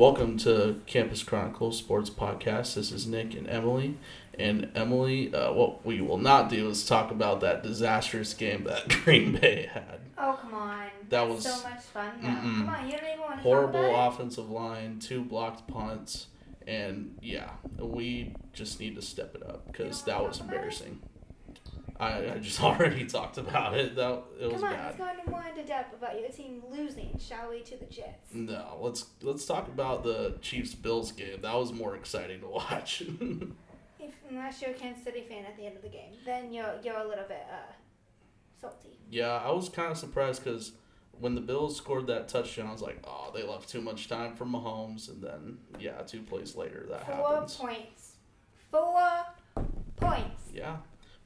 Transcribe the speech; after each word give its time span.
welcome 0.00 0.38
to 0.38 0.80
Campus 0.86 1.22
Chronicles 1.22 1.76
Sports 1.76 2.08
Podcast. 2.08 2.72
This 2.72 2.90
is 2.90 3.06
Nick 3.06 3.34
and 3.34 3.46
Emily. 3.46 3.98
And 4.38 4.70
Emily, 4.74 5.34
uh, 5.34 5.52
what 5.52 5.84
we 5.84 6.00
will 6.00 6.16
not 6.16 6.48
do 6.48 6.70
is 6.70 6.86
talk 6.86 7.10
about 7.10 7.42
that 7.42 7.62
disastrous 7.62 8.32
game 8.32 8.64
that 8.64 8.88
Green 9.04 9.36
Bay 9.36 9.68
had. 9.70 10.00
Oh 10.16 10.38
come 10.40 10.54
on. 10.54 10.86
That 11.10 11.28
was 11.28 11.42
so 11.42 11.68
much 11.68 11.82
fun. 11.82 12.12
Come 12.22 12.66
on, 12.70 12.86
you 12.86 12.92
don't 12.92 13.08
even 13.08 13.20
want 13.20 13.36
to 13.36 13.42
Horrible 13.42 13.94
offensive 13.94 14.48
line, 14.48 15.00
two 15.00 15.22
blocked 15.22 15.68
punts, 15.68 16.28
and 16.66 17.18
yeah, 17.20 17.50
we 17.78 18.34
just 18.54 18.80
need 18.80 18.96
to 18.96 19.02
step 19.02 19.34
it 19.34 19.42
up 19.46 19.66
because 19.66 20.02
that 20.04 20.26
was 20.26 20.40
embarrassing. 20.40 20.98
I, 22.00 22.32
I 22.34 22.38
just 22.38 22.60
already 22.62 23.04
talked 23.06 23.36
about 23.38 23.76
it. 23.76 23.94
That 23.96 24.22
it 24.40 24.50
was 24.50 24.60
Come 24.62 24.70
on, 24.70 24.76
bad. 24.76 24.84
let's 24.86 24.96
go 24.98 25.08
into 25.10 25.30
more 25.30 25.44
into 25.48 25.62
depth 25.64 25.94
about 25.94 26.18
your 26.18 26.30
team 26.30 26.62
losing, 26.70 27.18
shall 27.18 27.50
we, 27.50 27.60
to 27.60 27.76
the 27.76 27.84
Jets? 27.86 28.32
No, 28.34 28.78
let's 28.80 29.06
let's 29.22 29.44
talk 29.44 29.68
about 29.68 30.02
the 30.02 30.36
Chiefs 30.40 30.74
Bills 30.74 31.12
game. 31.12 31.42
That 31.42 31.54
was 31.54 31.72
more 31.72 31.94
exciting 31.96 32.40
to 32.40 32.46
watch. 32.48 33.02
If 34.02 34.14
unless 34.30 34.62
you're 34.62 34.70
a 34.70 34.74
Kansas 34.74 35.04
City 35.04 35.26
fan 35.28 35.44
at 35.44 35.58
the 35.58 35.66
end 35.66 35.76
of 35.76 35.82
the 35.82 35.90
game, 35.90 36.12
then 36.24 36.52
you're 36.54 36.74
you're 36.82 36.96
a 36.96 37.06
little 37.06 37.26
bit 37.28 37.44
uh 37.52 37.72
salty. 38.58 38.98
yeah, 39.10 39.32
I 39.44 39.50
was 39.50 39.68
kind 39.68 39.90
of 39.92 39.98
surprised 39.98 40.42
because 40.42 40.72
when 41.18 41.34
the 41.34 41.40
Bills 41.42 41.76
scored 41.76 42.06
that 42.06 42.26
touchdown, 42.28 42.68
I 42.68 42.72
was 42.72 42.80
like, 42.80 42.98
oh, 43.06 43.30
they 43.34 43.42
left 43.42 43.68
too 43.68 43.82
much 43.82 44.08
time 44.08 44.34
for 44.36 44.46
Mahomes, 44.46 45.10
and 45.10 45.22
then 45.22 45.58
yeah, 45.78 46.00
two 46.00 46.22
plays 46.22 46.56
later 46.56 46.86
that 46.88 47.04
Four 47.04 47.28
happens. 47.28 47.56
points. 47.56 48.12
Four 48.70 49.02
points. 49.96 50.44
Yeah, 50.54 50.76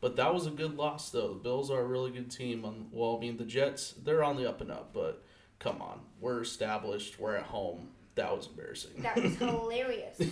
but 0.04 0.16
that 0.16 0.34
was 0.34 0.46
a 0.46 0.50
good 0.50 0.76
loss 0.76 1.08
though. 1.08 1.28
The 1.28 1.40
Bills 1.40 1.70
are 1.70 1.80
a 1.80 1.84
really 1.86 2.10
good 2.10 2.30
team. 2.30 2.66
On 2.66 2.88
well, 2.92 3.16
I 3.16 3.20
mean 3.20 3.38
the 3.38 3.44
Jets, 3.46 3.92
they're 4.04 4.22
on 4.22 4.36
the 4.36 4.46
up 4.46 4.60
and 4.60 4.70
up, 4.70 4.92
but 4.92 5.24
come 5.58 5.80
on, 5.80 6.00
we're 6.20 6.42
established. 6.42 7.18
We're 7.18 7.36
at 7.36 7.44
home. 7.44 7.88
That 8.14 8.36
was 8.36 8.48
embarrassing. 8.48 8.90
That 8.98 9.16
was 9.16 9.34
hilarious. 9.38 10.20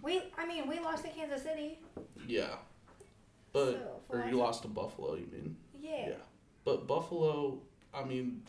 We, 0.00 0.22
I 0.38 0.46
mean, 0.46 0.68
we 0.68 0.78
lost 0.78 1.04
to 1.04 1.10
Kansas 1.10 1.42
City. 1.42 1.80
yeah, 2.28 2.54
but 3.52 3.72
so, 3.72 4.00
or 4.08 4.26
you 4.30 4.36
lost 4.36 4.62
to 4.62 4.68
Buffalo. 4.68 5.16
You 5.16 5.26
mean? 5.32 5.56
Yeah. 5.82 6.10
Yeah. 6.10 6.14
But 6.64 6.86
Buffalo, 6.86 7.58
I 7.92 8.04
mean, 8.04 8.42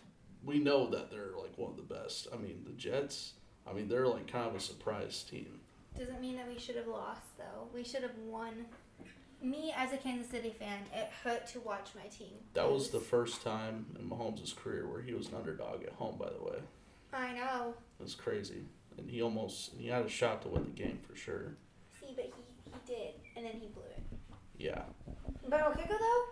we 0.45 0.59
know 0.59 0.87
that 0.91 1.09
they're 1.09 1.31
like 1.41 1.57
one 1.57 1.71
of 1.71 1.77
the 1.77 1.91
best. 1.91 2.27
I 2.31 2.37
mean, 2.37 2.63
the 2.67 2.73
Jets, 2.73 3.33
I 3.67 3.73
mean, 3.73 3.89
they're 3.89 4.07
like 4.07 4.31
kind 4.31 4.47
of 4.47 4.55
a 4.55 4.59
surprise 4.59 5.23
team. 5.23 5.59
Doesn't 5.97 6.21
mean 6.21 6.35
that 6.35 6.47
we 6.47 6.59
should 6.59 6.75
have 6.75 6.87
lost 6.87 7.35
though. 7.39 7.67
We 7.73 7.83
should 7.83 8.03
have 8.03 8.17
won. 8.27 8.67
Me 9.41 9.73
as 9.77 9.93
a 9.93 9.97
Kansas 9.97 10.29
City 10.29 10.53
fan, 10.59 10.79
it 10.93 11.09
hurt 11.23 11.47
to 11.47 11.59
watch 11.61 11.89
my 11.95 12.07
team. 12.09 12.33
That 12.53 12.69
was 12.69 12.89
the 12.89 12.99
first 12.99 13.41
time 13.41 13.85
in 13.97 14.09
Mahomes' 14.09 14.53
career 14.55 14.85
where 14.87 15.01
he 15.01 15.13
was 15.13 15.29
an 15.29 15.35
underdog 15.35 15.83
at 15.83 15.93
home, 15.93 16.17
by 16.19 16.29
the 16.29 16.43
way. 16.43 16.59
I 17.13 17.33
know. 17.33 17.73
It 17.99 18.03
was 18.03 18.15
crazy. 18.15 18.63
And 18.97 19.09
he 19.09 19.21
almost, 19.21 19.71
he 19.77 19.87
had 19.87 20.05
a 20.05 20.09
shot 20.09 20.41
to 20.41 20.49
win 20.49 20.65
the 20.65 20.71
game 20.71 20.99
for 21.07 21.15
sure. 21.15 21.55
See, 21.99 22.13
but 22.15 22.25
he, 22.25 22.31
he 22.65 22.93
did, 22.93 23.13
and 23.37 23.45
then 23.45 23.53
he 23.53 23.67
blew 23.67 23.83
it. 23.83 24.03
Yeah. 24.57 24.81
But 25.47 25.61
our 25.61 25.73
kicker 25.73 25.95
though, 25.97 26.23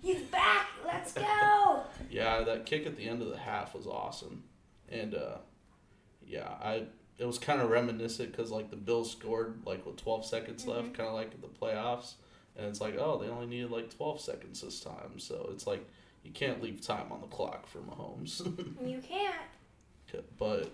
he's 0.00 0.22
back. 0.22 0.68
Let's 0.84 1.12
go. 1.12 1.82
Yeah, 2.10 2.42
that 2.42 2.64
kick 2.66 2.86
at 2.86 2.96
the 2.96 3.06
end 3.08 3.20
of 3.20 3.28
the 3.28 3.36
half 3.36 3.74
was 3.74 3.86
awesome. 3.86 4.44
And, 4.88 5.14
uh, 5.14 5.38
yeah, 6.24 6.48
I, 6.62 6.84
it 7.18 7.26
was 7.26 7.38
kind 7.38 7.60
of 7.60 7.68
reminiscent 7.68 8.30
because, 8.30 8.50
like, 8.52 8.70
the 8.70 8.76
Bills 8.76 9.10
scored, 9.10 9.62
like, 9.66 9.84
with 9.84 9.96
12 9.96 10.24
seconds 10.24 10.66
left, 10.66 10.92
Mhm. 10.92 10.94
kind 10.94 11.08
of 11.08 11.14
like 11.14 11.40
the 11.40 11.48
playoffs. 11.48 12.14
And 12.56 12.66
it's 12.66 12.80
like, 12.80 12.96
oh, 12.98 13.18
they 13.18 13.28
only 13.28 13.46
needed, 13.46 13.70
like, 13.70 13.94
12 13.96 14.20
seconds 14.20 14.60
this 14.62 14.80
time. 14.80 15.18
So 15.18 15.48
it's 15.52 15.66
like, 15.66 15.86
you 16.24 16.30
can't 16.32 16.62
leave 16.62 16.80
time 16.80 17.12
on 17.12 17.20
the 17.20 17.26
clock 17.26 17.66
for 17.66 17.78
Mahomes. 17.80 18.40
you 18.88 18.98
can't. 19.00 19.34
but, 20.38 20.72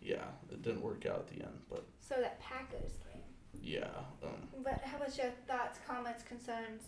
yeah, 0.00 0.24
it 0.50 0.62
didn't 0.62 0.82
work 0.82 1.06
out 1.06 1.18
at 1.20 1.28
the 1.28 1.44
end. 1.44 1.58
But, 1.70 1.84
So 2.00 2.16
that 2.20 2.40
Packers 2.40 2.92
game. 3.12 3.22
yeah. 3.62 3.88
Um, 4.22 4.48
But 4.62 4.82
how 4.84 4.96
about 4.96 5.16
your 5.16 5.30
thoughts, 5.46 5.78
comments, 5.86 6.22
concerns, 6.24 6.82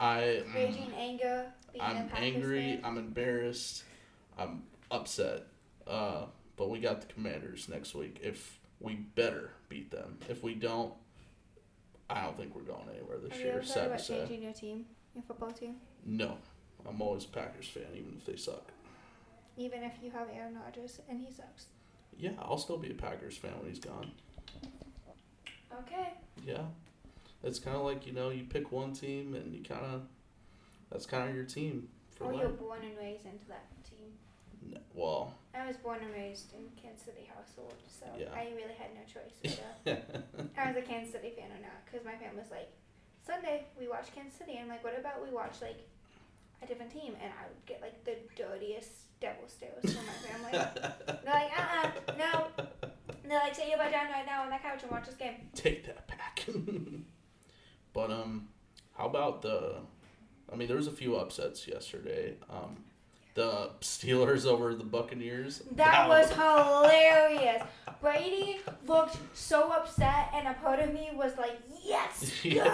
I. 0.00 0.42
raging 0.54 0.90
anger, 0.96 1.46
being 1.72 1.84
a 1.84 1.88
I'm 1.88 2.08
Packers 2.08 2.24
angry. 2.24 2.60
fan? 2.76 2.80
I'm 2.84 2.98
embarrassed. 2.98 3.84
I'm 4.38 4.62
upset. 4.90 5.42
Uh, 5.86 6.26
but 6.56 6.70
we 6.70 6.80
got 6.80 7.00
the 7.02 7.12
Commanders 7.12 7.68
next 7.68 7.94
week. 7.94 8.18
If 8.22 8.58
we 8.80 8.94
better 8.94 9.50
beat 9.68 9.90
them. 9.90 10.18
If 10.28 10.42
we 10.42 10.54
don't, 10.54 10.94
I 12.10 12.22
don't 12.22 12.36
think 12.36 12.54
we're 12.54 12.62
going 12.62 12.88
anywhere 12.94 13.18
this 13.18 13.32
Are 13.32 13.38
you 13.38 13.44
year. 13.44 13.52
ever 13.54 13.62
thought 13.62 13.68
Sad 13.74 13.80
to 13.82 13.86
about 13.88 14.00
say. 14.00 14.18
changing 14.20 14.42
your 14.42 14.52
team, 14.52 14.86
your 15.14 15.22
football 15.24 15.50
team, 15.52 15.76
No, 16.06 16.38
I'm 16.88 17.00
always 17.02 17.24
a 17.24 17.28
Packers 17.28 17.68
fan, 17.68 17.84
even 17.94 18.14
if 18.18 18.24
they 18.24 18.36
suck. 18.36 18.64
even 19.56 19.82
if 19.82 19.92
you 20.02 20.10
have 20.12 20.28
Aaron 20.34 20.56
Rodgers 20.64 21.00
and 21.08 21.20
he 21.20 21.30
sucks? 21.32 21.66
Yeah, 22.16 22.30
I'll 22.40 22.58
still 22.58 22.78
be 22.78 22.90
a 22.90 22.94
Packers 22.94 23.36
fan 23.36 23.52
when 23.60 23.68
he's 23.68 23.78
gone. 23.80 24.10
Okay. 25.80 26.12
Yeah, 26.44 26.62
it's 27.44 27.58
kind 27.58 27.76
of 27.76 27.82
like 27.84 28.06
you 28.06 28.12
know 28.12 28.30
you 28.30 28.44
pick 28.44 28.72
one 28.72 28.92
team 28.92 29.34
and 29.34 29.54
you 29.54 29.62
kind 29.62 29.84
of 29.84 30.02
that's 30.90 31.06
kind 31.06 31.28
of 31.28 31.34
your 31.36 31.44
team 31.44 31.88
for 32.16 32.24
oh, 32.24 32.28
Or 32.28 32.32
life. 32.32 32.42
you're 32.42 32.50
born 32.50 32.80
and 32.82 32.96
raised 32.98 33.26
into 33.26 33.44
that. 33.48 33.64
No, 34.70 34.78
well, 34.94 35.34
I 35.54 35.66
was 35.66 35.76
born 35.76 35.98
and 36.02 36.12
raised 36.12 36.52
in 36.52 36.68
Kansas 36.80 37.04
City 37.04 37.28
household, 37.34 37.74
so 37.88 38.06
Yeah. 38.18 38.28
I 38.34 38.52
really 38.56 38.74
had 38.78 38.90
no 38.94 39.02
choice 39.06 39.34
whether 39.84 40.02
I 40.58 40.68
was 40.68 40.76
a 40.76 40.82
Kansas 40.82 41.12
City 41.12 41.32
fan 41.36 41.50
or 41.50 41.60
not. 41.62 41.84
Because 41.84 42.04
my 42.04 42.14
family 42.16 42.38
was 42.42 42.50
like, 42.50 42.70
Sunday 43.26 43.64
we 43.78 43.88
watch 43.88 44.14
Kansas 44.14 44.38
City. 44.38 44.52
And 44.52 44.62
I'm 44.62 44.68
like, 44.68 44.84
what 44.84 44.98
about 44.98 45.22
we 45.24 45.30
watch 45.30 45.60
like 45.62 45.86
a 46.62 46.66
different 46.66 46.92
team? 46.92 47.14
And 47.22 47.32
I 47.32 47.46
would 47.48 47.66
get 47.66 47.80
like 47.80 48.04
the 48.04 48.16
dirtiest 48.36 48.90
devil 49.20 49.48
stares 49.48 49.94
from 49.94 50.06
my 50.06 50.12
family. 50.12 50.52
They're 51.24 51.34
like, 51.34 51.50
uh 51.58 51.88
uh 52.08 52.12
no. 52.18 52.46
And 53.22 53.32
they're 53.32 53.40
like, 53.40 53.54
sit 53.54 53.68
your 53.68 53.78
butt 53.78 53.90
down 53.90 54.10
right 54.10 54.24
now 54.24 54.42
on 54.44 54.50
that 54.50 54.62
couch 54.62 54.82
and 54.82 54.90
watch 54.90 55.06
this 55.06 55.16
game. 55.16 55.34
take 55.54 55.84
that 55.86 56.06
back. 56.08 56.46
but 57.92 58.10
um, 58.10 58.48
how 58.96 59.06
about 59.06 59.42
the? 59.42 59.76
I 60.50 60.56
mean, 60.56 60.66
there 60.68 60.76
was 60.78 60.86
a 60.86 60.92
few 60.92 61.16
upsets 61.16 61.68
yesterday. 61.68 62.36
Um, 62.48 62.84
the 63.34 63.70
Steelers 63.80 64.46
over 64.46 64.74
the 64.74 64.84
Buccaneers. 64.84 65.62
That 65.72 66.08
was 66.08 66.30
hilarious. 66.32 67.62
Brady 68.00 68.60
looked 68.86 69.16
so 69.34 69.70
upset, 69.72 70.30
and 70.34 70.46
a 70.48 70.54
part 70.54 70.80
of 70.80 70.92
me 70.92 71.10
was 71.14 71.36
like, 71.36 71.58
yes, 71.84 72.32
Yeah. 72.44 72.64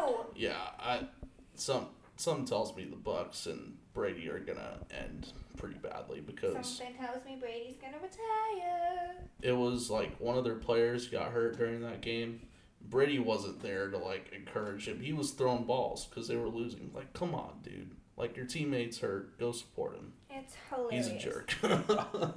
go! 0.00 0.26
Yeah, 0.36 0.56
I 0.78 1.06
some 1.54 1.86
some 2.16 2.44
tells 2.44 2.74
me 2.76 2.84
the 2.84 2.96
Bucs 2.96 3.46
and 3.46 3.76
Brady 3.94 4.28
are 4.28 4.38
gonna 4.40 4.78
end 4.90 5.32
pretty 5.56 5.76
badly 5.76 6.20
because 6.20 6.54
Something 6.66 6.94
tells 6.96 7.24
me 7.24 7.36
Brady's 7.40 7.76
gonna 7.76 7.98
retire. 8.02 9.16
it 9.42 9.52
was 9.52 9.90
like 9.90 10.18
one 10.20 10.36
of 10.38 10.44
their 10.44 10.54
players 10.56 11.08
got 11.08 11.32
hurt 11.32 11.58
during 11.58 11.80
that 11.82 12.00
game. 12.00 12.40
Brady 12.88 13.18
wasn't 13.18 13.60
there 13.60 13.88
to 13.90 13.98
like 13.98 14.32
encourage 14.34 14.86
him. 14.88 15.00
He 15.00 15.12
was 15.12 15.32
throwing 15.32 15.64
balls 15.64 16.06
because 16.06 16.28
they 16.28 16.36
were 16.36 16.48
losing. 16.48 16.90
Like, 16.94 17.12
come 17.12 17.34
on, 17.34 17.52
dude. 17.62 17.90
Like 18.20 18.36
your 18.36 18.44
teammates 18.44 18.98
hurt. 18.98 19.38
Go 19.38 19.50
support 19.50 19.94
him. 19.94 20.12
It's 20.28 20.54
hilarious. 20.68 21.06
He's 21.06 21.16
a 21.16 21.18
jerk. 21.18 21.54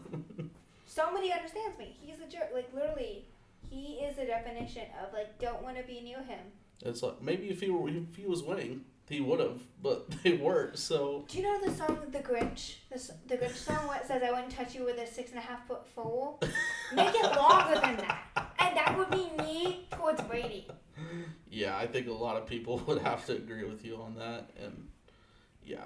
Somebody 0.86 1.34
understands 1.34 1.78
me. 1.78 1.98
He's 2.00 2.20
a 2.20 2.32
jerk. 2.32 2.52
Like 2.54 2.70
literally, 2.74 3.26
he 3.70 3.96
is 3.96 4.16
the 4.16 4.24
definition 4.26 4.84
of 5.04 5.12
like 5.12 5.38
don't 5.40 5.62
want 5.62 5.76
to 5.76 5.84
be 5.84 6.00
near 6.00 6.24
him. 6.24 6.40
It's 6.86 7.04
like 7.04 7.22
maybe 7.22 7.50
if 7.50 7.60
he 7.60 7.70
were 7.70 7.90
if 7.90 8.16
he 8.16 8.26
was 8.26 8.44
winning, 8.44 8.86
he 9.10 9.20
would 9.20 9.42
have, 9.42 9.60
but 9.82 10.10
they 10.24 10.34
weren't. 10.34 10.80
So 10.80 11.26
Do 11.28 11.38
you 11.38 11.44
know 11.44 11.60
the 11.60 11.76
song 11.76 11.98
The 12.12 12.20
Grinch? 12.20 12.76
The, 12.90 13.14
the 13.28 13.38
Grinch 13.38 13.58
song 13.58 13.86
what 13.86 14.08
says 14.08 14.24
I 14.24 14.32
wouldn't 14.32 14.52
touch 14.52 14.76
you 14.76 14.86
with 14.86 14.98
a 15.00 15.06
six 15.06 15.32
and 15.32 15.40
a 15.40 15.42
half 15.42 15.68
foot 15.68 15.82
pole? 15.96 16.40
Make 16.96 17.14
it 17.14 17.36
longer 17.36 17.76
than 17.76 17.98
that, 17.98 18.54
and 18.60 18.78
that 18.78 18.96
would 18.98 19.12
be 19.12 19.44
me 19.44 19.86
towards 19.92 20.22
Brady. 20.22 20.66
yeah, 21.52 21.76
I 21.76 21.88
think 21.88 22.08
a 22.08 22.14
lot 22.14 22.38
of 22.38 22.48
people 22.48 22.78
would 22.88 23.02
have 23.02 23.26
to 23.26 23.34
agree 23.34 23.66
with 23.66 23.84
you 23.84 23.98
on 23.98 24.16
that. 24.16 24.50
And 24.64 24.88
yeah, 25.66 25.86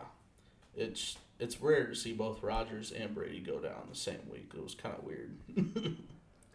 it's 0.75 1.17
it's 1.39 1.61
rare 1.61 1.87
to 1.87 1.95
see 1.95 2.13
both 2.13 2.41
Rodgers 2.43 2.91
and 2.91 3.13
Brady 3.13 3.39
go 3.39 3.59
down 3.59 3.87
the 3.89 3.95
same 3.95 4.19
week. 4.31 4.51
It 4.55 4.63
was 4.63 4.73
kind 4.75 4.95
of 4.97 5.03
weird. 5.03 5.35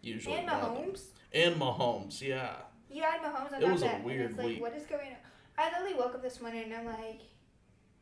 Usually, 0.01 0.35
And. 0.35 0.47
Mahomes. 0.49 1.01
and 1.33 1.55
Mahomes, 1.55 2.21
yeah. 2.21 2.55
You 2.91 3.01
had 3.03 3.21
Mahomes 3.21 3.53
on 3.53 3.57
It 3.57 3.61
that 3.61 3.71
was 3.71 3.81
a 3.81 3.85
bet, 3.85 3.95
and 3.95 4.03
weird 4.03 4.29
it's 4.31 4.37
like, 4.37 4.47
week. 4.47 4.61
what 4.61 4.75
is 4.75 4.85
going 4.85 5.07
on? 5.07 5.17
I 5.57 5.71
literally 5.71 5.95
woke 5.95 6.13
up 6.15 6.21
this 6.21 6.41
morning 6.41 6.63
and 6.63 6.73
I'm 6.73 6.85
like, 6.85 7.21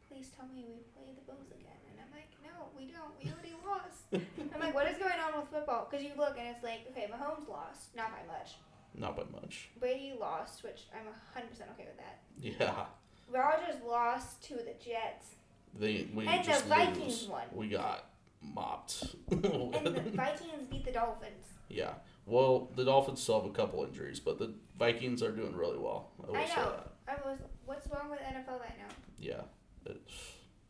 please 0.10 0.30
tell 0.36 0.48
me 0.48 0.66
we 0.68 0.82
play 0.96 1.14
the 1.14 1.22
Bills 1.32 1.48
again. 1.52 1.78
And 1.92 2.00
I'm 2.02 2.10
like, 2.12 2.32
no, 2.44 2.70
we 2.76 2.88
don't. 2.92 3.14
We 3.24 3.30
already 3.32 3.54
lost. 3.66 4.10
I'm 4.12 4.60
like, 4.60 4.74
what 4.74 4.88
is 4.90 4.98
going 4.98 5.20
on 5.20 5.40
with 5.40 5.50
football? 5.50 5.88
Because 5.90 6.04
you 6.04 6.12
look 6.18 6.38
and 6.40 6.48
it's 6.48 6.64
like, 6.64 6.88
okay, 6.92 7.08
Mahomes 7.14 7.48
lost, 7.48 7.96
not 7.96 8.10
by 8.12 8.26
much. 8.26 8.56
Not 8.96 9.16
by 9.16 9.24
much. 9.40 9.70
Brady 9.80 10.14
lost, 10.20 10.64
which 10.64 10.88
I'm 10.92 11.06
100% 11.06 11.46
okay 11.78 11.88
with 11.88 11.98
that. 12.02 12.20
Yeah, 12.42 12.86
Rodgers 13.34 13.82
lost 13.88 14.44
to 14.44 14.56
the 14.56 14.74
Jets. 14.84 15.36
they 15.78 16.08
we 16.14 16.28
And 16.28 16.46
the 16.46 16.54
Vikings 16.68 17.22
lose. 17.22 17.28
won. 17.30 17.44
We 17.54 17.70
got 17.70 18.06
mopped. 18.42 19.04
And 19.30 19.42
the 19.44 20.02
Vikings 20.16 20.66
beat 20.70 20.86
the 20.86 20.92
Dolphins. 20.92 21.46
yeah. 21.70 21.94
Well, 22.28 22.70
the 22.76 22.86
Dolphins 22.86 23.22
still 23.22 23.42
have 23.42 23.50
a 23.50 23.54
couple 23.54 23.84
injuries, 23.84 24.20
but 24.20 24.38
the 24.38 24.54
Vikings 24.78 25.24
are 25.24 25.32
doing 25.32 25.56
really 25.56 25.80
well. 25.80 26.12
I 26.24 26.30
will 26.30 26.38
I 26.38 26.46
say 26.46 26.56
know. 26.56 26.72
that. 27.08 27.18
I 27.24 27.28
was, 27.28 27.40
what's 27.66 27.88
wrong 27.90 28.12
with 28.12 28.20
NFL 28.20 28.60
right 28.60 28.78
now? 28.78 28.94
Yeah, 29.20 29.42
it's 29.88 30.14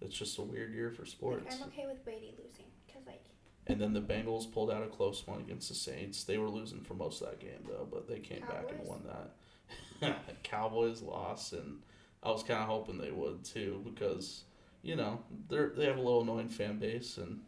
it's 0.01 0.17
just 0.17 0.37
a 0.39 0.41
weird 0.41 0.73
year 0.73 0.89
for 0.91 1.01
Like, 1.03 1.11
sports. 1.11 1.55
I'm 1.55 1.67
okay 1.67 1.85
with 1.87 2.03
Brady 2.05 2.33
losing. 2.41 2.65
Because, 2.87 3.05
like, 3.05 3.23
And 3.67 3.79
then 3.81 3.93
the 3.93 4.01
Bengals 4.01 4.51
pulled 4.51 4.71
out 4.71 4.81
a 4.81 4.87
close 4.87 5.27
one 5.27 5.39
against 5.41 5.67
the 5.69 5.75
Saints. 5.75 6.23
They 6.23 6.37
were 6.37 6.49
losing 6.49 6.81
for 6.81 6.93
most 6.95 7.21
of 7.21 7.27
that 7.29 7.39
game 7.39 7.63
though, 7.67 7.85
but 7.91 8.07
they 8.07 8.19
came 8.19 8.41
back 8.41 8.65
and 8.69 8.87
won 8.87 9.01
that. 10.01 10.17
Cowboys 10.43 11.01
lost, 11.01 11.53
and 11.53 11.79
I 12.23 12.29
was 12.29 12.43
kind 12.43 12.59
of 12.59 12.67
hoping 12.67 12.97
they 12.97 13.11
would 13.11 13.43
too 13.43 13.81
because 13.83 14.43
you 14.83 14.95
know 14.95 15.21
they're 15.49 15.69
they 15.75 15.85
have 15.85 15.97
a 15.97 16.01
little 16.01 16.21
annoying 16.21 16.49
fan 16.49 16.77
base 16.79 17.17
and 17.17 17.39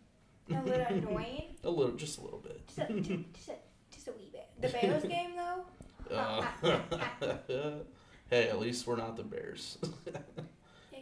A 0.50 0.62
little 0.64 0.86
annoying. 0.90 1.56
a 1.64 1.70
little 1.70 1.96
just 1.96 2.18
a 2.20 2.22
little 2.22 2.40
bit. 2.40 2.66
Just 2.68 2.80
a, 2.90 2.94
just, 2.94 3.50
a, 3.50 3.54
just 3.92 4.08
a 4.08 4.12
wee 4.12 4.30
bit. 4.32 4.50
The 4.62 4.70
Bears 4.70 5.04
game 5.04 5.32
though. 5.36 5.64
Uh, 6.12 6.46
hey, 8.30 8.50
at 8.50 8.60
least 8.60 8.86
we're 8.88 8.96
not 8.98 9.16
the 9.16 9.24
Bears. 9.24 9.78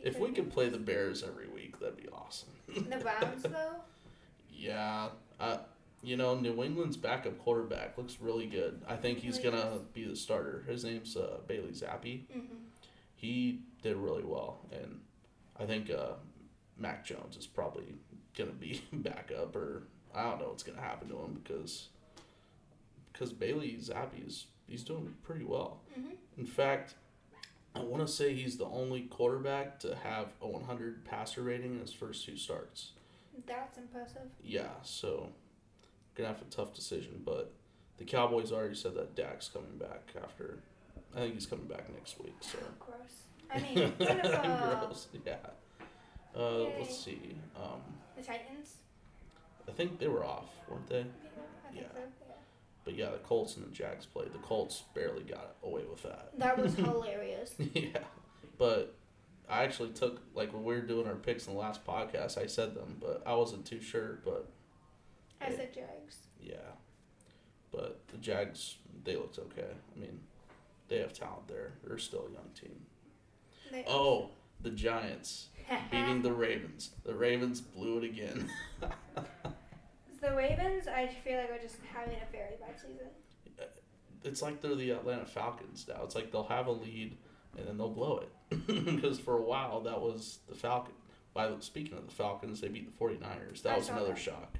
if 0.04 0.20
we 0.20 0.32
could- 0.32 0.52
play 0.52 0.70
the 0.70 0.78
Bears 0.78 1.24
every 1.24 1.48
week, 1.48 1.80
that'd 1.80 1.98
be 1.98 2.08
awesome. 2.10 2.50
The 2.68 2.98
Browns 2.98 3.44
though. 3.44 3.76
Yeah, 4.54 5.10
uh, 5.40 5.58
you 6.04 6.18
know, 6.18 6.36
New 6.36 6.62
England's 6.64 6.98
backup 6.98 7.40
quarterback 7.40 7.98
looks 7.98 8.18
really 8.22 8.46
good. 8.46 8.82
I 8.88 8.96
think 8.96 9.20
he's 9.20 9.40
gonna 9.40 9.80
be 9.94 10.06
the 10.06 10.16
starter. 10.16 10.64
His 10.68 10.84
name's 10.84 11.16
uh, 11.18 11.38
Bailey 11.48 11.72
Zappe. 11.72 12.22
Mm-hmm. 12.28 12.40
He 13.22 13.60
did 13.84 13.98
really 13.98 14.24
well, 14.24 14.66
and 14.72 15.00
I 15.56 15.66
think 15.68 15.92
uh, 15.92 16.14
Mac 16.76 17.06
Jones 17.06 17.38
is 17.38 17.46
probably 17.46 17.94
gonna 18.36 18.50
be 18.52 18.82
backup, 18.94 19.56
or 19.56 19.84
I 20.16 20.24
don't 20.24 20.40
know 20.40 20.48
what's 20.48 20.64
gonna 20.64 20.82
happen 20.82 21.08
to 21.10 21.18
him 21.18 21.40
because 21.44 21.90
because 23.14 23.32
Bailey 23.32 23.78
Zappe 23.80 24.28
is 24.28 24.48
he's 24.68 24.84
doing 24.84 25.14
pretty 25.22 25.46
well. 25.46 25.82
Mm-hmm. 25.96 26.14
In 26.40 26.48
fact, 26.48 26.96
I 27.76 27.82
want 27.82 28.06
to 28.06 28.12
say 28.12 28.34
he's 28.34 28.58
the 28.58 28.66
only 28.66 29.02
quarterback 29.02 29.80
to 29.82 29.96
have 30.04 30.30
a 30.42 30.48
100 30.48 31.06
passer 31.06 31.44
rating 31.44 31.74
in 31.74 31.80
his 31.80 31.94
first 31.94 32.26
two 32.26 32.38
starts. 32.38 32.94
That's 33.46 33.78
impressive. 33.78 34.32
Yeah, 34.44 34.72
so 34.82 35.30
gonna 36.16 36.30
have 36.30 36.42
a 36.42 36.46
tough 36.46 36.74
decision, 36.74 37.22
but 37.24 37.54
the 38.00 38.04
Cowboys 38.04 38.52
already 38.52 38.74
said 38.74 38.96
that 38.96 39.16
Dak's 39.16 39.48
coming 39.48 39.78
back 39.78 40.08
after. 40.24 40.64
I 41.16 41.19
think 41.19 41.34
he's 41.36 41.46
coming 41.46 41.66
back 41.66 41.92
next 41.94 42.19
week. 42.19 42.36
So 42.42 42.58
Gross. 42.80 43.24
I 43.54 43.60
mean, 43.60 43.92
NFL. 44.00 44.81
gross. 44.88 45.08
Yeah. 45.25 45.36
Uh, 46.36 46.63
let's 46.80 47.04
see. 47.04 47.36
Um, 47.56 47.81
The 48.16 48.24
Titans. 48.24 48.75
I 49.68 49.72
think 49.72 50.00
they 50.00 50.08
were 50.08 50.24
off, 50.25 50.48
weren't 50.69 50.88
they? 50.88 51.06
Yeah. 51.74 51.81
so. 51.94 52.00
Yeah. 52.00 52.04
But 52.86 52.96
yeah, 52.96 53.10
the 53.12 53.18
Colts 53.18 53.58
and 53.58 53.66
the 53.66 53.72
Jags 53.72 54.06
played. 54.06 54.31
The 54.34 54.40
Colts 54.40 54.84
barely 54.96 55.24
got 55.24 55.56
away 55.63 55.84
with 55.90 56.02
that. 56.04 56.30
That 56.38 56.58
was 56.58 56.74
hilarious. 56.75 57.54
yeah, 57.74 58.00
but 58.58 58.96
I 59.50 59.63
actually 59.63 59.90
took 59.90 60.22
like 60.34 60.52
when 60.54 60.63
we 60.63 60.74
were 60.74 60.81
doing 60.81 61.06
our 61.08 61.16
picks 61.16 61.46
in 61.48 61.54
the 61.54 61.60
last 61.60 61.86
podcast, 61.86 62.38
I 62.38 62.48
said 62.48 62.74
them, 62.74 62.98
but 63.00 63.22
I 63.25 63.36
wasn't 63.36 63.66
too 63.66 63.81
sure. 63.81 64.19
But 64.25 64.50
I 65.42 65.50
Yeah. 65.50 65.56
said 65.58 65.74
Jags. 65.74 66.18
yeah, 66.42 66.56
but 67.72 68.00
the 68.08 68.18
Jags 68.18 68.78
they 69.04 69.16
looked 69.16 69.38
okay. 69.38 69.68
I 69.96 70.00
mean, 70.00 70.19
they 70.92 71.00
have 71.00 71.14
talent 71.14 71.48
there. 71.48 71.72
They're 71.88 71.98
still 71.98 72.28
a 72.30 72.34
young 72.34 72.50
team. 72.54 72.76
They 73.72 73.86
Oh, 73.88 74.30
the 74.62 74.70
Giants 74.70 75.48
beating 75.92 76.22
the 76.22 76.34
Ravens. 76.34 76.92
The 77.06 77.16
Ravens 77.16 77.62
blew 77.62 78.00
it 78.00 78.04
again. 78.04 78.50
the 80.22 80.36
Ravens. 80.36 80.88
I 80.88 81.08
feel 81.24 81.40
like 81.40 81.50
are 81.50 81.62
just 81.62 81.78
having 81.94 82.18
a 82.18 82.32
very 82.32 82.58
bad 82.60 82.78
season. 82.78 83.08
Uh, 83.58 83.64
it's 84.26 84.42
like 84.42 84.62
they're 84.62 84.76
the 84.76 84.92
Atlanta 84.92 85.26
Falcons 85.26 85.86
now. 85.88 86.04
It's 86.04 86.14
like 86.14 86.34
they'll 86.34 86.44
have 86.44 86.68
a 86.68 86.72
lead 86.72 87.16
and 87.58 87.66
then 87.66 87.78
they'll 87.78 87.90
blow 87.90 88.18
it. 88.20 88.30
Because 88.68 89.18
for 89.18 89.38
a 89.38 89.42
while 89.42 89.80
that 89.82 90.02
was 90.02 90.40
the 90.50 90.56
Falcon. 90.56 90.94
By 91.34 91.48
the, 91.48 91.62
speaking 91.62 91.98
of 91.98 92.06
the 92.06 92.12
Falcons, 92.14 92.60
they 92.60 92.68
beat 92.68 92.86
the 92.86 93.06
49ers. 93.06 93.62
That 93.62 93.76
I 93.76 93.78
was 93.78 93.88
another 93.88 94.10
that. 94.10 94.18
shock. 94.18 94.58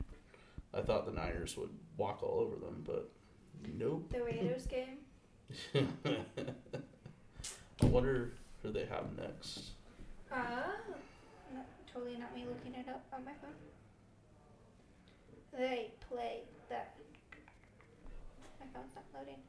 I 0.74 0.80
thought 0.80 1.06
the 1.06 1.12
Niners 1.12 1.58
would 1.58 1.72
walk 1.98 2.24
all 2.24 2.40
over 2.40 2.56
them, 2.56 2.84
but 2.86 3.12
nope. 3.78 4.14
The 4.14 4.24
Raiders 4.24 4.66
game. 4.66 5.00
I 5.76 7.86
wonder 7.86 8.32
who 8.62 8.72
they 8.72 8.86
have 8.86 9.06
next. 9.18 9.72
Uh, 10.32 10.38
not, 11.54 11.66
totally 11.92 12.18
not 12.18 12.34
me 12.36 12.46
looking 12.48 12.80
it 12.80 12.88
up 12.88 13.04
on 13.14 13.26
my 13.26 13.32
phone. 13.42 13.52
They 15.58 15.92
play 16.10 16.42
that. 16.70 16.96
My 18.60 18.66
phone's 18.74 18.94
not 18.96 19.04
loading. 19.14 19.40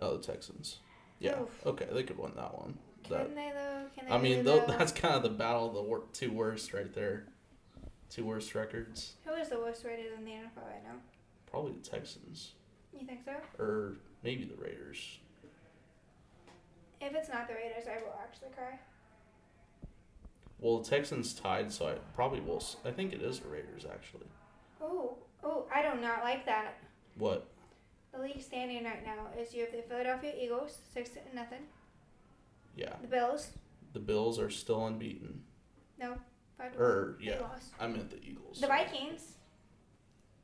Oh, 0.00 0.16
the 0.16 0.22
Texans. 0.22 0.78
Yeah. 1.18 1.40
Oof. 1.40 1.66
Okay, 1.66 1.86
they 1.92 2.02
could 2.02 2.18
win 2.18 2.32
that 2.36 2.56
one. 2.58 2.78
Can 3.04 3.16
That, 3.18 3.34
they 3.34 3.52
though? 3.54 3.82
Can 3.94 4.08
they? 4.08 4.14
I 4.14 4.18
mean, 4.18 4.44
though? 4.44 4.64
that's 4.66 4.92
kind 4.92 5.14
of 5.14 5.22
the 5.22 5.28
battle 5.30 5.68
of 5.68 5.74
the 5.74 5.82
wor- 5.82 6.04
two 6.12 6.32
worst 6.32 6.72
right 6.72 6.92
there. 6.94 7.26
Two 8.10 8.24
worst 8.24 8.54
records. 8.54 9.14
Who 9.24 9.32
is 9.34 9.48
the 9.48 9.58
worst 9.58 9.84
rated 9.84 10.12
in 10.18 10.24
the 10.24 10.30
NFL 10.30 10.64
right 10.70 10.84
now? 10.84 10.94
Probably 11.50 11.72
the 11.72 11.88
Texans. 11.88 12.52
You 12.98 13.06
think 13.06 13.20
so? 13.24 13.32
Or 13.62 13.96
maybe 14.22 14.44
the 14.44 14.56
Raiders. 14.56 15.18
If 17.00 17.14
it's 17.14 17.28
not 17.28 17.46
the 17.48 17.54
Raiders, 17.54 17.84
I 17.88 18.02
will 18.02 18.14
actually 18.22 18.48
cry. 18.56 18.78
Well, 20.58 20.78
the 20.78 20.88
Texans 20.88 21.34
tied, 21.34 21.70
so 21.70 21.88
I 21.88 21.94
probably 22.14 22.40
will. 22.40 22.56
s- 22.56 22.76
I 22.84 22.90
think 22.90 23.12
it 23.12 23.20
is 23.22 23.40
the 23.40 23.48
Raiders, 23.48 23.84
actually. 23.84 24.26
Oh, 24.80 25.18
oh, 25.44 25.66
I 25.74 25.82
do 25.82 26.00
not 26.00 26.22
like 26.24 26.46
that. 26.46 26.74
What? 27.16 27.46
The 28.12 28.20
league 28.22 28.40
standing 28.42 28.84
right 28.84 29.04
now 29.04 29.26
is 29.38 29.52
you 29.54 29.62
have 29.64 29.72
the 29.72 29.82
Philadelphia 29.82 30.32
Eagles 30.40 30.78
six 30.92 31.10
to 31.10 31.18
nothing. 31.34 31.66
Yeah. 32.74 32.94
The 33.02 33.08
Bills, 33.08 33.50
The 33.92 34.00
Bills 34.00 34.38
are 34.38 34.50
still 34.50 34.86
unbeaten. 34.86 35.42
no, 35.98 36.16
five 36.58 36.72
to 36.72 36.78
Or, 36.78 37.12
one. 37.12 37.16
yeah. 37.20 37.40
Lost. 37.40 37.72
I 37.78 37.86
meant 37.86 38.10
the 38.10 38.22
Eagles. 38.22 38.60
The 38.60 38.66
Vikings, 38.66 39.34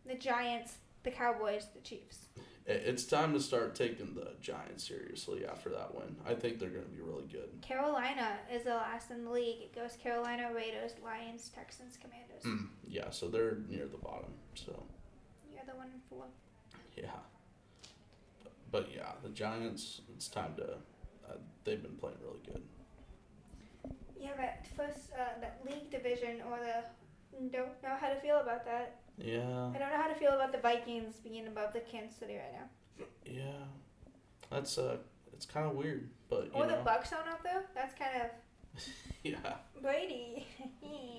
the 0.04 0.14
Giants, 0.14 0.76
the 1.02 1.10
Cowboys, 1.10 1.66
the 1.74 1.80
Chiefs. 1.80 2.26
It's 2.64 3.04
time 3.04 3.32
to 3.32 3.40
start 3.40 3.74
taking 3.74 4.14
the 4.14 4.34
Giants 4.40 4.86
seriously 4.86 5.44
after 5.44 5.68
that 5.70 5.94
win. 5.94 6.14
I 6.24 6.34
think 6.34 6.60
they're 6.60 6.68
going 6.70 6.84
to 6.84 6.90
be 6.90 7.02
really 7.02 7.24
good. 7.24 7.48
Carolina 7.60 8.36
is 8.52 8.62
the 8.62 8.74
last 8.74 9.10
in 9.10 9.24
the 9.24 9.30
league. 9.32 9.62
It 9.62 9.74
goes 9.74 9.96
Carolina, 10.00 10.50
Raiders, 10.54 10.92
Lions, 11.04 11.50
Texans, 11.52 11.98
Commanders. 12.00 12.44
Mm, 12.44 12.68
yeah, 12.86 13.10
so 13.10 13.28
they're 13.28 13.58
near 13.68 13.86
the 13.86 13.96
bottom. 13.98 14.32
So, 14.54 14.80
You're 15.52 15.64
the 15.66 15.76
one 15.76 15.88
and 15.92 16.02
four. 16.08 16.26
yeah. 16.96 17.10
But, 18.44 18.52
but 18.70 18.88
yeah, 18.94 19.10
the 19.24 19.30
Giants, 19.30 20.02
it's 20.14 20.28
time 20.28 20.54
to. 20.56 20.74
Uh, 21.28 21.36
they've 21.64 21.82
been 21.82 21.96
playing 21.96 22.18
really 22.22 22.40
good. 22.46 22.62
Yeah, 24.20 24.36
that 24.36 24.68
first 24.76 25.10
uh, 25.18 25.40
that 25.40 25.60
league 25.64 25.90
division 25.90 26.42
or 26.48 26.58
the 26.60 26.84
don't 27.50 27.82
know 27.82 27.96
how 28.00 28.08
to 28.08 28.20
feel 28.20 28.38
about 28.38 28.64
that. 28.66 29.01
Yeah. 29.18 29.40
I 29.74 29.78
don't 29.78 29.90
know 29.90 29.96
how 30.02 30.08
to 30.08 30.14
feel 30.14 30.32
about 30.32 30.52
the 30.52 30.58
Vikings 30.58 31.14
being 31.22 31.46
above 31.46 31.72
the 31.72 31.80
Kansas 31.80 32.16
City 32.16 32.36
right 32.36 32.52
now. 32.52 33.04
Yeah. 33.24 33.64
That's, 34.50 34.78
uh, 34.78 34.96
it's 35.32 35.46
kind 35.46 35.66
of 35.66 35.74
weird, 35.76 36.08
but, 36.28 36.46
you 36.46 36.50
Or 36.54 36.66
the 36.66 36.72
know. 36.72 36.82
Bucs 36.84 37.12
on 37.12 37.28
up 37.28 37.42
though. 37.42 37.62
That's 37.74 37.94
kind 37.98 38.10
of 38.22 38.82
Yeah. 39.22 39.36
Brady. 39.80 40.46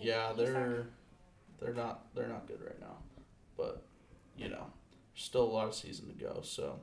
Yeah, 0.02 0.34
they're 0.38 0.88
they're 1.62 1.74
not 1.74 2.14
they're 2.14 2.28
not 2.28 2.46
good 2.46 2.60
right 2.62 2.78
now, 2.82 2.98
but 3.56 3.86
you 4.38 4.50
know, 4.50 4.66
still 5.16 5.44
a 5.44 5.54
lot 5.54 5.68
of 5.70 5.74
season 5.74 6.08
to 6.10 6.14
go. 6.14 6.42
So 6.44 6.82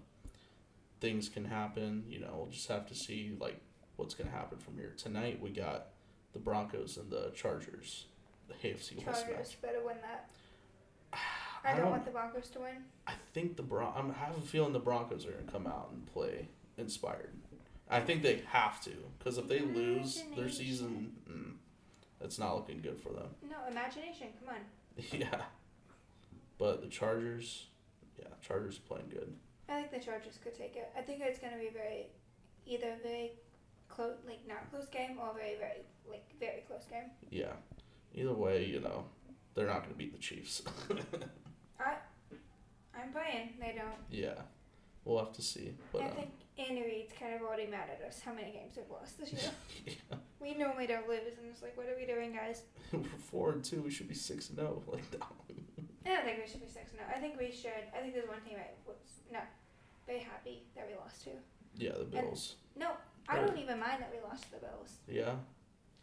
things 1.02 1.28
can 1.28 1.44
happen. 1.44 2.04
You 2.08 2.20
know, 2.20 2.32
we'll 2.34 2.46
just 2.50 2.66
have 2.68 2.86
to 2.86 2.94
see 2.94 3.36
like 3.38 3.60
what's 3.96 4.14
gonna 4.14 4.30
happen 4.30 4.56
from 4.56 4.76
here. 4.78 4.94
Tonight 4.96 5.38
we 5.38 5.50
got 5.50 5.88
the 6.32 6.38
Broncos 6.38 6.96
and 6.96 7.10
the 7.10 7.30
Chargers, 7.34 8.06
the 8.48 8.54
AFC 8.66 9.04
West 9.06 9.26
Chargers 9.26 9.36
match. 9.50 9.60
better 9.60 9.84
win 9.84 9.96
that. 10.00 10.30
I 11.64 11.70
I 11.70 11.72
don't 11.72 11.82
don't- 11.82 11.90
want 11.90 12.04
the 12.04 12.10
Broncos 12.10 12.48
to 12.50 12.60
win. 12.60 12.76
I 13.06 13.12
think 13.34 13.56
the 13.56 13.62
Bron. 13.62 13.92
I'm, 13.96 14.10
I 14.10 14.14
have 14.26 14.36
a 14.38 14.40
feeling 14.40 14.72
the 14.72 14.78
Broncos 14.78 15.26
are 15.26 15.32
gonna 15.32 15.50
come 15.50 15.66
out 15.66 15.90
and 15.92 16.06
play 16.06 16.48
inspired. 16.78 17.34
I 17.88 18.00
think 18.00 18.22
they 18.22 18.42
have 18.48 18.80
to 18.84 18.92
because 19.18 19.36
if 19.36 19.48
they 19.48 19.60
lose 19.60 20.22
their 20.36 20.48
season, 20.48 21.12
mm, 21.28 21.52
that's 22.20 22.38
not 22.38 22.54
looking 22.54 22.80
good 22.80 23.00
for 23.00 23.08
them. 23.12 23.26
No 23.50 23.56
imagination. 23.70 24.28
Come 24.44 24.54
on. 24.54 24.60
Yeah. 25.20 25.42
But 26.58 26.82
the 26.82 26.88
Chargers, 26.88 27.66
yeah, 28.18 28.28
Chargers 28.46 28.78
playing 28.78 29.08
good. 29.10 29.32
I 29.68 29.80
think 29.80 29.90
the 29.92 29.98
Chargers 30.00 30.38
could 30.42 30.54
take 30.54 30.76
it. 30.76 30.90
I 30.96 31.00
think 31.00 31.20
it's 31.22 31.38
gonna 31.38 31.56
be 31.58 31.70
very, 31.72 32.06
either 32.66 32.94
very 33.02 33.32
close, 33.88 34.16
like 34.26 34.46
not 34.46 34.70
close 34.70 34.86
game, 34.88 35.18
or 35.20 35.32
very 35.34 35.56
very 35.58 35.80
like 36.08 36.24
very 36.38 36.62
close 36.66 36.84
game. 36.84 37.10
Yeah. 37.30 37.52
Either 38.14 38.34
way, 38.34 38.64
you 38.66 38.80
know, 38.80 39.04
they're 39.54 39.66
not 39.66 39.78
going 39.78 39.90
to 39.90 39.98
beat 39.98 40.12
the 40.12 40.18
Chiefs. 40.18 40.62
I, 41.80 41.94
I'm 42.94 43.12
praying 43.12 43.54
they 43.60 43.74
don't. 43.76 43.98
yeah. 44.10 44.42
We'll 45.04 45.18
have 45.18 45.32
to 45.32 45.42
see. 45.42 45.74
But 45.92 46.02
I 46.02 46.04
um, 46.06 46.12
think 46.12 46.30
Andy 46.58 46.82
Reid's 46.82 47.12
kind 47.18 47.34
of 47.34 47.42
already 47.42 47.66
mad 47.66 47.88
at 47.88 48.06
us 48.06 48.20
how 48.20 48.34
many 48.34 48.52
games 48.52 48.74
we've 48.76 48.90
lost 48.90 49.18
this 49.18 49.32
year. 49.32 49.50
yeah. 49.86 50.18
we 50.40 50.54
normally 50.54 50.86
don't 50.86 51.08
lose, 51.08 51.38
and 51.38 51.48
it's 51.50 51.62
like, 51.62 51.76
what 51.76 51.86
are 51.86 51.96
we 51.96 52.04
doing, 52.04 52.32
guys? 52.32 52.62
we're 52.92 53.02
four 53.18 53.52
and 53.52 53.64
two. 53.64 53.80
We 53.82 53.90
should 53.90 54.08
be 54.08 54.14
six 54.14 54.50
and 54.50 54.58
zero. 54.58 54.82
Like 54.86 55.04
no. 55.12 55.26
I 56.04 56.08
don't 56.08 56.24
think 56.24 56.38
we 56.44 56.50
should 56.50 56.60
be 56.60 56.68
six 56.68 56.92
now. 56.96 57.04
I 57.14 57.18
think 57.18 57.38
we 57.38 57.50
should. 57.50 57.88
I 57.96 58.00
think 58.00 58.14
there's 58.14 58.28
one 58.28 58.40
team 58.40 58.56
I 58.58 58.68
was 58.86 58.96
not 59.32 59.46
very 60.06 60.20
happy 60.20 60.64
that 60.76 60.86
we 60.88 60.94
lost 60.96 61.24
to. 61.24 61.30
Yeah, 61.76 61.92
the 61.98 62.04
Bills. 62.04 62.56
No, 62.76 62.90
I 63.28 63.36
don't 63.36 63.56
even 63.58 63.78
mind 63.78 64.02
that 64.02 64.12
we 64.12 64.18
lost 64.28 64.44
to 64.44 64.50
the 64.52 64.58
Bills. 64.58 64.98
Yeah, 65.08 65.34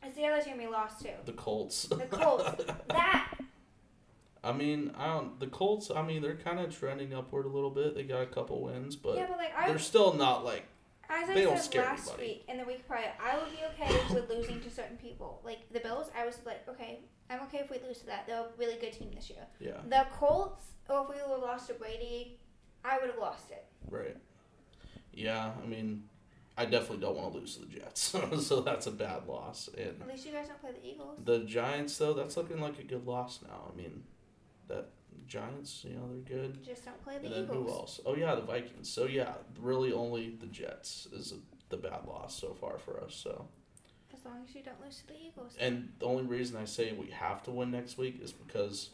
It's 0.03 0.15
the 0.15 0.25
other 0.25 0.41
team 0.41 0.57
we 0.57 0.67
lost 0.67 1.01
to. 1.01 1.09
the 1.25 1.33
Colts. 1.33 1.83
The 1.83 1.97
Colts. 2.05 2.63
that 2.89 3.33
I 4.43 4.53
mean, 4.53 4.91
I 4.97 5.07
don't. 5.07 5.39
The 5.39 5.47
Colts. 5.47 5.91
I 5.93 6.01
mean, 6.01 6.21
they're 6.21 6.35
kind 6.37 6.59
of 6.59 6.77
trending 6.77 7.13
upward 7.13 7.45
a 7.45 7.49
little 7.49 7.69
bit. 7.69 7.95
They 7.95 8.03
got 8.03 8.21
a 8.21 8.27
couple 8.27 8.61
wins, 8.61 8.95
but, 8.95 9.17
yeah, 9.17 9.25
but 9.27 9.37
like 9.37 9.51
they're 9.67 9.79
still 9.79 10.13
not 10.13 10.45
like. 10.45 10.65
as 11.09 11.29
I 11.29 11.35
said 11.35 11.59
scare 11.59 11.83
last 11.83 12.07
anybody. 12.07 12.27
week 12.27 12.45
and 12.47 12.59
the 12.59 12.63
week 12.63 12.87
prior, 12.87 13.11
I 13.21 13.37
would 13.37 13.51
be 13.51 13.59
okay 13.73 13.99
with 14.13 14.29
losing 14.29 14.61
to 14.61 14.69
certain 14.69 14.97
people. 14.97 15.41
Like 15.43 15.59
the 15.73 15.79
Bills, 15.79 16.09
I 16.17 16.25
was 16.25 16.39
like, 16.45 16.67
okay, 16.69 16.99
I'm 17.29 17.41
okay 17.41 17.59
if 17.59 17.69
we 17.69 17.79
lose 17.85 17.99
to 17.99 18.05
that. 18.07 18.25
They're 18.27 18.39
a 18.39 18.47
really 18.57 18.75
good 18.75 18.93
team 18.93 19.11
this 19.13 19.29
year. 19.29 19.45
Yeah. 19.59 19.81
The 19.89 20.07
Colts, 20.13 20.63
or 20.87 21.03
if 21.03 21.09
we 21.09 21.15
would 21.15 21.41
have 21.41 21.41
lost 21.41 21.67
to 21.67 21.73
Brady, 21.73 22.39
I 22.85 22.99
would 22.99 23.09
have 23.09 23.19
lost 23.19 23.51
it. 23.51 23.65
Right. 23.89 24.15
Yeah. 25.11 25.51
I 25.61 25.67
mean, 25.67 26.03
I 26.57 26.65
definitely 26.65 26.97
don't 26.97 27.15
want 27.15 27.33
to 27.33 27.39
lose 27.39 27.55
to 27.55 27.65
the 27.65 27.79
Jets, 27.79 28.15
so 28.45 28.61
that's 28.61 28.87
a 28.87 28.91
bad 28.91 29.27
loss. 29.27 29.69
And 29.77 30.01
At 30.01 30.07
least 30.07 30.25
you 30.25 30.31
guys 30.31 30.47
don't 30.47 30.59
play 30.59 30.71
the 30.71 30.87
Eagles. 30.87 31.19
the 31.23 31.39
Giants, 31.39 31.97
though, 31.97 32.13
that's 32.13 32.35
looking 32.35 32.59
like 32.59 32.79
a 32.79 32.83
good 32.83 33.05
loss 33.05 33.39
now. 33.47 33.71
I 33.71 33.77
mean, 33.77 34.03
that 34.67 34.89
Giants, 35.27 35.85
you 35.87 35.93
know, 35.95 36.07
they're 36.09 36.37
good. 36.39 36.63
Just 36.63 36.85
don't 36.85 37.01
play 37.03 37.19
the 37.19 37.27
And 37.27 37.35
then 37.35 37.55
who 37.55 37.69
else? 37.69 37.99
Oh 38.05 38.15
yeah, 38.15 38.33
the 38.33 38.41
Vikings. 38.41 38.89
So 38.89 39.05
yeah, 39.05 39.33
really 39.59 39.91
only 39.93 40.35
the 40.39 40.47
Jets 40.47 41.07
is 41.13 41.33
the 41.69 41.77
bad 41.77 42.05
loss 42.07 42.33
so 42.33 42.53
far 42.59 42.77
for 42.79 43.01
us. 43.03 43.13
So. 43.13 43.47
As 44.13 44.25
long 44.25 44.43
as 44.47 44.55
you 44.55 44.63
don't 44.63 44.83
lose 44.83 44.97
to 45.01 45.07
the 45.07 45.13
Eagles. 45.27 45.53
And 45.59 45.89
the 45.99 46.05
only 46.05 46.23
reason 46.23 46.57
I 46.57 46.65
say 46.65 46.91
we 46.91 47.11
have 47.11 47.43
to 47.43 47.51
win 47.51 47.69
next 47.69 47.99
week 47.99 48.19
is 48.21 48.31
because 48.31 48.89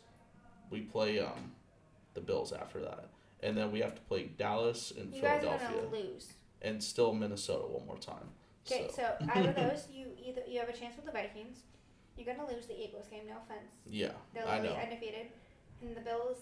we 0.69 0.81
play 0.81 1.19
um, 1.19 1.53
the 2.13 2.19
Bills 2.19 2.51
after 2.51 2.81
that, 2.81 3.09
and 3.41 3.55
then 3.55 3.71
we 3.71 3.79
have 3.79 3.95
to 3.95 4.01
play 4.01 4.31
Dallas 4.37 4.91
and 4.97 5.13
You 5.13 5.21
guys 5.21 5.43
are 5.45 5.57
Philadelphia, 5.57 5.81
gonna 5.89 6.03
lose. 6.03 6.33
And 6.63 6.81
still 6.81 7.13
Minnesota 7.13 7.67
one 7.67 7.85
more 7.85 7.97
time. 7.97 8.29
Okay, 8.65 8.87
so, 8.89 9.01
so 9.19 9.27
out 9.33 9.45
of 9.45 9.55
those, 9.57 9.87
you 9.93 10.07
either 10.25 10.41
you 10.47 10.59
have 10.59 10.69
a 10.69 10.73
chance 10.73 10.95
with 10.95 11.05
the 11.05 11.11
Vikings. 11.11 11.59
You're 12.17 12.33
gonna 12.33 12.47
lose 12.49 12.67
the 12.67 12.79
Eagles 12.81 13.07
game. 13.07 13.23
No 13.27 13.33
offense. 13.43 13.71
yeah, 13.89 14.11
They'll 14.33 14.47
I 14.47 14.59
be 14.59 14.67
know. 14.69 14.75
undefeated. 14.75 15.27
And 15.81 15.95
the 15.97 16.01
Bills. 16.01 16.37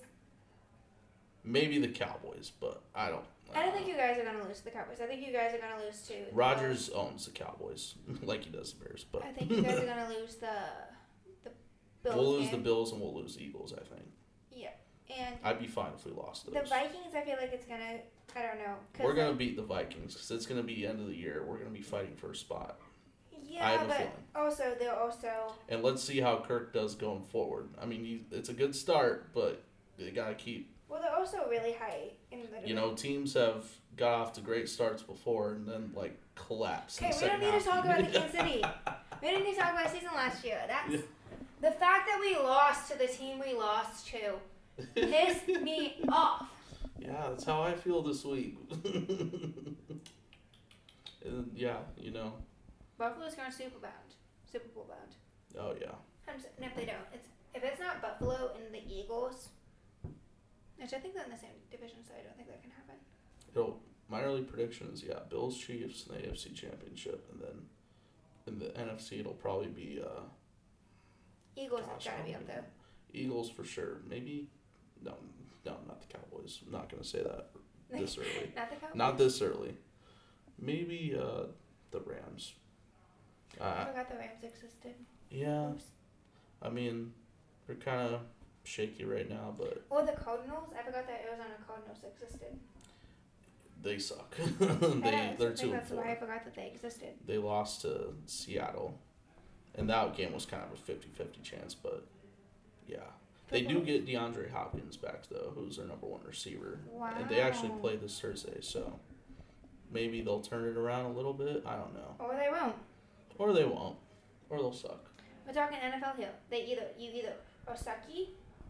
Maybe 1.44 1.80
the 1.80 1.88
Cowboys, 1.88 2.52
but 2.60 2.82
I 2.94 3.10
don't. 3.10 3.26
I 3.56 3.64
don't 3.64 3.74
think 3.74 3.88
you 3.88 3.96
guys 3.96 4.18
are 4.20 4.24
gonna 4.24 4.44
lose 4.48 4.60
to 4.60 4.66
the 4.66 4.72
Cowboys. 4.72 4.98
I 5.02 5.08
think 5.08 5.26
you 5.26 5.34
guys 5.34 5.54
are 5.56 5.58
gonna 5.58 5.84
lose 5.84 6.02
to. 6.04 6.14
the- 6.14 6.36
Rodgers 6.36 6.90
owns 6.90 7.26
the 7.26 7.32
Cowboys 7.32 7.96
like 8.22 8.44
he 8.44 8.52
does 8.52 8.74
the 8.74 8.86
Bears, 8.86 9.06
but 9.12 9.24
I 9.24 9.32
think 9.32 9.50
you 9.50 9.62
guys 9.64 9.80
are 9.80 9.86
gonna 9.88 10.10
lose 10.10 10.36
the 10.36 10.48
the 11.44 11.50
Bills 12.04 12.16
we'll 12.16 12.32
lose 12.34 12.44
game. 12.50 12.52
the 12.52 12.58
Bills 12.64 12.92
and 12.92 13.02
we'll 13.02 13.16
lose 13.16 13.36
the 13.38 13.44
Eagles. 13.44 13.74
I 13.74 13.78
think 13.84 14.06
and 15.20 15.36
I'd 15.44 15.60
be 15.60 15.68
fine 15.68 15.92
if 15.98 16.06
we 16.06 16.12
lost 16.12 16.46
those. 16.46 16.54
the 16.56 16.62
Vikings. 16.70 17.14
I 17.16 17.22
feel 17.22 17.38
like 17.40 17.52
it's 17.54 17.66
gonna. 17.66 18.00
I 18.36 18.42
don't 18.44 18.60
know. 18.60 18.76
We're 19.04 19.14
gonna 19.14 19.30
like- 19.30 19.38
beat 19.38 19.56
the 19.58 19.64
Vikings 19.64 20.14
because 20.14 20.32
it's 20.32 20.46
gonna 20.46 20.64
be 20.64 20.86
end 20.88 21.00
of 21.02 21.08
the 21.08 21.16
year. 21.16 21.44
We're 21.48 21.58
gonna 21.58 21.70
be 21.72 21.82
fighting 21.82 22.16
for 22.16 22.32
a 22.32 22.36
spot, 22.36 22.80
I 23.34 23.38
Yeah, 23.46 23.84
but 23.86 23.98
feeling. 23.98 24.12
also 24.36 24.76
they're 24.80 24.96
also. 24.98 25.54
and 25.70 25.84
let's 25.84 26.02
see 26.04 26.20
how 26.22 26.40
Kirk 26.40 26.74
does 26.74 26.96
going 26.96 27.24
forward. 27.24 27.70
I 27.82 27.86
mean, 27.86 28.04
he, 28.06 28.24
it's 28.32 28.50
a 28.50 28.54
good 28.54 28.76
start, 28.76 29.34
but 29.34 29.62
they 29.98 30.12
gotta 30.12 30.36
keep. 30.36 30.74
Well, 30.88 31.02
they're 31.02 31.16
also 31.16 31.48
really 31.50 31.74
high 31.74 32.12
in 32.32 32.42
the. 32.42 32.68
You 32.68 32.74
know, 32.76 32.94
teams 32.94 33.34
have 33.34 33.66
got 33.98 34.14
off 34.22 34.34
to 34.34 34.42
great 34.42 34.70
starts 34.70 35.04
before 35.04 35.52
and 35.54 35.68
then 35.68 35.92
like 35.96 36.18
collapse. 36.36 37.02
Okay, 37.02 37.12
we 37.22 37.28
don't 37.28 37.40
need 37.42 37.60
to 37.60 37.66
talk 37.66 37.84
about 37.86 37.98
the 37.98 38.04
Kansas 38.20 38.32
City. 38.32 38.64
We 39.22 39.30
didn't 39.30 39.44
need 39.44 39.54
to 39.54 39.60
talk 39.62 39.74
about 39.74 39.84
the 39.86 39.92
season 40.00 40.10
last 40.16 40.44
year. 40.44 40.60
That's 40.68 40.94
Yeah. 40.94 41.02
the 41.62 41.70
fact 41.70 42.08
that 42.08 42.18
we 42.20 42.36
lost 42.38 42.92
to 42.92 42.98
the 42.98 43.06
team 43.06 43.38
we 43.40 43.54
lost 43.54 44.08
to 44.08 44.34
pissed 44.96 45.48
me 45.48 46.02
off. 46.10 46.48
Yeah, 47.00 47.28
that's 47.30 47.44
how 47.44 47.62
I 47.62 47.74
feel 47.74 48.02
this 48.02 48.24
week. 48.26 48.58
and 51.26 51.52
yeah, 51.56 51.78
you 51.98 52.12
know. 52.12 52.34
Buffalo's 52.98 53.34
going 53.36 53.52
Super 53.52 53.80
Bound, 53.80 54.16
Super 54.52 54.68
Bowl 54.70 54.88
bound. 54.88 55.16
Oh 55.60 55.74
yeah. 55.80 55.96
I'm 56.28 56.36
s- 56.36 56.46
and 56.58 56.66
if 56.66 56.76
they 56.76 56.86
don't, 56.86 56.98
it's 57.14 57.28
if 57.56 57.64
it's 57.64 57.80
not 57.80 58.02
Buffalo 58.02 58.52
and 58.56 58.74
the 58.74 58.82
Eagles, 58.88 59.50
which 60.78 60.94
I 60.94 61.00
think 61.00 61.16
they're 61.16 61.26
in 61.26 61.32
the 61.32 61.38
same 61.38 61.50
division, 61.72 61.98
so 62.08 62.14
I 62.18 62.24
don't 62.24 62.36
think 62.38 62.48
that 62.50 62.62
can 62.62 62.72
happen. 62.72 62.96
It'll, 63.54 63.82
my 64.10 64.22
early 64.22 64.44
prediction 64.44 64.90
is 64.94 65.04
yeah, 65.04 65.20
Bills 65.30 65.58
Chiefs 65.58 66.06
in 66.08 66.16
the 66.16 66.22
AFC 66.28 66.54
Championship, 66.54 67.28
and 67.32 67.42
then 67.42 67.66
in 68.48 68.60
the 68.60 68.66
NFC 68.80 69.20
it'll 69.20 69.34
probably 69.34 69.68
be 69.68 70.00
uh, 70.04 70.22
Eagles 71.56 71.82
Gosh, 71.82 72.06
have 72.06 72.14
got 72.18 72.20
to 72.20 72.26
be 72.28 72.32
don't 72.34 72.42
up 72.42 72.48
there. 72.48 72.66
Eagles 73.14 73.50
for 73.50 73.64
sure. 73.66 73.98
Maybe 74.10 74.50
no, 75.04 75.14
no, 75.66 75.76
not 75.88 76.02
the 76.02 76.18
Cowboys. 76.18 76.60
I'm 76.66 76.72
not 76.72 76.90
gonna 76.90 77.04
say 77.04 77.22
that 77.24 77.50
this 77.92 78.18
early. 78.20 78.52
Not 78.56 78.70
the 78.70 78.76
Cowboys. 78.78 78.96
Not 78.96 79.18
this 79.18 79.42
early. 79.42 79.76
Maybe 80.60 81.16
uh, 81.20 81.46
the 81.92 82.00
Rams. 82.02 82.54
I 83.60 83.64
Uh, 83.66 83.86
forgot 83.88 84.10
the 84.10 84.18
Rams 84.18 84.44
existed. 84.44 84.94
yeah, 85.30 85.70
Oops. 85.72 85.86
I 86.62 86.70
mean, 86.70 87.14
they're 87.68 87.76
kind 87.76 88.14
of 88.14 88.22
shaky 88.64 89.04
right 89.04 89.28
now, 89.30 89.54
but 89.58 89.84
Or 89.90 90.04
the 90.06 90.12
Cardinals. 90.14 90.70
I 90.78 90.84
forgot 90.84 91.08
that 91.08 91.22
Arizona 91.28 91.56
Cardinals 91.68 91.98
existed. 92.04 92.60
they 93.82 93.98
suck. 93.98 94.36
They 94.60 94.66
know, 94.68 95.34
they're 95.40 95.52
I 95.52 95.54
two 95.56 95.72
That's 95.72 95.90
why 95.92 96.12
I 96.12 96.16
forgot 96.16 96.44
that 96.46 96.54
they 96.56 96.68
existed. 96.68 97.14
They 97.26 97.38
lost 97.40 97.82
to 97.82 98.14
Seattle, 98.28 99.00
and 99.76 99.90
that 99.90 100.16
game 100.16 100.34
was 100.34 100.46
kind 100.46 100.64
of 100.64 100.78
a 100.78 100.92
50-50 100.92 101.42
chance, 101.44 101.74
but 101.74 102.06
yeah. 102.88 103.00
They 103.52 103.62
do 103.62 103.82
get 103.82 104.06
DeAndre 104.08 104.52
Hopkins 104.52 104.98
back 104.98 105.28
though, 105.30 105.52
who's 105.56 105.78
their 105.78 105.86
number 105.86 106.08
one 106.08 106.22
receiver. 106.26 106.80
Wow. 106.90 107.14
And 107.18 107.30
they 107.30 107.42
actually 107.42 107.70
play 107.82 107.98
this 107.98 108.20
Thursday, 108.20 108.58
so 108.62 109.00
maybe 109.92 110.22
they'll 110.22 110.40
turn 110.42 110.66
it 110.68 110.78
around 110.78 111.06
a 111.06 111.12
little 111.12 111.34
bit. 111.34 111.64
I 111.66 111.76
don't 111.76 111.94
know, 111.94 112.16
Or 112.20 112.34
they 112.36 112.48
won't. 112.50 112.76
or 113.38 113.54
they 113.54 113.66
won't, 113.66 113.98
or 114.50 114.58
they'll 114.60 114.72
suck. 114.74 115.06
We're 115.46 115.54
talking 115.54 115.78
NFL 115.80 116.16
here. 116.18 116.30
They 116.50 116.66
either 116.66 116.84
you 116.98 117.12
either 117.14 117.34
are 117.68 117.76
sucky, 117.76 118.30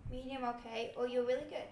medium 0.09 0.43
okay, 0.45 0.93
or 0.97 1.07
you're 1.07 1.25
really 1.25 1.45
good. 1.49 1.67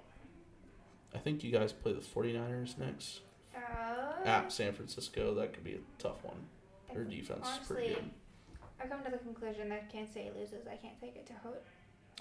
I 1.13 1.17
think 1.17 1.43
you 1.43 1.51
guys 1.51 1.73
play 1.73 1.93
the 1.93 2.01
49ers 2.01 2.77
next 2.77 3.21
Uh, 3.55 4.23
at 4.25 4.51
San 4.51 4.73
Francisco. 4.73 5.33
That 5.33 5.53
could 5.53 5.63
be 5.63 5.73
a 5.73 5.79
tough 5.97 6.23
one. 6.23 6.37
Their 6.93 7.03
defense 7.03 7.47
is 7.47 7.67
pretty 7.67 7.87
honestly, 7.87 7.95
good. 7.95 8.09
I 8.81 8.87
come 8.87 9.03
to 9.03 9.09
the 9.11 9.17
conclusion 9.17 9.69
that 9.69 9.91
Kansas 9.91 10.13
City 10.13 10.29
loses. 10.37 10.67
I 10.67 10.75
can't 10.75 10.99
take 11.01 11.15
it 11.15 11.25
to 11.27 11.33
hurt. 11.33 11.63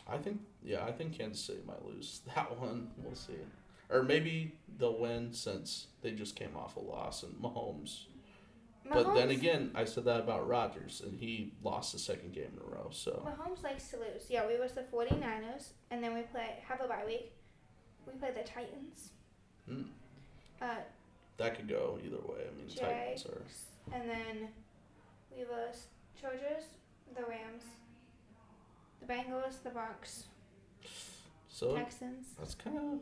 I 0.09 0.17
think, 0.19 0.41
yeah, 0.65 0.85
I 0.85 0.93
think 0.93 1.17
Kansas 1.17 1.45
City 1.45 1.61
might 1.67 1.85
lose 1.85 2.21
that 2.35 2.59
one. 2.59 2.89
We'll 2.99 3.15
see. 3.15 3.35
Or 3.91 4.03
maybe 4.03 4.53
they'll 4.79 4.99
win 4.99 5.33
since 5.33 5.87
they 6.03 6.13
just 6.13 6.37
came 6.37 6.57
off 6.57 6.77
a 6.77 6.81
loss 6.81 7.23
and 7.23 7.35
Mahomes. 7.35 8.05
But 8.91 9.15
then 9.15 9.29
again, 9.31 9.71
I 9.75 9.85
said 9.85 10.07
that 10.07 10.21
about 10.21 10.49
Rodgers, 10.49 11.03
and 11.05 11.19
he 11.19 11.53
lost 11.63 11.93
the 11.93 11.99
second 11.99 12.33
game 12.33 12.51
in 12.57 12.63
a 12.63 12.75
row. 12.75 12.89
So 12.91 13.23
Mahomes 13.27 13.63
likes 13.63 13.89
to 13.91 13.97
lose. 13.99 14.27
Yeah, 14.31 14.47
we 14.47 14.59
was 14.59 14.73
the 14.73 14.81
49ers, 14.83 15.73
and 15.91 16.03
then 16.03 16.15
we 16.15 16.23
play 16.23 16.55
have 16.67 16.81
a 16.81 16.89
bye 16.89 17.05
week. 17.07 17.33
We 18.07 18.15
play 18.19 18.31
the 18.31 18.49
Titans. 18.49 19.11
mm, 19.71 19.85
Uh, 20.63 20.77
that 21.37 21.55
could 21.57 21.69
go 21.69 21.99
either 22.03 22.17
way. 22.17 22.45
I 22.51 22.57
mean, 22.59 22.69
Titans 22.75 23.27
are. 23.27 23.43
and 23.95 24.09
then 24.09 24.49
we 25.37 25.45
was 25.45 25.89
Chargers, 26.19 26.65
the 27.15 27.25
Rams, 27.25 27.65
the 29.01 29.07
Bengals, 29.13 29.63
the 29.63 29.71
Bucs, 29.71 30.25
So 31.49 31.75
Texans, 31.77 32.27
that's 32.39 32.55
kind 32.55 32.77
of 32.79 33.01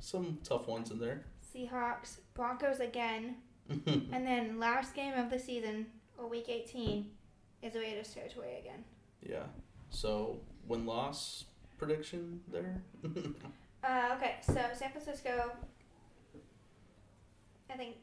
some 0.00 0.38
tough 0.44 0.66
ones 0.68 0.90
in 0.90 0.98
there. 0.98 1.24
Seahawks, 1.54 2.18
Broncos 2.34 2.80
again, 2.80 3.36
and 3.68 4.26
then 4.26 4.58
last 4.58 4.94
game 4.94 5.14
of 5.14 5.30
the 5.30 5.38
season, 5.38 5.86
or 6.18 6.28
week 6.28 6.48
18, 6.48 7.06
is 7.62 7.72
the 7.72 7.80
Raiders 7.80 8.12
territory 8.14 8.58
again. 8.60 8.84
Yeah. 9.22 9.44
So 9.90 10.40
win 10.68 10.84
loss 10.86 11.44
prediction 11.78 12.40
there. 12.52 12.82
Uh, 13.84 14.16
okay, 14.16 14.34
so 14.40 14.54
San 14.74 14.90
Francisco, 14.90 15.52
I 17.70 17.74
think 17.76 17.94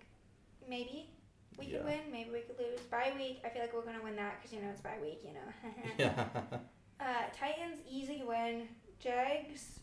maybe 0.70 1.10
we 1.58 1.65
Yeah. 1.65 1.77
could 1.77 1.86
win, 1.86 2.00
maybe 2.12 2.29
we 2.32 2.39
could 2.41 2.58
lose. 2.58 2.79
Bye 2.89 3.12
week, 3.17 3.41
I 3.43 3.50
feel 3.50 3.62
like 3.63 3.74
we're 3.74 3.82
going 3.82 3.98
to 3.98 4.03
win 4.03 4.15
that 4.15 4.38
because, 4.38 4.53
you 4.53 4.62
know, 4.62 4.70
it's 4.70 4.79
bye 4.79 4.98
week, 5.01 5.20
you 5.25 5.34
know. 5.34 5.72
yeah. 5.98 6.25
Uh, 7.03 7.24
Titans, 7.38 7.79
easy 7.89 8.24
win. 8.25 8.67
Jags, 9.00 9.79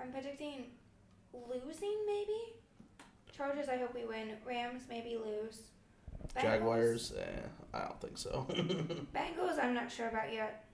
I'm 0.00 0.12
predicting 0.12 0.64
losing 1.32 1.96
maybe. 2.06 2.54
Chargers, 3.34 3.68
I 3.68 3.78
hope 3.78 3.94
we 3.94 4.04
win. 4.04 4.32
Rams, 4.46 4.82
maybe 4.88 5.16
lose. 5.16 5.62
Bengals- 6.36 6.42
Jaguars. 6.42 7.12
Eh, 7.18 7.40
I 7.72 7.80
don't 7.84 8.00
think 8.00 8.18
so. 8.18 8.46
Bengals, 9.14 9.58
I'm 9.62 9.72
not 9.74 9.90
sure 9.90 10.08
about 10.08 10.32
yet. 10.32 10.64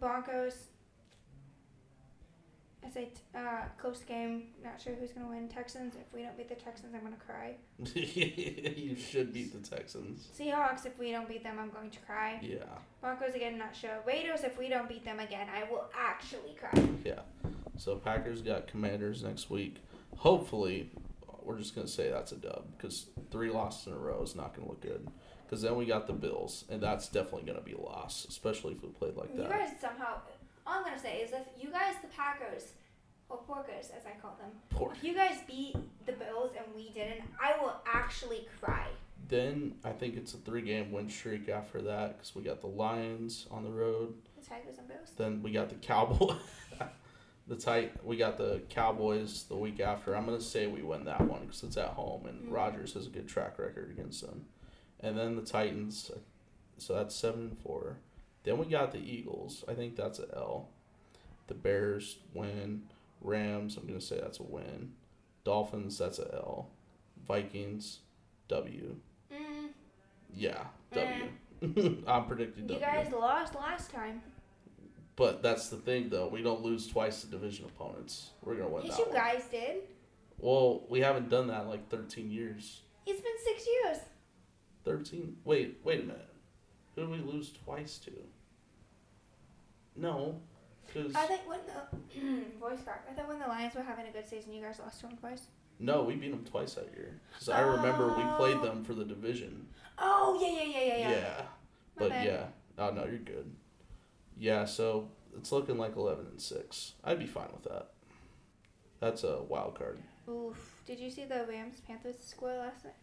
Broncos. 0.00 0.54
I 2.84 2.90
say 2.90 3.04
t- 3.06 3.20
uh, 3.34 3.62
close 3.78 4.00
game. 4.00 4.48
Not 4.62 4.80
sure 4.80 4.94
who's 4.94 5.12
gonna 5.12 5.28
win. 5.28 5.48
Texans. 5.48 5.94
If 5.94 6.12
we 6.12 6.22
don't 6.22 6.36
beat 6.36 6.48
the 6.48 6.54
Texans, 6.54 6.94
I'm 6.94 7.02
gonna 7.02 7.16
cry. 7.16 7.56
you 7.94 8.96
should 8.96 9.32
beat 9.32 9.52
the 9.52 9.66
Texans. 9.76 10.28
Seahawks. 10.38 10.84
If 10.84 10.98
we 10.98 11.10
don't 11.10 11.28
beat 11.28 11.42
them, 11.42 11.58
I'm 11.58 11.70
going 11.70 11.90
to 11.90 11.98
cry. 12.00 12.38
Yeah. 12.42 12.64
Broncos 13.00 13.34
again. 13.34 13.58
Not 13.58 13.74
sure. 13.74 14.02
Raiders. 14.06 14.44
If 14.44 14.58
we 14.58 14.68
don't 14.68 14.88
beat 14.88 15.04
them 15.04 15.20
again, 15.20 15.48
I 15.54 15.70
will 15.70 15.86
actually 15.98 16.56
cry. 16.58 16.88
Yeah. 17.04 17.20
So 17.76 17.96
Packers 17.96 18.42
got 18.42 18.66
Commanders 18.66 19.22
next 19.22 19.50
week. 19.50 19.76
Hopefully, 20.16 20.90
we're 21.42 21.58
just 21.58 21.74
gonna 21.74 21.88
say 21.88 22.10
that's 22.10 22.32
a 22.32 22.36
dub 22.36 22.64
because 22.76 23.06
three 23.30 23.50
losses 23.50 23.86
in 23.86 23.92
a 23.94 23.98
row 23.98 24.22
is 24.22 24.36
not 24.36 24.54
gonna 24.54 24.68
look 24.68 24.80
good. 24.82 25.06
Because 25.44 25.62
then 25.62 25.76
we 25.76 25.84
got 25.84 26.06
the 26.06 26.12
Bills, 26.12 26.64
and 26.70 26.82
that's 26.82 27.08
definitely 27.08 27.42
going 27.42 27.58
to 27.58 27.64
be 27.64 27.74
a 27.74 27.80
loss, 27.80 28.26
especially 28.28 28.72
if 28.72 28.82
we 28.82 28.88
played 28.88 29.14
like 29.14 29.36
that. 29.36 29.42
You 29.42 29.48
guys 29.48 29.70
somehow. 29.78 30.16
All 30.66 30.78
I'm 30.78 30.84
gonna 30.84 30.98
say 30.98 31.18
is 31.20 31.32
if 31.32 31.42
you 31.62 31.70
guys, 31.70 31.94
the 32.02 32.08
Packers, 32.08 32.72
or 33.28 33.38
Porkers 33.48 33.90
as 33.96 34.04
I 34.06 34.18
call 34.20 34.36
them, 34.40 34.50
Poor. 34.70 34.92
if 34.94 35.02
you 35.04 35.14
guys 35.14 35.38
beat 35.46 35.76
the 36.06 36.12
Bills 36.12 36.52
and 36.56 36.66
we 36.74 36.90
didn't, 36.90 37.22
I 37.42 37.54
will 37.60 37.74
actually 37.86 38.46
cry. 38.60 38.86
Then 39.28 39.74
I 39.84 39.90
think 39.92 40.16
it's 40.16 40.34
a 40.34 40.36
three-game 40.38 40.92
win 40.92 41.08
streak 41.08 41.48
after 41.48 41.80
that 41.82 42.16
because 42.18 42.34
we 42.34 42.42
got 42.42 42.60
the 42.60 42.66
Lions 42.66 43.46
on 43.50 43.64
the 43.64 43.70
road. 43.70 44.14
The 44.40 44.46
Tigers 44.46 44.76
and 44.78 44.86
Bills. 44.88 45.10
Then 45.16 45.42
we 45.42 45.50
got 45.52 45.70
the 45.70 45.76
Cowboys. 45.76 46.36
the 47.48 47.56
tight. 47.56 48.04
We 48.04 48.16
got 48.18 48.36
the 48.36 48.60
Cowboys 48.68 49.44
the 49.44 49.56
week 49.56 49.80
after. 49.80 50.14
I'm 50.14 50.26
gonna 50.26 50.40
say 50.40 50.66
we 50.66 50.82
win 50.82 51.04
that 51.04 51.20
one 51.22 51.42
because 51.46 51.62
it's 51.62 51.76
at 51.78 51.88
home 51.90 52.26
and 52.26 52.48
Mhm. 52.48 52.52
Rodgers 52.52 52.92
has 52.94 53.06
a 53.06 53.10
good 53.10 53.26
track 53.28 53.58
record 53.58 53.90
against 53.90 54.20
them. 54.26 54.46
And 55.00 55.16
then 55.18 55.36
the 55.36 55.42
Titans. 55.42 56.10
So 56.78 56.94
that's 56.94 57.14
seven 57.14 57.40
and 57.42 57.58
four. 57.58 57.96
Then 58.44 58.58
we 58.58 58.66
got 58.66 58.92
the 58.92 58.98
Eagles. 58.98 59.64
I 59.68 59.74
think 59.74 59.96
that's 59.96 60.18
a 60.18 60.26
L. 60.36 60.68
The 61.48 61.54
Bears 61.54 62.18
win. 62.34 62.82
Rams. 63.20 63.76
I'm 63.76 63.86
gonna 63.86 64.00
say 64.00 64.20
that's 64.20 64.38
a 64.40 64.42
win. 64.44 64.92
Dolphins. 65.44 65.98
That's 65.98 66.18
a 66.18 66.30
L. 66.34 66.68
Vikings. 67.26 68.00
W. 68.48 68.96
Mm, 69.32 69.68
Yeah. 70.34 70.64
W. 70.92 71.24
I'm 72.06 72.26
predicting 72.26 72.66
W. 72.66 72.74
you 72.74 72.80
guys 72.80 73.10
lost 73.12 73.54
last 73.54 73.90
time. 73.90 74.20
But 75.16 75.42
that's 75.42 75.68
the 75.70 75.76
thing, 75.76 76.08
though. 76.10 76.28
We 76.28 76.42
don't 76.42 76.62
lose 76.62 76.86
twice 76.86 77.22
to 77.22 77.28
division 77.28 77.64
opponents. 77.66 78.30
We're 78.42 78.56
gonna 78.56 78.68
win 78.68 78.84
Yes, 78.84 78.98
you 78.98 79.04
one. 79.06 79.14
guys 79.14 79.44
did. 79.50 79.76
Well, 80.38 80.82
we 80.90 81.00
haven't 81.00 81.30
done 81.30 81.46
that 81.46 81.62
in 81.62 81.68
like 81.68 81.88
thirteen 81.88 82.30
years. 82.30 82.82
It's 83.06 83.20
been 83.22 83.32
six 83.44 83.66
years. 83.66 83.98
Thirteen. 84.84 85.36
Wait, 85.44 85.78
wait 85.84 86.00
a 86.00 86.02
minute. 86.02 86.28
Who 86.94 87.02
did 87.02 87.10
we 87.10 87.32
lose 87.32 87.52
twice 87.64 87.98
to? 87.98 88.12
No, 89.96 90.40
because 90.86 91.14
I 91.14 91.26
think 91.26 91.42
when 91.48 91.60
the 91.66 92.40
voice 92.60 92.80
crack. 92.84 93.06
I 93.10 93.14
thought 93.14 93.28
when 93.28 93.38
the 93.38 93.46
Lions 93.46 93.74
were 93.74 93.82
having 93.82 94.06
a 94.06 94.10
good 94.10 94.28
season, 94.28 94.52
you 94.52 94.62
guys 94.62 94.80
lost 94.80 95.00
to 95.00 95.06
them 95.06 95.16
twice. 95.16 95.46
no, 95.78 96.02
we 96.02 96.16
beat 96.16 96.30
them 96.32 96.44
twice 96.44 96.74
that 96.74 96.90
year. 96.94 97.20
Because 97.32 97.48
I 97.48 97.60
remember 97.60 98.08
we 98.16 98.22
played 98.36 98.60
them 98.62 98.84
for 98.84 98.94
the 98.94 99.04
division. 99.04 99.66
Oh 99.98 100.38
yeah 100.40 100.62
yeah 100.62 100.78
yeah 100.78 100.86
yeah 100.96 100.98
Yeah, 100.98 101.10
yeah. 101.10 101.36
My 101.36 101.44
but 101.96 102.08
bad. 102.10 102.26
yeah. 102.26 102.44
Oh 102.78 102.90
no, 102.90 103.04
you're 103.04 103.18
good. 103.18 103.50
Yeah, 104.36 104.64
so 104.64 105.08
it's 105.36 105.52
looking 105.52 105.78
like 105.78 105.94
eleven 105.96 106.26
and 106.26 106.40
six. 106.40 106.94
I'd 107.04 107.20
be 107.20 107.26
fine 107.26 107.48
with 107.52 107.62
that. 107.64 107.90
That's 108.98 109.22
a 109.22 109.42
wild 109.42 109.78
card. 109.78 110.00
Oof. 110.28 110.82
Did 110.86 110.98
you 110.98 111.10
see 111.10 111.24
the 111.24 111.46
Rams 111.48 111.80
Panthers 111.86 112.16
score 112.18 112.56
last 112.56 112.84
night? 112.84 112.94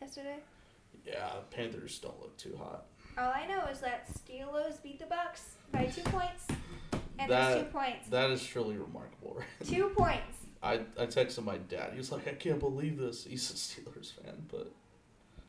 Yesterday. 0.00 0.36
Yeah, 1.04 1.28
Panthers 1.50 1.98
don't 1.98 2.20
look 2.20 2.36
too 2.36 2.56
hot. 2.56 2.84
All 3.18 3.32
I 3.32 3.46
know 3.46 3.64
is 3.70 3.80
that 3.80 4.08
Steelers 4.12 4.82
beat 4.82 4.98
the 4.98 5.06
Bucs 5.06 5.54
by 5.72 5.86
two 5.86 6.02
points, 6.02 6.46
and 7.18 7.30
That- 7.30 7.50
there's 7.50 7.64
two 7.64 7.70
points. 7.70 8.08
That 8.08 8.30
is 8.30 8.44
truly 8.44 8.76
remarkable. 8.76 9.36
Right? 9.38 9.46
Two 9.66 9.88
points. 9.96 10.38
I, 10.62 10.74
I 10.98 11.06
texted 11.06 11.44
my 11.44 11.58
dad. 11.58 11.90
He 11.92 11.98
was 11.98 12.10
like, 12.10 12.26
I 12.28 12.32
can't 12.32 12.58
believe 12.58 12.98
this. 12.98 13.24
He's 13.24 13.50
a 13.50 13.54
Steelers 13.54 14.12
fan, 14.12 14.46
but 14.50 14.72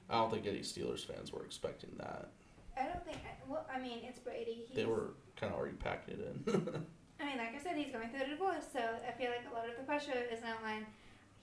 I 0.10 0.16
don't 0.16 0.32
think 0.32 0.46
any 0.46 0.60
Steelers 0.60 1.06
fans 1.06 1.32
were 1.32 1.44
expecting 1.46 1.90
that. 1.98 2.30
I 2.78 2.84
don't 2.84 3.04
think. 3.06 3.18
Well, 3.48 3.66
I 3.74 3.80
mean, 3.80 4.00
it's 4.04 4.20
Brady. 4.20 4.66
He's, 4.68 4.76
They 4.76 4.86
were 4.86 5.12
kind 5.36 5.52
of 5.52 5.58
already 5.60 5.76
packing 5.78 6.16
it 6.20 6.20
in. 6.48 6.54
I 7.20 7.26
mean, 7.26 7.38
like 7.38 7.56
I 7.56 7.64
said, 7.64 7.76
he's 7.78 7.92
going 7.92 8.10
through 8.10 8.24
a 8.24 8.28
divorce, 8.30 8.66
so 8.72 8.80
I 8.80 9.12
feel 9.20 9.32
like 9.32 9.46
a 9.52 9.56
lot 9.56 9.68
of 9.68 9.76
the 9.76 9.84
pressure 9.84 10.14
is 10.32 10.42
not 10.42 10.58
on. 10.64 10.86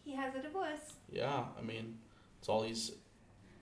He 0.04 0.14
has 0.14 0.34
a 0.36 0.40
divorce. 0.42 0.94
yeah, 1.10 1.44
I 1.58 1.62
mean, 1.62 1.98
it's 2.38 2.48
all 2.48 2.60
these 2.62 2.92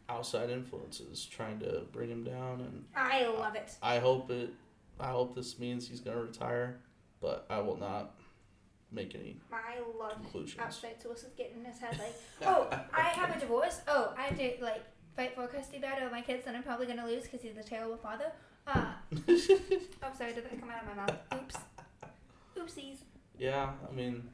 outside 0.08 0.50
influences 0.50 1.24
trying 1.24 1.58
to 1.60 1.82
bring 1.92 2.10
him 2.10 2.24
down, 2.24 2.60
and 2.60 2.84
I 2.94 3.26
love 3.26 3.54
it. 3.54 3.72
I 3.82 3.98
hope 3.98 4.30
it. 4.30 4.50
I 5.00 5.08
hope 5.08 5.34
this 5.34 5.58
means 5.58 5.88
he's 5.88 6.00
gonna 6.00 6.20
retire, 6.20 6.80
but 7.20 7.46
I 7.50 7.60
will 7.60 7.76
not 7.76 8.14
make 8.90 9.14
any 9.14 9.36
I 9.52 9.78
love 9.98 10.14
conclusions. 10.14 10.60
outside 10.60 11.00
sources 11.00 11.30
getting 11.36 11.58
in 11.58 11.64
his 11.64 11.78
head 11.78 11.98
like, 11.98 12.14
oh, 12.46 12.68
I 12.92 13.08
have 13.08 13.34
a 13.34 13.40
divorce. 13.40 13.80
Oh, 13.88 14.12
I 14.16 14.22
have 14.22 14.38
to 14.38 14.64
like 14.64 14.82
fight 15.16 15.34
for 15.34 15.44
a 15.44 15.48
custody 15.48 15.78
battle 15.78 16.06
of 16.06 16.12
my 16.12 16.22
kids, 16.22 16.44
and 16.46 16.56
I'm 16.56 16.62
probably 16.62 16.86
gonna 16.86 17.06
lose 17.06 17.24
because 17.24 17.42
he's 17.42 17.56
a 17.56 17.62
terrible 17.62 17.96
father. 17.96 18.32
Uh, 18.66 18.92
oh, 19.28 20.12
sorry, 20.16 20.34
did 20.34 20.44
that 20.44 20.60
come 20.60 20.70
out 20.70 20.82
of 20.82 20.96
my 20.96 21.06
mouth? 21.06 21.18
Oops. 21.34 21.56
Oopsies. 22.56 22.98
Yeah, 23.38 23.70
I 23.88 23.92
mean, 23.92 24.28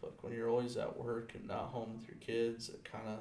fuck, 0.00 0.22
when 0.22 0.32
you're 0.34 0.50
always 0.50 0.76
at 0.76 0.96
work 0.98 1.32
and 1.34 1.46
not 1.46 1.66
home 1.66 1.94
with 1.96 2.06
your 2.06 2.18
kids, 2.18 2.68
it 2.68 2.84
kind 2.84 3.08
of 3.08 3.18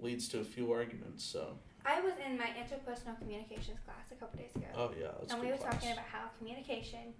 leads 0.00 0.28
to 0.28 0.40
a 0.40 0.44
few 0.44 0.72
arguments. 0.72 1.24
So, 1.24 1.58
I 1.84 2.00
was 2.00 2.14
in 2.24 2.36
my 2.36 2.46
interpersonal 2.46 3.18
communications 3.18 3.78
class 3.84 4.10
a 4.12 4.14
couple 4.16 4.38
days 4.38 4.54
ago, 4.54 4.66
oh 4.76 4.90
yeah, 4.98 5.08
and 5.30 5.40
we 5.40 5.48
were 5.48 5.56
class. 5.56 5.74
talking 5.74 5.92
about 5.92 6.04
how 6.10 6.28
communication 6.38 7.14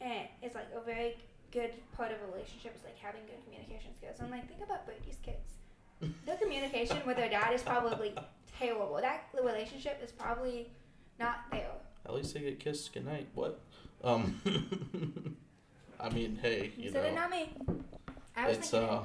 eh, 0.00 0.26
is 0.42 0.54
like 0.54 0.68
a 0.74 0.80
very 0.84 1.16
good 1.52 1.72
part 1.96 2.10
of 2.10 2.18
a 2.22 2.32
relationship 2.32 2.74
is 2.76 2.82
like 2.84 2.98
having 2.98 3.20
good 3.26 3.42
communication 3.44 3.94
skills. 3.96 4.16
And 4.18 4.26
I'm 4.26 4.32
like 4.40 4.48
think 4.48 4.62
about 4.62 4.86
Brady's 4.86 5.18
kids. 5.22 5.52
Their 6.26 6.36
communication 6.36 6.98
with 7.06 7.16
their 7.16 7.28
dad 7.30 7.52
is 7.54 7.62
probably 7.62 8.12
terrible. 8.58 8.98
That 9.00 9.28
relationship 9.40 10.00
is 10.02 10.10
probably 10.10 10.68
not 11.20 11.44
there. 11.52 11.70
At 12.04 12.12
least 12.14 12.34
they 12.34 12.40
get 12.40 12.58
kissed 12.58 12.92
goodnight. 12.92 13.28
What? 13.34 13.60
Um, 14.02 14.40
I 16.00 16.10
mean, 16.10 16.38
hey, 16.42 16.72
you 16.76 16.84
You 16.86 16.90
said 16.90 17.06
it, 17.06 17.14
know, 17.14 17.20
not 17.22 17.30
me. 17.30 17.52
I 18.36 18.48
was 18.48 18.58
it's 18.58 18.70
thinking 18.70 18.88
uh, 18.90 19.04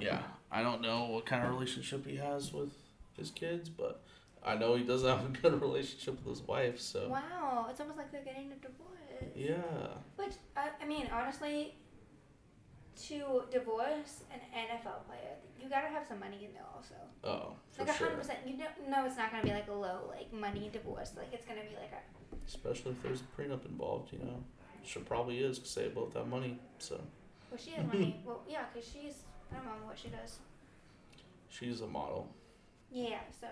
yeah. 0.00 0.20
I 0.50 0.62
don't 0.62 0.80
know 0.80 1.06
what 1.06 1.26
kind 1.26 1.44
of 1.44 1.50
relationship 1.50 2.06
he 2.06 2.16
has 2.16 2.52
with 2.52 2.70
his 3.16 3.30
kids, 3.30 3.68
but 3.68 4.02
I 4.44 4.54
know 4.56 4.74
he 4.76 4.84
doesn't 4.84 5.08
have 5.08 5.24
a 5.26 5.28
good 5.28 5.60
relationship 5.68 6.24
with 6.24 6.38
his 6.38 6.46
wife. 6.46 6.80
So, 6.80 7.08
Wow, 7.08 7.66
it's 7.70 7.80
almost 7.80 7.98
like 7.98 8.10
they're 8.12 8.24
getting 8.24 8.52
a 8.52 8.54
divorce. 8.56 9.34
yeah, 9.34 9.88
Which 10.16 10.34
I, 10.56 10.68
I 10.82 10.86
mean, 10.86 11.08
honestly, 11.12 11.74
to 13.08 13.42
divorce 13.52 14.24
an 14.32 14.40
NFL 14.54 15.06
player, 15.06 15.36
you 15.60 15.68
gotta 15.68 15.88
have 15.88 16.06
some 16.06 16.18
money 16.20 16.44
in 16.46 16.52
there 16.52 16.64
also. 16.74 16.94
oh, 17.24 17.54
for 17.72 17.82
Like 17.84 17.90
a 17.94 17.96
sure. 17.96 18.06
hundred 18.08 18.20
percent. 18.20 18.38
You 18.46 18.56
don't 18.56 18.90
know 18.90 19.04
it's 19.06 19.16
not 19.16 19.30
gonna 19.30 19.42
be 19.44 19.50
like 19.50 19.68
a 19.68 19.72
low 19.72 20.08
like 20.08 20.32
money 20.32 20.68
divorce. 20.72 21.12
Like 21.16 21.28
it's 21.32 21.44
gonna 21.46 21.60
be 21.62 21.76
like 21.76 21.92
a 21.92 22.00
Especially 22.46 22.92
if 22.92 23.02
there's 23.02 23.20
a 23.20 23.40
prenup 23.40 23.66
involved, 23.66 24.12
you 24.12 24.18
know. 24.20 24.42
she 24.82 24.98
probably 25.00 25.38
is 25.40 25.58
because 25.58 25.74
they 25.74 25.88
both 25.88 26.14
have 26.14 26.26
money. 26.28 26.58
So 26.78 27.00
well 27.50 27.58
she 27.58 27.70
has 27.72 27.86
money. 27.86 28.20
well 28.24 28.42
yeah, 28.48 28.64
cause 28.74 28.84
she's 28.90 29.14
I 29.52 29.56
don't 29.56 29.64
know 29.64 29.86
what 29.86 29.98
she 29.98 30.08
does. 30.08 30.38
she's 31.48 31.80
a 31.80 31.86
model. 31.86 32.28
Yeah. 32.90 33.20
So 33.40 33.46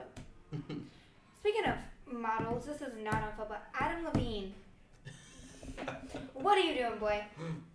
speaking 1.41 1.65
of 1.65 1.77
models, 2.13 2.67
this 2.67 2.81
is 2.81 2.95
not 3.03 3.15
on 3.15 3.33
football. 3.37 3.59
Adam 3.79 4.05
Levine. 4.05 4.55
what 6.35 6.59
are 6.59 6.61
you 6.61 6.75
doing, 6.75 6.99
boy? 6.99 7.23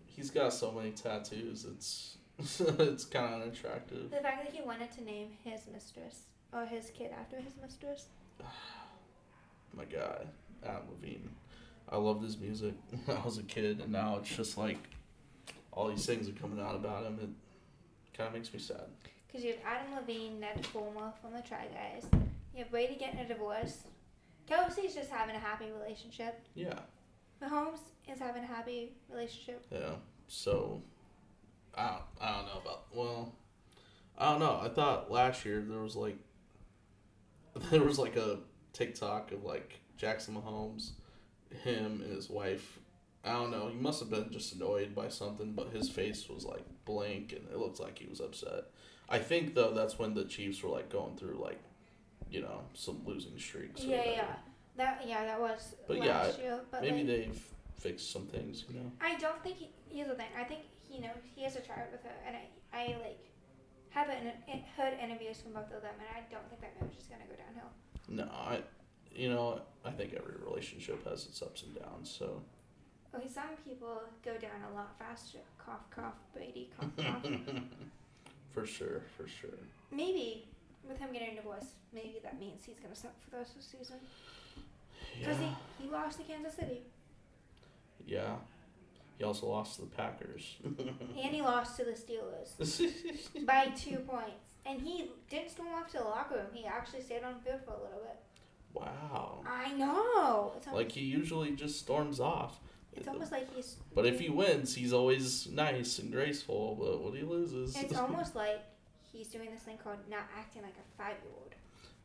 He's 0.05 0.31
got 0.31 0.53
so 0.53 0.71
many 0.71 0.91
tattoos. 0.91 1.65
It's 1.65 2.17
it's 2.59 3.05
kind 3.05 3.35
of 3.35 3.41
unattractive. 3.41 4.09
The 4.09 4.17
fact 4.17 4.45
that 4.45 4.53
he 4.53 4.61
wanted 4.63 4.91
to 4.93 5.03
name 5.03 5.27
his 5.43 5.61
mistress 5.71 6.23
or 6.53 6.65
his 6.65 6.89
kid 6.89 7.11
after 7.19 7.37
his 7.37 7.53
mistress. 7.61 8.05
My 9.77 9.85
guy, 9.85 10.25
Adam 10.65 10.83
Levine. 10.91 11.29
I 11.89 11.97
loved 11.97 12.23
his 12.23 12.37
music 12.37 12.73
when 13.05 13.17
I 13.17 13.21
was 13.23 13.37
a 13.37 13.43
kid, 13.43 13.79
and 13.81 13.91
now 13.91 14.17
it's 14.17 14.35
just 14.35 14.57
like 14.57 14.77
all 15.71 15.87
these 15.89 16.05
things 16.05 16.27
are 16.27 16.33
coming 16.33 16.59
out 16.59 16.75
about 16.75 17.05
him. 17.05 17.19
It 17.21 17.29
kind 18.15 18.27
of 18.27 18.33
makes 18.33 18.53
me 18.53 18.59
sad. 18.59 18.85
Because 19.27 19.43
you 19.45 19.53
have 19.53 19.61
Adam 19.65 19.95
Levine, 19.95 20.39
Ned 20.39 20.65
Fulmer 20.67 21.13
from 21.21 21.33
the 21.33 21.41
Try 21.41 21.65
Guys. 21.67 22.05
You 22.53 22.59
have 22.59 22.71
Brady 22.71 22.95
getting 22.95 23.19
a 23.19 23.27
divorce. 23.27 23.83
Kelce's 24.49 24.93
just 24.93 25.09
having 25.09 25.35
a 25.35 25.39
happy 25.39 25.67
relationship. 25.71 26.41
Yeah, 26.53 26.79
Mahomes 27.41 27.79
is 28.11 28.19
having 28.19 28.43
a 28.43 28.47
happy 28.47 28.91
relationship. 29.09 29.65
yeah. 29.71 29.95
So 30.27 30.81
I 31.75 31.87
don't, 31.87 32.01
I 32.19 32.35
don't 32.37 32.45
know 32.47 32.61
about 32.61 32.83
well, 32.93 33.35
I 34.17 34.31
don't 34.31 34.39
know. 34.39 34.59
I 34.61 34.69
thought 34.69 35.11
last 35.11 35.45
year 35.45 35.63
there 35.65 35.79
was 35.79 35.95
like 35.95 36.17
there 37.71 37.83
was 37.83 37.97
like 37.99 38.17
a 38.17 38.39
TikTok 38.73 39.31
of 39.31 39.43
like 39.43 39.79
Jackson 39.97 40.35
Mahomes, 40.35 40.91
him 41.63 42.01
and 42.03 42.13
his 42.15 42.29
wife. 42.29 42.79
I 43.23 43.33
don't 43.33 43.51
know. 43.51 43.67
He 43.67 43.77
must 43.79 43.99
have 43.99 44.09
been 44.09 44.31
just 44.31 44.53
annoyed 44.55 44.95
by 44.95 45.09
something, 45.09 45.53
but 45.53 45.69
his 45.69 45.89
face 45.89 46.27
was 46.27 46.43
like 46.43 46.65
blank 46.85 47.33
and 47.33 47.47
it 47.51 47.57
looked 47.57 47.79
like 47.79 47.99
he 47.99 48.07
was 48.07 48.19
upset. 48.19 48.65
I 49.09 49.19
think 49.19 49.53
though 49.53 49.73
that's 49.73 49.99
when 49.99 50.13
the 50.13 50.25
Chiefs 50.25 50.63
were 50.63 50.69
like 50.69 50.89
going 50.89 51.17
through 51.17 51.39
like, 51.41 51.59
you 52.29 52.41
know, 52.41 52.61
some 52.73 53.01
losing 53.05 53.37
streaks. 53.37 53.83
Yeah, 53.83 53.97
whatever. 53.97 54.15
yeah. 54.15 54.35
That 54.77 55.03
yeah, 55.07 55.25
that 55.25 55.39
was 55.39 55.75
But 55.87 55.97
last 55.99 56.39
yeah, 56.39 56.43
year. 56.43 56.59
But 56.71 56.81
Maybe 56.81 56.97
like, 56.99 57.07
they've 57.07 57.43
fixed 57.77 58.11
some 58.11 58.25
things, 58.25 58.65
you 58.69 58.79
know. 58.79 58.91
I 59.01 59.15
don't 59.17 59.41
think 59.43 59.57
he, 59.57 59.69
here's 59.89 60.07
the 60.07 60.15
thing. 60.15 60.27
I 60.39 60.43
think 60.43 60.61
you 60.89 61.01
know 61.01 61.11
he 61.35 61.43
has 61.43 61.55
a 61.55 61.61
child 61.61 61.89
with 61.91 62.01
her, 62.03 62.15
and 62.25 62.35
I 62.35 62.77
I 62.77 62.85
like 63.03 63.19
have 63.89 64.07
an, 64.09 64.31
heard 64.77 64.93
interviews 65.03 65.41
from 65.41 65.53
both 65.53 65.65
of 65.65 65.81
them, 65.81 65.93
and 65.99 66.07
I 66.15 66.21
don't 66.31 66.47
think 66.49 66.61
that 66.61 66.79
marriage 66.79 66.97
is 66.97 67.07
gonna 67.07 67.25
go 67.29 67.35
downhill. 67.35 67.69
No, 68.07 68.23
I, 68.33 68.61
you 69.13 69.29
know, 69.29 69.61
I 69.85 69.91
think 69.91 70.13
every 70.13 70.35
relationship 70.43 71.05
has 71.07 71.25
its 71.25 71.41
ups 71.41 71.63
and 71.63 71.75
downs. 71.77 72.09
So 72.17 72.41
Okay, 73.15 73.27
some 73.27 73.43
people 73.67 74.01
go 74.23 74.31
down 74.37 74.51
a 74.71 74.75
lot 74.75 74.97
faster. 74.97 75.39
Cough, 75.57 75.89
cough, 75.89 76.13
Brady, 76.33 76.69
cough, 76.79 76.89
cough. 76.97 77.25
for 78.53 78.65
sure, 78.65 79.01
for 79.17 79.27
sure. 79.27 79.49
Maybe 79.91 80.47
with 80.87 80.97
him 80.97 81.11
getting 81.11 81.35
divorced, 81.35 81.71
maybe 81.93 82.19
that 82.23 82.39
means 82.39 82.63
he's 82.65 82.79
gonna 82.79 82.95
suck 82.95 83.11
for 83.21 83.31
the 83.31 83.37
rest 83.37 83.51
of 83.51 83.57
the 83.57 83.63
season. 83.77 83.97
Because 85.19 85.37
Yeah. 85.39 85.53
he, 85.79 85.83
he 85.85 85.89
lost 85.91 86.17
to 86.19 86.23
Kansas 86.23 86.53
City. 86.55 86.81
Yeah. 88.07 88.35
He 89.17 89.23
also 89.25 89.47
lost 89.47 89.75
to 89.75 89.81
the 89.81 89.87
Packers. 89.87 90.55
And 90.65 91.35
he 91.35 91.41
lost 91.41 91.77
to 91.77 91.83
the 91.83 91.91
Steelers 91.91 92.57
by 93.45 93.65
two 93.75 93.97
points. 93.99 94.55
And 94.65 94.81
he 94.81 95.11
didn't 95.29 95.49
storm 95.49 95.69
off 95.73 95.87
to 95.91 95.97
the 95.97 96.03
locker 96.03 96.35
room. 96.35 96.47
He 96.53 96.65
actually 96.65 97.01
stayed 97.01 97.23
on 97.23 97.33
the 97.35 97.39
field 97.51 97.61
for 97.65 97.71
a 97.71 97.83
little 97.83 97.99
bit. 97.99 98.17
wow. 98.73 99.41
I 99.45 99.71
know. 99.73 100.53
Like 100.73 100.91
he 100.91 101.01
usually 101.01 101.51
just 101.51 101.77
storms 101.79 102.19
off. 102.19 102.59
It's 102.93 103.07
almost 103.07 103.31
like 103.31 103.53
he's. 103.55 103.77
But 103.95 104.05
if 104.05 104.19
he 104.19 104.29
wins, 104.29 104.75
he's 104.75 104.93
always 104.93 105.47
nice 105.49 105.99
and 105.99 106.11
graceful. 106.11 106.75
But 106.79 107.01
when 107.03 107.13
he 107.13 107.23
loses, 107.23 107.75
It's 107.75 107.95
almost 107.97 108.35
like 108.35 108.61
he's 109.11 109.27
doing 109.27 109.49
this 109.51 109.61
thing 109.63 109.77
called 109.83 109.97
not 110.09 110.23
acting 110.37 110.61
like 110.63 110.75
a 110.75 110.97
five 111.01 111.15
year 111.23 111.31
old. 111.37 111.55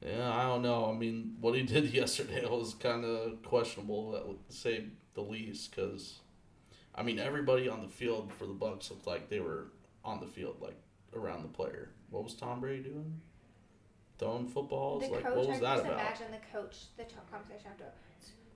yeah, 0.01 0.33
I 0.33 0.43
don't 0.45 0.63
know. 0.63 0.87
I 0.91 0.95
mean, 0.97 1.37
what 1.41 1.55
he 1.55 1.63
did 1.75 1.93
yesterday 1.93 2.45
was 2.47 2.75
kind 2.75 3.05
of 3.05 3.43
questionable, 3.43 4.13
to 4.49 4.57
say 4.57 4.85
the 5.15 5.23
least. 5.23 5.75
Because, 5.75 6.21
I 6.95 7.03
mean, 7.03 7.19
everybody 7.19 7.69
on 7.69 7.83
the 7.83 7.89
field 7.89 8.33
for 8.39 8.47
the 8.47 8.55
Bucs 8.55 8.91
looked 8.91 9.07
like 9.07 9.29
they 9.29 9.41
were 9.41 9.69
on 10.05 10.21
the 10.21 10.27
field, 10.27 10.57
like 10.61 10.77
around 11.15 11.43
the 11.43 11.49
player. 11.49 11.91
What 12.11 12.23
was 12.23 12.35
Tom 12.35 12.61
Brady 12.61 12.85
doing? 12.85 13.21
Throwing 14.19 14.47
footballs? 14.47 15.03
The 15.03 15.09
like, 15.11 15.25
coach, 15.25 15.37
what 15.37 15.49
was 15.49 15.57
I 15.59 15.61
that 15.61 15.75
just 15.75 15.85
about? 15.87 16.01
imagine 16.01 16.27
the 16.31 16.59
coach, 16.59 16.77
the 16.97 17.05
conversation 17.31 17.71
after. 17.73 17.85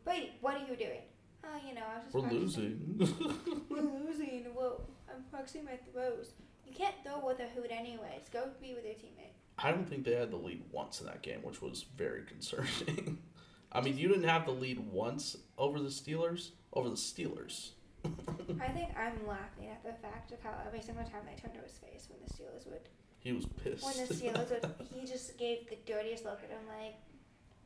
Wait, 0.07 0.33
what 0.41 0.55
are 0.55 0.61
you 0.67 0.77
doing? 0.77 1.03
Oh, 1.45 1.59
you 1.67 1.75
know, 1.75 1.83
I 1.83 1.97
was 1.97 2.05
just 2.05 2.15
We're 2.15 2.23
practicing." 2.23 2.97
losing. 2.99 3.65
We're 3.71 4.07
losing. 4.07 4.47
Well, 4.55 4.83
I'm 5.09 5.23
practicing 5.31 5.65
my 5.65 5.79
throws. 5.93 6.33
You 6.67 6.73
can't 6.75 6.95
throw 7.05 7.27
with 7.27 7.41
a 7.41 7.47
hoot 7.55 7.71
anyways. 7.71 8.29
Go 8.33 8.49
be 8.61 8.75
with 8.75 8.85
your 8.85 8.95
teammate. 8.95 9.33
I 9.59 9.71
don't 9.71 9.89
think 9.89 10.05
they 10.05 10.15
had 10.15 10.31
the 10.31 10.37
lead 10.37 10.63
once 10.71 11.01
in 11.01 11.07
that 11.07 11.23
game, 11.23 11.41
which 11.43 11.61
was 11.61 11.85
very 11.97 12.23
concerning. 12.23 13.19
I 13.73 13.81
mean, 13.81 13.99
you 13.99 14.09
didn't 14.09 14.25
have 14.29 14.47
the 14.47 14.53
lead 14.53 14.79
once 14.91 15.37
over 15.59 15.79
the 15.79 15.89
Steelers. 15.89 16.51
Over 16.73 16.89
the 16.89 16.97
Steelers. 16.97 17.71
I 18.05 18.69
think 18.69 18.91
I'm 18.97 19.27
laughing 19.27 19.69
at 19.71 19.83
the 19.85 19.93
fact 20.01 20.33
of 20.33 20.41
how 20.43 20.53
every 20.67 20.81
single 20.81 21.05
time 21.05 21.23
they 21.27 21.41
turned 21.41 21.55
to 21.55 21.61
his 21.61 21.79
face 21.79 22.09
when 22.09 22.19
the 22.27 22.33
Steelers 22.33 22.67
would, 22.67 22.89
He 23.19 23.33
was 23.33 23.45
pissed. 23.47 23.85
when 23.85 23.97
the 24.07 24.15
Steelers 24.15 24.51
would, 24.51 24.71
he 24.95 25.07
just 25.07 25.37
gave 25.39 25.69
the 25.69 25.77
dirtiest 25.85 26.25
look 26.25 26.41
at 26.43 26.51
him. 26.51 26.61
Like, 26.69 26.95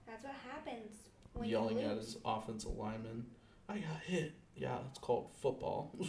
that's 0.06 0.24
what 0.24 0.34
happens 0.50 0.92
when 1.34 1.48
you 1.48 1.52
Yelling 1.52 1.78
you 1.78 1.86
at 1.86 1.96
his 1.96 2.16
offensive 2.24 2.76
lineman. 2.76 3.24
I 3.68 3.74
got 3.78 4.00
hit. 4.06 4.34
Yeah, 4.56 4.78
it's 4.88 4.98
called 5.00 5.30
football. 5.40 5.90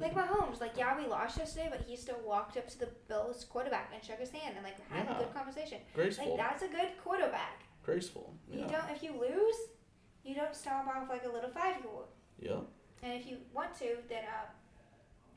Like 0.00 0.14
Mahomes, 0.14 0.60
like 0.60 0.72
yeah, 0.76 0.96
we 0.98 1.06
lost 1.06 1.38
yesterday, 1.38 1.68
but 1.70 1.80
he 1.86 1.96
still 1.96 2.18
walked 2.26 2.56
up 2.56 2.68
to 2.68 2.78
the 2.78 2.88
Bills 3.08 3.44
quarterback 3.44 3.90
and 3.94 4.04
shook 4.04 4.18
his 4.18 4.30
hand 4.30 4.54
and 4.56 4.64
like 4.64 4.76
had 4.90 5.06
Yeah. 5.06 5.16
a 5.16 5.24
good 5.24 5.34
conversation. 5.34 5.78
Graceful. 5.94 6.28
Like 6.28 6.36
that's 6.38 6.62
a 6.62 6.68
good 6.68 6.88
quarterback. 7.02 7.62
Graceful. 7.82 8.34
You 8.50 8.60
don't 8.62 8.90
if 8.90 9.02
you 9.02 9.12
lose, 9.12 9.56
you 10.24 10.34
don't 10.34 10.54
stomp 10.54 10.88
off 10.88 11.08
like 11.08 11.24
a 11.24 11.28
little 11.32 11.50
five 11.50 11.76
year 11.76 11.86
old. 11.94 12.06
Yeah. 12.38 12.60
And 13.02 13.14
if 13.18 13.26
you 13.26 13.38
want 13.54 13.74
to, 13.78 13.96
then 14.08 14.24
uh, 14.24 14.46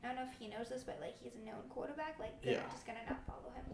I 0.04 0.08
don't 0.08 0.16
know 0.16 0.22
if 0.30 0.38
he 0.38 0.48
knows 0.48 0.68
this, 0.68 0.82
but 0.84 0.98
like 1.00 1.14
he's 1.22 1.32
a 1.34 1.46
known 1.46 1.62
quarterback. 1.70 2.16
Like 2.20 2.42
they're 2.42 2.54
Yeah. 2.54 2.62
just 2.70 2.86
gonna 2.86 2.98
not 3.08 3.24
follow 3.26 3.52
him. 3.54 3.64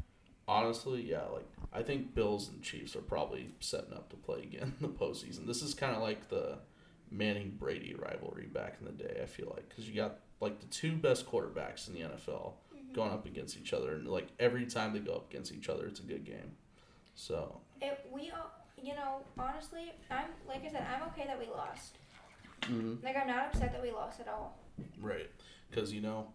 Honestly, 0.47 1.03
yeah. 1.03 1.25
Like 1.33 1.47
I 1.73 1.83
think 1.83 2.15
Bills 2.15 2.49
and 2.49 2.63
Chiefs 2.63 2.95
are 2.95 3.01
probably 3.03 3.51
setting 3.61 3.93
up 3.95 4.11
to 4.11 4.17
play 4.17 4.43
again 4.43 4.75
in 4.81 4.83
the 4.87 4.93
postseason. 4.93 5.47
This 5.47 5.63
is 5.63 5.75
kind 5.75 5.95
of 5.97 6.03
like 6.03 6.29
the 6.29 6.59
Manning 7.11 7.57
Brady 7.59 7.95
rivalry 7.95 8.47
back 8.47 8.77
in 8.81 8.87
the 8.87 8.93
day. 8.93 9.21
I 9.23 9.27
feel 9.27 9.53
like 9.55 9.69
because 9.69 9.89
you 9.89 9.95
got 9.95 10.21
like 10.41 10.61
the 10.61 10.67
two 10.67 10.93
best 10.97 11.27
quarterbacks 11.31 11.89
in 11.89 11.95
the 11.95 12.01
NFL 12.01 12.55
Mhm. 12.75 12.95
going 12.95 13.11
up 13.13 13.27
against 13.27 13.57
each 13.59 13.73
other, 13.73 13.93
and 13.95 14.07
like 14.09 14.29
every 14.39 14.67
time 14.67 14.93
they 14.93 15.01
go 15.01 15.15
up 15.15 15.31
against 15.31 15.53
each 15.53 15.69
other, 15.69 15.87
it's 15.87 16.01
a 16.01 16.05
good 16.05 16.25
game. 16.25 16.57
So 17.15 17.61
It, 17.81 18.07
we 18.13 18.31
all, 18.31 18.51
you 18.81 18.95
know, 18.95 19.23
honestly, 19.39 19.93
I'm 20.11 20.27
like 20.47 20.65
I 20.65 20.71
said, 20.71 20.87
I'm 20.87 21.09
okay 21.09 21.27
that 21.27 21.39
we 21.39 21.47
lost. 21.47 21.99
mm-hmm. 22.63 23.05
Like 23.05 23.17
I'm 23.17 23.27
not 23.27 23.47
upset 23.47 23.73
that 23.73 23.83
we 23.83 23.91
lost 23.91 24.21
at 24.21 24.29
all. 24.29 24.59
right, 25.01 25.29
because 25.71 25.93
you 25.93 26.01
know, 26.01 26.33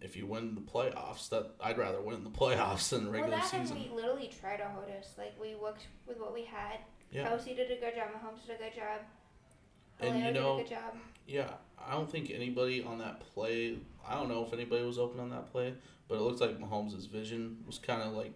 if 0.00 0.16
you 0.16 0.26
win 0.26 0.54
the 0.54 0.60
playoffs, 0.60 1.28
that 1.30 1.50
I'd 1.60 1.78
rather 1.78 2.00
win 2.00 2.24
the 2.24 2.30
playoffs 2.30 2.88
than 2.90 3.04
the 3.04 3.10
well, 3.10 3.20
regular 3.20 3.36
that 3.38 3.48
season. 3.50 3.78
we 3.78 3.88
literally 3.94 4.28
tried 4.40 4.56
to 4.58 4.64
hold 4.68 4.86
us. 4.98 5.14
Like 5.16 5.34
we 5.40 5.54
worked 5.54 5.86
with 6.06 6.18
what 6.18 6.34
we 6.34 6.44
had. 6.44 6.80
Yeah, 7.12 7.28
Kelce 7.28 7.56
did 7.56 7.70
a 7.70 7.76
good 7.80 7.94
job. 7.94 8.08
Mahomes 8.10 8.46
did 8.46 8.56
a 8.56 8.58
good 8.64 8.74
job. 8.74 9.00
And 10.08 10.18
you 10.24 10.32
know- 10.32 10.56
did 10.58 10.66
a 10.66 10.68
good 10.68 10.74
job. 10.76 10.94
yeah. 11.26 11.50
I 11.82 11.92
don't 11.92 12.10
think 12.10 12.30
anybody 12.30 12.82
on 12.84 12.98
that 12.98 13.20
play. 13.20 13.78
I 14.06 14.14
don't 14.14 14.28
know 14.28 14.44
if 14.44 14.52
anybody 14.52 14.82
was 14.84 14.98
open 14.98 15.18
on 15.18 15.30
that 15.30 15.50
play, 15.50 15.74
but 16.08 16.16
it 16.16 16.20
looks 16.20 16.40
like 16.40 16.58
Mahomes' 16.60 17.08
vision 17.08 17.62
was 17.66 17.78
kind 17.78 18.02
of 18.02 18.12
like, 18.12 18.34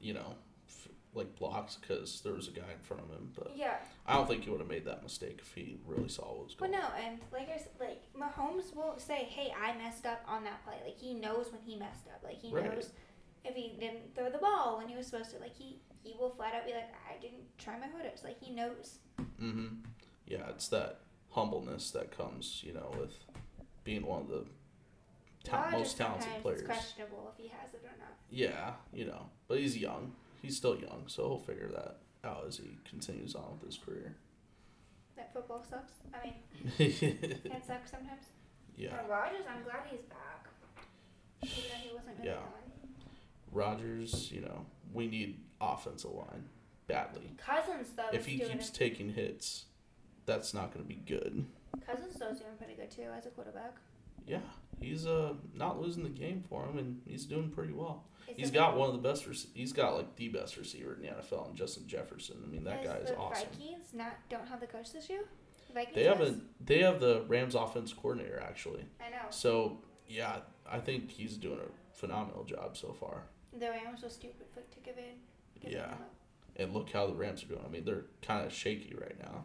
you 0.00 0.14
know, 0.14 0.34
f- 0.68 0.88
like 1.14 1.36
blocked 1.36 1.80
because 1.80 2.20
there 2.22 2.32
was 2.32 2.48
a 2.48 2.50
guy 2.50 2.70
in 2.72 2.80
front 2.82 3.02
of 3.04 3.10
him. 3.10 3.30
But 3.36 3.52
Yeah, 3.56 3.76
I 4.04 4.14
don't 4.14 4.26
think 4.28 4.42
he 4.44 4.50
would 4.50 4.58
have 4.60 4.68
made 4.68 4.84
that 4.86 5.02
mistake 5.04 5.38
if 5.40 5.54
he 5.54 5.78
really 5.86 6.08
saw 6.08 6.22
what 6.34 6.44
was 6.46 6.54
going 6.56 6.74
on. 6.74 6.80
but 6.80 6.88
no, 6.88 7.04
and 7.06 7.20
like 7.32 7.48
I 7.50 7.56
said, 7.56 7.70
like 7.78 8.02
Mahomes 8.14 8.74
will 8.74 8.98
say, 8.98 9.24
"Hey, 9.24 9.52
I 9.56 9.76
messed 9.78 10.04
up 10.04 10.22
on 10.26 10.42
that 10.44 10.64
play." 10.64 10.74
Like 10.84 10.96
he 10.98 11.14
knows 11.14 11.52
when 11.52 11.60
he 11.62 11.76
messed 11.76 12.08
up. 12.08 12.22
Like 12.24 12.38
he 12.40 12.50
Right. 12.52 12.64
knows 12.64 12.90
if 13.44 13.54
he 13.54 13.76
didn't 13.78 14.14
throw 14.16 14.28
the 14.30 14.38
ball 14.38 14.78
when 14.78 14.88
he 14.88 14.96
was 14.96 15.06
supposed 15.06 15.30
to. 15.30 15.38
Like 15.38 15.54
he 15.54 15.78
he 16.02 16.14
will 16.18 16.30
flat 16.30 16.54
out 16.54 16.66
be 16.66 16.72
like, 16.72 16.92
"I 17.08 17.16
didn't 17.20 17.56
try 17.58 17.78
my 17.78 17.86
hardest." 17.86 18.24
Like 18.24 18.40
he 18.42 18.52
knows. 18.52 18.98
Mm-hmm. 19.40 19.66
Yeah, 20.26 20.48
it's 20.50 20.68
that 20.68 21.00
humbleness 21.30 21.90
that 21.92 22.16
comes, 22.16 22.62
you 22.66 22.72
know, 22.72 22.92
with 22.98 23.12
being 23.84 24.04
one 24.04 24.22
of 24.22 24.28
the 24.28 24.44
ta- 25.44 25.68
most 25.70 25.96
talented 25.96 26.28
players. 26.42 26.60
It's 26.60 26.66
questionable 26.68 27.32
if 27.36 27.42
he 27.42 27.48
has 27.48 27.72
it 27.74 27.82
or 27.84 27.96
not. 27.98 28.12
Yeah, 28.30 28.72
you 28.92 29.04
know, 29.06 29.26
but 29.48 29.58
he's 29.58 29.76
young. 29.76 30.12
He's 30.42 30.56
still 30.56 30.76
young, 30.76 31.04
so 31.06 31.22
he'll 31.28 31.38
figure 31.38 31.68
that 31.68 31.98
out 32.28 32.44
as 32.48 32.56
he 32.56 32.76
continues 32.88 33.34
on 33.34 33.44
with 33.60 33.66
his 33.74 33.78
career. 33.78 34.16
That 35.16 35.32
football 35.32 35.64
sucks. 35.68 35.92
I 36.12 36.24
mean, 36.26 36.34
it 36.78 37.62
sucks 37.66 37.90
sometimes. 37.90 38.22
yeah, 38.76 38.90
But 38.96 39.08
Rodgers, 39.08 39.44
I'm 39.48 39.62
glad 39.62 39.82
he's 39.90 40.00
back. 40.02 40.48
Even 41.42 41.54
though 41.70 41.88
he 41.88 41.94
wasn't 41.94 42.16
really 42.18 42.30
Yeah. 42.30 42.36
on. 42.38 42.88
Rodgers, 43.52 44.30
you 44.32 44.40
know, 44.42 44.66
we 44.92 45.06
need 45.06 45.38
offensive 45.60 46.10
line 46.10 46.44
badly. 46.86 47.30
Cousins 47.38 47.88
though 47.96 48.08
If 48.12 48.26
he 48.26 48.38
keeps 48.38 48.68
a- 48.68 48.72
taking 48.72 49.10
hits, 49.12 49.64
that's 50.26 50.52
not 50.54 50.72
going 50.74 50.84
to 50.84 50.88
be 50.88 51.00
good. 51.06 51.44
Cousins 51.86 52.12
is 52.14 52.18
doing 52.18 52.56
pretty 52.58 52.74
good 52.74 52.90
too 52.90 53.06
as 53.16 53.26
a 53.26 53.30
quarterback. 53.30 53.74
Yeah, 54.26 54.40
he's 54.80 55.06
uh 55.06 55.34
not 55.54 55.80
losing 55.80 56.02
the 56.02 56.08
game 56.08 56.42
for 56.48 56.64
him, 56.64 56.78
and 56.78 57.00
he's 57.06 57.24
doing 57.26 57.50
pretty 57.50 57.72
well. 57.72 58.04
Is 58.28 58.34
He's 58.36 58.50
got 58.50 58.76
one 58.76 58.88
of 58.88 59.00
the 59.00 59.08
best. 59.08 59.26
Rec- 59.26 59.36
he's 59.54 59.72
got 59.72 59.94
like 59.94 60.16
the 60.16 60.28
best 60.28 60.56
receiver 60.56 60.94
in 60.94 61.02
the 61.02 61.08
NFL, 61.08 61.48
and 61.48 61.56
Justin 61.56 61.86
Jefferson. 61.86 62.38
I 62.44 62.48
mean, 62.50 62.64
that 62.64 62.82
guy 62.82 62.96
is 62.96 63.10
the 63.10 63.16
awesome. 63.16 63.46
Vikings 63.52 63.92
not 63.94 64.16
don't 64.28 64.48
have 64.48 64.60
the 64.60 64.66
coach 64.66 64.92
this 64.92 65.08
year. 65.08 65.20
The 65.68 65.74
Vikings 65.74 65.94
They 65.94 66.02
does? 66.04 66.18
haven't. 66.18 66.66
They 66.66 66.80
have 66.80 66.98
the 67.00 67.22
Rams 67.28 67.54
offense 67.54 67.92
coordinator 67.92 68.42
actually. 68.44 68.84
I 69.00 69.10
know. 69.10 69.26
So 69.30 69.78
yeah, 70.08 70.38
I 70.70 70.78
think 70.80 71.08
he's 71.10 71.36
doing 71.36 71.60
a 71.60 71.96
phenomenal 71.96 72.42
job 72.44 72.76
so 72.76 72.92
far. 72.98 73.22
The 73.56 73.70
Rams 73.70 74.02
were 74.02 74.10
stupid 74.10 74.46
for 74.52 74.60
to 74.60 74.80
give 74.80 74.98
in. 74.98 75.60
give 75.62 75.72
Yeah. 75.72 75.94
And 76.56 76.72
look 76.74 76.90
how 76.90 77.06
the 77.06 77.14
Rams 77.14 77.44
are 77.44 77.46
doing. 77.46 77.62
I 77.64 77.68
mean, 77.68 77.84
they're 77.84 78.06
kind 78.22 78.44
of 78.44 78.52
shaky 78.52 78.94
right 79.00 79.18
now, 79.20 79.44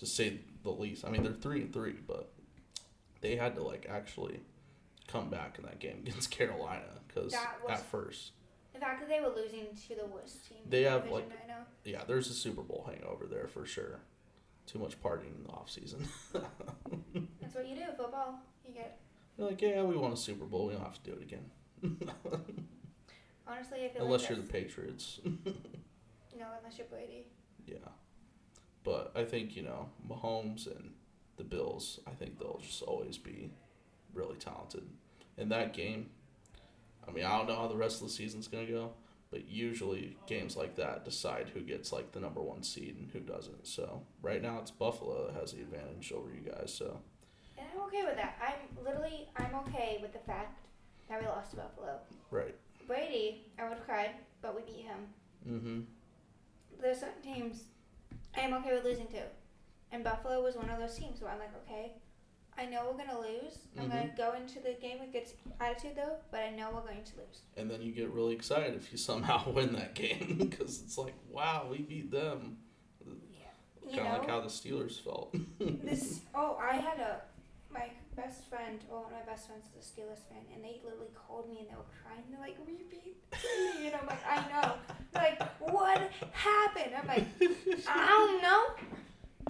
to 0.00 0.06
say 0.06 0.38
the 0.64 0.70
least. 0.70 1.04
I 1.04 1.10
mean, 1.10 1.22
they're 1.22 1.32
three 1.32 1.60
and 1.62 1.72
three, 1.72 1.94
but 2.06 2.32
they 3.20 3.36
had 3.36 3.54
to 3.54 3.62
like 3.62 3.86
actually 3.88 4.40
come 5.06 5.28
back 5.30 5.56
in 5.58 5.64
that 5.64 5.78
game 5.78 5.98
against 6.06 6.30
Carolina 6.30 6.82
because 7.06 7.34
at 7.68 7.80
first, 7.90 8.32
The 8.74 8.80
fact 8.80 9.00
that 9.00 9.08
they 9.08 9.20
were 9.20 9.34
losing 9.34 9.66
to 9.88 9.94
the 9.94 10.06
worst 10.06 10.48
team. 10.48 10.58
They 10.68 10.78
in 10.78 10.84
the 10.84 10.90
have, 10.90 11.02
division, 11.04 11.28
like- 11.30 11.66
yeah, 11.84 12.02
there's 12.06 12.28
a 12.28 12.34
Super 12.34 12.62
Bowl 12.62 12.84
hangover 12.88 13.26
there 13.26 13.46
for 13.48 13.64
sure. 13.66 14.00
Too 14.66 14.78
much 14.78 15.00
partying 15.02 15.34
in 15.36 15.42
the 15.44 15.50
off 15.50 15.70
season. 15.70 16.06
That's 16.32 17.54
what 17.54 17.66
you 17.68 17.74
do. 17.74 17.82
Football. 17.96 18.40
You 18.66 18.74
get. 18.74 19.00
You're 19.36 19.48
like, 19.48 19.60
yeah, 19.60 19.82
we 19.82 19.96
won 19.96 20.12
a 20.12 20.16
Super 20.16 20.44
Bowl. 20.44 20.66
We 20.66 20.74
don't 20.74 20.82
have 20.84 21.02
to 21.02 21.10
do 21.10 21.16
it 21.16 21.22
again. 21.22 21.50
Honestly, 23.48 23.84
I 23.84 23.88
feel 23.88 24.04
Unless 24.04 24.20
like 24.22 24.30
you're 24.30 24.38
the 24.38 24.44
Patriots. 24.44 25.20
no, 25.24 26.44
unless 26.58 26.78
you're 26.78 26.86
Brady. 26.86 27.26
Yeah. 27.66 27.76
But 28.84 29.12
I 29.14 29.24
think, 29.24 29.56
you 29.56 29.62
know, 29.62 29.88
Mahomes 30.08 30.66
and 30.66 30.92
the 31.36 31.44
Bills, 31.44 32.00
I 32.06 32.10
think 32.10 32.38
they'll 32.38 32.60
just 32.62 32.82
always 32.82 33.18
be 33.18 33.50
really 34.14 34.36
talented. 34.36 34.84
In 35.36 35.48
that 35.50 35.72
game, 35.72 36.10
I 37.06 37.10
mean, 37.12 37.24
I 37.24 37.36
don't 37.36 37.48
know 37.48 37.56
how 37.56 37.68
the 37.68 37.76
rest 37.76 38.00
of 38.00 38.08
the 38.08 38.12
season's 38.12 38.48
going 38.48 38.66
to 38.66 38.72
go, 38.72 38.92
but 39.30 39.48
usually 39.48 40.16
games 40.26 40.56
like 40.56 40.76
that 40.76 41.04
decide 41.04 41.50
who 41.52 41.60
gets 41.60 41.92
like 41.92 42.12
the 42.12 42.20
number 42.20 42.40
one 42.40 42.62
seed 42.62 42.96
and 42.98 43.10
who 43.12 43.20
doesn't. 43.20 43.66
So 43.66 44.02
right 44.22 44.42
now 44.42 44.58
it's 44.60 44.70
Buffalo 44.70 45.26
that 45.26 45.40
has 45.40 45.52
the 45.52 45.60
advantage 45.60 46.12
over 46.12 46.30
you 46.30 46.50
guys. 46.50 46.72
So 46.74 47.00
And 47.56 47.66
I'm 47.74 47.82
okay 47.86 48.02
with 48.04 48.16
that. 48.16 48.38
I'm 48.42 48.84
literally, 48.84 49.28
I'm 49.36 49.54
okay 49.66 49.98
with 50.02 50.12
the 50.12 50.18
fact 50.20 50.58
that 51.08 51.20
we 51.20 51.26
lost 51.26 51.50
to 51.50 51.56
Buffalo. 51.56 51.98
right. 52.30 52.54
Brady, 52.86 53.46
I 53.56 53.64
would 53.64 53.74
have 53.74 53.84
cried, 53.84 54.10
but 54.42 54.56
we 54.56 54.62
beat 54.62 54.84
him. 54.84 54.98
Mm-hmm. 55.48 55.80
There's 56.80 56.98
certain 56.98 57.22
teams 57.22 57.64
I 58.36 58.40
am 58.40 58.54
okay 58.54 58.74
with 58.74 58.84
losing 58.84 59.06
too. 59.08 59.22
And 59.92 60.04
Buffalo 60.04 60.42
was 60.42 60.54
one 60.56 60.70
of 60.70 60.78
those 60.78 60.96
teams 60.96 61.20
where 61.20 61.32
I'm 61.32 61.38
like, 61.38 61.50
okay, 61.66 61.92
I 62.56 62.66
know 62.66 62.86
we're 62.90 63.04
gonna 63.04 63.18
lose. 63.20 63.58
I'm 63.78 63.86
Mhm. 63.86 63.88
gonna 63.90 64.14
go 64.16 64.32
into 64.34 64.60
the 64.60 64.74
game 64.80 65.00
with 65.00 65.12
good 65.12 65.26
attitude 65.60 65.96
though, 65.96 66.16
but 66.30 66.40
I 66.40 66.50
know 66.50 66.70
we're 66.72 66.82
going 66.82 67.02
to 67.04 67.16
lose. 67.16 67.40
And 67.56 67.70
then 67.70 67.82
you 67.82 67.92
get 67.92 68.10
really 68.10 68.34
excited 68.34 68.74
if 68.74 68.92
you 68.92 68.98
somehow 68.98 69.50
win 69.52 69.72
that 69.74 69.94
game 69.94 70.36
because 70.38 70.80
it's 70.82 70.96
like, 70.98 71.14
wow, 71.28 71.66
we 71.70 71.78
beat 71.78 72.10
them. 72.10 72.58
You 73.82 73.96
Kind 73.96 74.06
of 74.08 74.12
know, 74.14 74.18
like 74.20 74.28
how 74.30 74.40
the 74.40 74.46
Steelers 74.46 75.02
felt. 75.02 75.34
this. 75.58 76.20
Oh, 76.34 76.56
I 76.62 76.76
had 76.76 77.00
a 77.00 77.22
my 77.72 77.90
best 78.20 78.48
friend. 78.48 78.78
Well, 78.88 79.02
one 79.02 79.12
of 79.12 79.18
my 79.18 79.24
best 79.32 79.46
friends 79.48 79.66
is 79.76 79.84
a 79.84 79.84
Steelers 79.88 80.22
fan, 80.28 80.44
and 80.54 80.62
they 80.64 80.80
literally 80.84 81.12
called 81.14 81.48
me 81.48 81.58
and 81.60 81.68
they 81.68 81.74
were 81.74 81.90
crying. 82.02 82.22
They're 82.30 82.40
like, 82.40 82.56
"We 82.66 82.84
beat 82.90 83.16
City," 83.34 83.86
and 83.86 83.96
I'm 83.96 84.06
like, 84.06 84.24
"I 84.26 84.36
know." 84.50 84.74
They're 85.12 85.22
like, 85.38 85.42
what 85.72 86.10
happened? 86.32 86.92
I'm 86.96 87.06
like, 87.06 87.26
I 87.88 88.06
don't 88.08 88.42
know. 88.42 88.62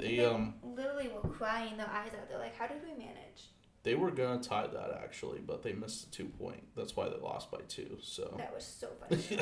they 0.00 0.24
um 0.24 0.54
literally 0.62 1.08
were 1.08 1.28
crying 1.28 1.76
their 1.76 1.90
eyes 1.90 2.12
out. 2.18 2.28
They're 2.28 2.38
like, 2.38 2.56
how 2.56 2.66
did 2.66 2.78
we 2.82 2.92
manage? 2.98 3.50
they 3.82 3.94
were 3.94 4.10
gonna 4.10 4.42
tie 4.42 4.66
that 4.66 5.00
actually, 5.02 5.38
but 5.38 5.62
they 5.62 5.72
missed 5.72 6.10
the 6.10 6.16
two 6.16 6.26
point. 6.26 6.62
That's 6.76 6.94
why 6.96 7.08
they 7.08 7.16
lost 7.16 7.50
by 7.50 7.60
two. 7.66 7.96
So 8.02 8.34
That 8.36 8.54
was 8.54 8.64
so 8.64 8.88
funny. 9.08 9.40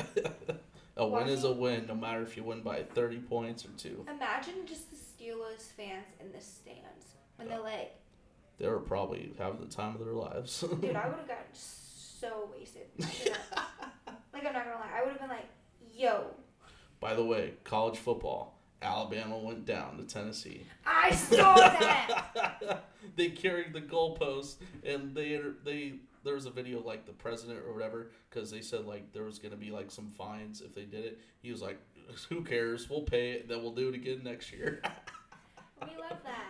a 0.95 1.05
win 1.07 1.27
is 1.27 1.43
a 1.43 1.51
win, 1.51 1.85
no 1.87 1.95
matter 1.95 2.21
if 2.21 2.37
you 2.37 2.43
win 2.43 2.61
by 2.61 2.83
thirty 2.83 3.19
points 3.19 3.65
or 3.65 3.69
two. 3.77 4.05
Imagine 4.09 4.65
just 4.65 4.89
the 4.91 4.95
Steelers 4.97 5.71
fans 5.75 6.05
in 6.21 6.31
the 6.31 6.39
stands 6.41 7.15
when 7.35 7.49
they're 7.49 7.59
like, 7.59 7.95
They 8.59 8.67
were 8.67 8.79
probably 8.79 9.33
having 9.37 9.61
the 9.61 9.73
time 9.73 9.95
of 9.95 10.03
their 10.03 10.13
lives. 10.13 10.59
dude, 10.81 10.95
I 10.95 11.07
would 11.07 11.17
have 11.17 11.27
gotten 11.27 11.53
so 11.53 12.49
wasted. 12.57 12.87
like, 12.99 14.45
I'm 14.45 14.53
not 14.53 14.65
gonna 14.65 14.75
lie. 14.75 14.99
I 14.99 15.03
would 15.03 15.11
have 15.11 15.19
been 15.21 15.29
like, 15.29 15.47
yo, 15.95 16.25
By 16.99 17.15
the 17.15 17.23
way, 17.23 17.53
college 17.63 17.97
football. 17.97 18.55
Alabama 18.81 19.37
went 19.37 19.65
down 19.65 19.97
to 19.97 20.03
Tennessee. 20.03 20.65
I 20.85 21.11
saw 21.11 21.55
that. 21.55 22.85
they 23.17 23.29
carried 23.29 23.73
the 23.73 23.81
goalpost, 23.81 24.55
and 24.85 25.13
they 25.13 25.39
they 25.65 25.95
there 26.23 26.33
was 26.33 26.45
a 26.45 26.49
video 26.49 26.81
like 26.81 27.05
the 27.05 27.11
president 27.11 27.59
or 27.67 27.73
whatever 27.73 28.11
because 28.29 28.51
they 28.51 28.61
said 28.61 28.85
like 28.85 29.11
there 29.11 29.23
was 29.23 29.37
gonna 29.37 29.57
be 29.57 29.71
like 29.71 29.91
some 29.91 30.11
fines 30.11 30.61
if 30.61 30.73
they 30.73 30.85
did 30.85 31.03
it. 31.03 31.19
He 31.41 31.51
was 31.51 31.61
like, 31.61 31.77
"Who 32.29 32.41
cares? 32.41 32.89
We'll 32.89 33.01
pay 33.01 33.31
it. 33.31 33.49
Then 33.49 33.61
we'll 33.61 33.73
do 33.73 33.89
it 33.89 33.95
again 33.95 34.21
next 34.23 34.53
year." 34.53 34.81
we 35.81 35.87
love 35.97 36.19
that. 36.23 36.48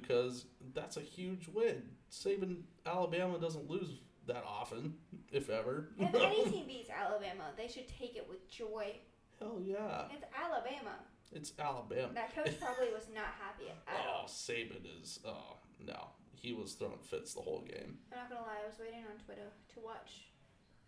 Because 0.00 0.46
that's 0.74 0.96
a 0.96 1.00
huge 1.00 1.48
win. 1.48 1.82
Saving 2.08 2.64
Alabama 2.86 3.38
doesn't 3.38 3.68
lose 3.70 3.90
that 4.26 4.44
often, 4.46 4.94
if 5.30 5.50
ever. 5.50 5.88
If 5.98 6.14
any 6.14 6.44
team 6.50 6.66
beats 6.66 6.90
Alabama, 6.90 7.50
they 7.56 7.68
should 7.68 7.88
take 7.88 8.16
it 8.16 8.26
with 8.28 8.48
joy. 8.50 8.96
Hell 9.38 9.60
yeah, 9.62 10.04
It's 10.12 10.24
Alabama. 10.34 10.96
it's 11.32 11.52
Alabama. 11.58 12.10
That 12.14 12.34
coach 12.34 12.58
probably 12.60 12.92
was 12.94 13.06
not 13.14 13.34
happy 13.40 13.68
at 13.70 13.76
Oh, 13.88 14.20
all. 14.22 14.26
Saban 14.28 14.86
is. 15.00 15.18
Oh 15.26 15.56
no, 15.84 16.08
he 16.32 16.52
was 16.52 16.72
throwing 16.74 16.98
fits 17.02 17.34
the 17.34 17.40
whole 17.40 17.60
game. 17.62 17.98
I'm 18.12 18.18
not 18.18 18.30
gonna 18.30 18.42
lie, 18.42 18.62
I 18.64 18.66
was 18.66 18.78
waiting 18.78 19.00
on 19.10 19.18
Twitter 19.24 19.50
to 19.74 19.80
watch 19.80 20.30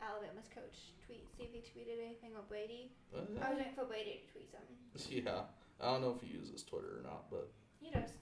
Alabama's 0.00 0.46
coach 0.54 0.94
tweet, 1.04 1.26
see 1.36 1.42
if 1.44 1.50
he 1.52 1.58
tweeted 1.60 1.98
anything 2.04 2.30
on 2.36 2.42
Brady. 2.48 2.92
I 3.14 3.20
was 3.20 3.28
Uh, 3.36 3.54
waiting 3.56 3.72
for 3.74 3.84
Brady 3.86 4.22
to 4.24 4.32
tweet 4.32 4.48
something. 4.54 4.78
yeah, 5.26 5.42
I 5.80 5.90
don't 5.92 6.02
know 6.02 6.14
if 6.14 6.22
he 6.22 6.32
uses 6.36 6.62
Twitter 6.62 7.00
or 7.00 7.02
not, 7.02 7.28
but 7.30 7.50
He 7.80 7.90
does. 7.90 8.13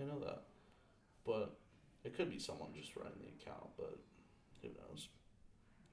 I 0.00 0.04
know 0.04 0.18
that. 0.20 0.42
But 1.24 1.56
it 2.04 2.16
could 2.16 2.30
be 2.30 2.38
someone 2.38 2.70
just 2.74 2.96
running 2.96 3.12
the 3.20 3.28
account, 3.28 3.70
but 3.76 3.98
who 4.62 4.68
knows? 4.68 5.08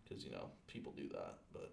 Because 0.07 0.23
you 0.25 0.31
know 0.31 0.49
people 0.67 0.91
do 0.95 1.07
that, 1.09 1.35
but 1.53 1.71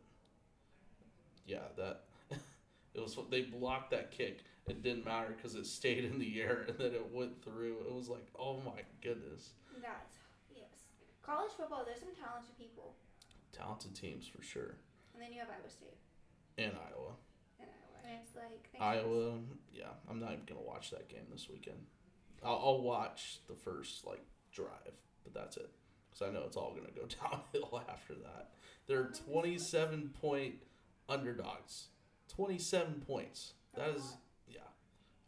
yeah, 1.47 1.69
that 1.77 2.03
it 2.95 3.01
was 3.01 3.17
they 3.31 3.43
blocked 3.43 3.91
that 3.93 4.11
kick. 4.11 4.45
It 4.69 4.83
didn't 4.83 5.05
matter 5.05 5.33
because 5.37 5.55
it 5.55 5.65
stayed 5.65 6.05
in 6.05 6.19
the 6.19 6.41
air 6.43 6.65
and 6.69 6.77
then 6.79 6.93
it 6.93 7.07
went 7.13 7.43
through. 7.43 7.77
It 7.89 7.95
was 7.95 8.09
like, 8.09 8.27
oh 8.39 8.61
my 8.65 8.83
goodness, 9.01 9.51
That's 9.81 10.15
yes. 10.55 10.67
College 11.23 11.53
football, 11.57 11.85
there's 11.87 12.01
some 12.01 12.15
talented 12.15 12.59
people, 12.59 12.95
talented 13.53 13.95
teams 13.95 14.27
for 14.27 14.43
sure. 14.43 14.75
and 15.15 15.23
then 15.23 15.33
you 15.33 15.39
have 15.39 15.49
Iowa 15.49 15.71
State 15.71 15.97
And 16.59 16.73
Iowa, 16.73 17.13
and 17.61 17.69
Iowa, 17.71 17.99
and 18.05 18.19
it's 18.23 18.35
like 18.37 18.69
Iowa, 18.83 19.39
yeah, 19.73 19.95
I'm 20.11 20.21
not 20.21 20.33
even 20.33 20.45
gonna 20.47 20.61
watch 20.61 20.91
that 20.91 21.09
game 21.09 21.25
this 21.33 21.49
weekend. 21.49 21.79
I'll, 22.47 22.63
I'll 22.65 22.83
watch 22.83 23.41
the 23.49 23.55
first 23.55 24.07
like 24.07 24.23
drive, 24.53 24.95
but 25.25 25.35
that's 25.35 25.57
it. 25.57 25.71
Because 26.09 26.29
I 26.29 26.33
know 26.33 26.45
it's 26.47 26.57
all 26.57 26.75
gonna 26.75 26.93
go 26.95 27.07
downhill 27.29 27.83
after 27.89 28.15
that. 28.15 28.51
They're 28.87 29.11
27 29.29 30.11
point 30.21 30.55
underdogs. 31.09 31.89
27 32.29 33.03
points. 33.07 33.55
That 33.77 33.91
is, 33.91 34.17
yeah. 34.49 34.61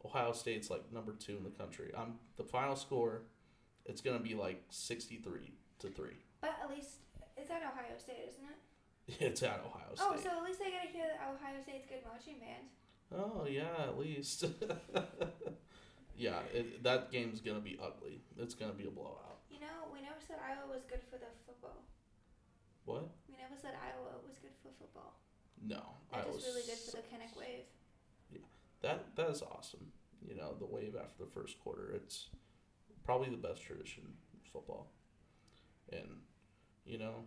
Ohio 0.04 0.32
State's 0.32 0.70
like 0.70 0.92
number 0.92 1.12
two 1.12 1.36
in 1.36 1.44
the 1.44 1.50
country. 1.50 1.90
I'm 1.96 2.14
the 2.36 2.44
final 2.44 2.76
score. 2.76 3.22
It's 3.84 4.00
gonna 4.00 4.20
be 4.20 4.34
like 4.34 4.62
63 4.70 5.52
to 5.80 5.88
three. 5.88 6.16
But 6.40 6.56
at 6.62 6.70
least 6.70 6.90
it's 7.36 7.50
at 7.50 7.62
Ohio 7.62 7.96
State, 7.98 8.28
isn't 8.28 8.44
it? 8.44 8.56
It's 9.20 9.42
at 9.42 9.64
Ohio 9.64 9.86
oh, 9.92 9.94
State. 9.94 10.06
Oh, 10.10 10.16
so 10.22 10.38
at 10.38 10.44
least 10.44 10.60
I 10.64 10.70
get 10.70 10.82
to 10.82 10.88
hear 10.92 11.06
that 11.08 11.34
Ohio 11.34 11.62
State's 11.62 11.86
good 11.88 12.04
marching 12.06 12.38
band. 12.38 12.68
Oh 13.10 13.46
yeah, 13.48 13.88
at 13.88 13.98
least. 13.98 14.44
yeah, 16.18 16.40
it, 16.52 16.82
that 16.82 17.12
game's 17.12 17.40
gonna 17.40 17.60
be 17.60 17.78
ugly. 17.80 18.20
It's 18.36 18.54
gonna 18.54 18.72
be 18.72 18.86
a 18.86 18.90
blowout. 18.90 19.38
You 19.50 19.60
know, 19.60 19.86
we 19.92 20.02
never 20.02 20.18
said 20.26 20.36
Iowa 20.44 20.66
was 20.68 20.82
good 20.90 21.00
for 21.08 21.16
the 21.16 21.30
football. 21.46 21.84
What? 22.84 23.08
We 23.28 23.36
never 23.38 23.54
said 23.60 23.72
Iowa 23.78 24.18
was 24.26 24.36
good 24.42 24.56
for 24.62 24.70
football. 24.78 25.14
No, 25.64 25.82
I 26.12 26.26
was 26.26 26.44
really 26.44 26.66
good 26.66 26.78
for 26.78 26.96
the 26.96 27.02
Kinnick 27.06 27.38
Wave. 27.38 27.70
Yeah, 28.32 28.40
that. 28.82 29.14
That 29.16 29.30
is 29.30 29.42
awesome. 29.42 29.92
You 30.26 30.34
know, 30.34 30.54
the 30.58 30.66
wave 30.66 30.96
after 31.00 31.24
the 31.24 31.30
first 31.30 31.58
quarter. 31.60 31.92
It's 31.94 32.28
probably 33.04 33.30
the 33.30 33.36
best 33.36 33.62
tradition 33.62 34.02
in 34.04 34.50
football, 34.52 34.90
and 35.92 36.08
you 36.84 36.98
know, 36.98 37.24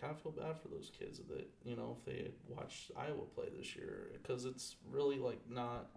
kind 0.00 0.12
of 0.12 0.20
feel 0.20 0.32
bad 0.32 0.60
for 0.60 0.68
those 0.68 0.90
kids 0.96 1.18
that 1.18 1.48
you 1.64 1.76
know 1.76 1.96
if 1.98 2.04
they 2.04 2.22
had 2.22 2.32
watched 2.48 2.90
Iowa 2.96 3.24
play 3.34 3.46
this 3.56 3.74
year 3.74 4.10
because 4.22 4.44
it's 4.44 4.76
really 4.88 5.18
like 5.18 5.40
not. 5.48 5.90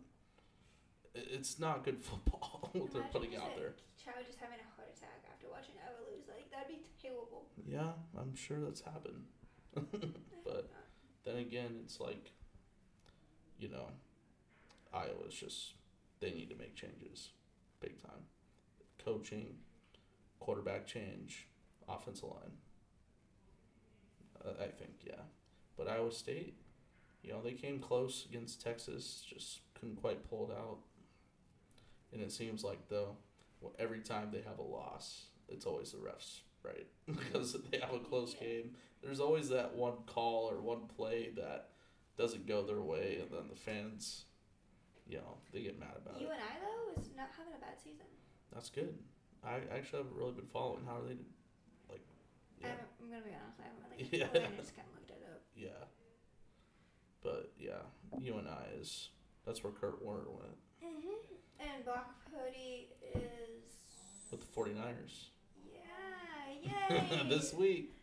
It- 1.18 1.28
It's 1.32 1.60
not 1.60 1.84
good 1.84 2.00
football 2.10 2.70
what 2.74 2.92
they're 2.94 3.04
putting 3.12 3.36
out 3.36 3.56
there. 3.58 3.74
Child 4.04 4.26
just 4.26 4.40
having 4.40 4.60
a 4.60 4.68
heart 4.76 4.90
attack 4.96 5.24
after 5.32 5.48
watching 5.52 5.76
Iowa 5.84 6.00
lose. 6.14 6.28
Like 6.28 6.50
that'd 6.52 6.68
be 6.68 6.82
terrible. 7.02 7.46
Yeah, 7.68 7.92
I'm 8.20 8.36
sure 8.36 8.60
that's 8.60 8.82
happened. 8.82 9.26
But 10.46 10.70
then 11.26 11.36
again, 11.36 11.82
it's 11.84 12.00
like, 12.00 12.32
you 13.60 13.68
know, 13.68 13.88
Iowa's 14.94 15.34
just 15.34 15.74
they 16.22 16.32
need 16.32 16.50
to 16.50 16.56
make 16.56 16.74
changes, 16.74 17.32
big 17.82 18.02
time. 18.02 18.22
Coaching, 19.04 19.56
quarterback 20.40 20.88
change, 20.88 21.48
offensive 21.90 22.30
line. 22.30 22.54
Uh, 24.44 24.52
I 24.64 24.68
think 24.68 24.92
yeah, 25.06 25.22
but 25.78 25.90
Iowa 25.90 26.12
State, 26.14 26.56
you 27.24 27.32
know, 27.34 27.42
they 27.44 27.52
came 27.54 27.80
close 27.80 28.26
against 28.30 28.62
Texas, 28.62 29.26
just 29.30 29.60
couldn't 29.74 29.98
quite 29.98 30.28
pull 30.30 30.50
it 30.50 30.56
out. 30.58 30.78
And 32.18 32.26
it 32.26 32.32
seems 32.32 32.64
like 32.64 32.88
though, 32.90 33.16
well, 33.62 33.74
every 33.78 34.00
time 34.00 34.30
they 34.32 34.42
have 34.42 34.58
a 34.60 34.64
loss, 34.64 35.26
it's 35.50 35.66
always 35.66 35.92
the 35.92 35.98
refs, 36.00 36.40
right? 36.64 36.88
because 37.06 37.56
they 37.72 37.78
have 37.80 37.94
a 37.94 38.00
close 38.00 38.36
Yeah. 38.42 38.48
game. 38.48 38.72
There's 39.04 39.20
always 39.20 39.50
that 39.50 39.76
one 39.76 39.94
call 40.08 40.50
or 40.50 40.60
one 40.60 40.88
play 40.96 41.30
that 41.36 41.70
doesn't 42.18 42.48
go 42.48 42.64
their 42.66 42.82
way, 42.82 43.20
and 43.22 43.30
then 43.32 43.48
the 43.50 43.56
fans, 43.56 44.26
you 45.08 45.18
know, 45.18 45.38
they 45.54 45.62
get 45.62 45.80
mad 45.80 45.94
about 45.96 46.20
You 46.20 46.26
it. 46.26 46.30
You 46.30 46.34
and 46.34 46.42
I 46.42 46.56
though 46.66 47.02
is 47.02 47.10
not 47.16 47.30
having 47.38 47.54
a 47.54 47.60
bad 47.62 47.80
season. 47.80 48.08
That's 48.52 48.72
good. 48.72 48.98
I 49.46 49.58
actually 49.72 50.00
haven't 50.00 50.16
really 50.18 50.32
been 50.34 50.48
following. 50.48 50.84
How 50.88 50.98
are 50.98 51.04
they? 51.08 51.18
Like, 51.90 52.02
yeah, 52.60 52.70
I'm 53.00 53.10
gonna 53.12 53.22
be 53.22 53.30
honest. 53.38 53.60
I 53.62 53.70
haven't 53.70 53.86
really. 53.86 54.10
Yeah. 54.18 54.50
I 54.50 54.58
just 54.60 54.76
kind 54.76 54.88
of 54.90 54.96
looked 54.98 55.12
it 55.12 55.22
up. 55.30 55.42
yeah. 55.56 55.86
But 57.22 57.52
yeah, 57.60 57.86
UNI 58.20 58.80
is 58.82 59.10
that's 59.46 59.64
where 59.64 59.74
Kurt 59.74 60.02
Warner 60.04 60.30
went 60.30 60.58
Mhm. 60.84 61.37
And 61.60 61.84
Brock 61.86 62.16
Purdy 62.32 62.90
is. 63.16 63.22
with 64.32 64.42
the 64.42 64.60
49ers 64.62 65.26
Yeah. 66.64 67.02
Yay. 67.24 67.30
this 67.30 67.54
week. 67.54 67.94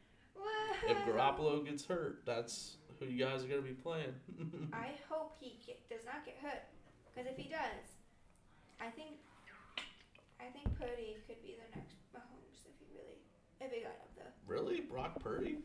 If 0.86 0.96
Garoppolo 0.98 1.64
gets 1.64 1.84
hurt, 1.86 2.22
that's 2.26 2.76
who 2.98 3.06
you 3.06 3.24
guys 3.24 3.42
are 3.44 3.48
gonna 3.48 3.62
be 3.62 3.72
playing. 3.72 4.12
I 4.72 4.90
hope 5.08 5.34
he 5.40 5.58
get, 5.66 5.88
does 5.88 6.04
not 6.04 6.26
get 6.26 6.36
hurt, 6.42 6.62
because 7.14 7.30
if 7.30 7.36
he 7.38 7.48
does, 7.48 7.96
I 8.80 8.90
think, 8.90 9.12
I 10.40 10.50
think 10.52 10.78
Purdy 10.78 11.16
could 11.26 11.40
be 11.42 11.56
the 11.56 11.78
next 11.78 11.94
Mahomes 12.14 12.66
if 12.66 12.74
he 12.78 12.86
really, 12.94 13.16
if 13.60 13.72
he 13.72 13.80
got 13.80 13.92
up 13.92 14.10
there. 14.16 14.32
really, 14.46 14.80
Brock 14.80 15.18
Purdy? 15.20 15.58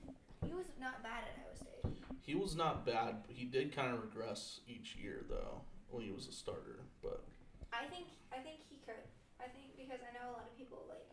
He 0.45 0.53
was 0.53 0.67
not 0.79 1.03
bad 1.03 1.23
at 1.27 1.43
Iowa 1.43 1.55
State. 1.57 2.01
He 2.21 2.35
was 2.35 2.55
not 2.55 2.85
bad. 2.85 3.15
He 3.27 3.43
did 3.43 3.75
kind 3.75 3.93
of 3.93 4.01
regress 4.01 4.61
each 4.67 4.95
year 4.95 5.25
though 5.29 5.61
when 5.89 6.03
he 6.03 6.11
was 6.11 6.27
a 6.27 6.31
starter. 6.31 6.79
But 7.03 7.25
I 7.73 7.85
think, 7.87 8.09
I 8.33 8.41
think 8.41 8.65
he 8.65 8.81
could. 8.83 9.05
I 9.39 9.47
think 9.47 9.77
because 9.79 10.03
I 10.03 10.11
know 10.11 10.35
a 10.35 10.35
lot 10.35 10.45
of 10.45 10.53
people 10.59 10.83
like 10.91 11.07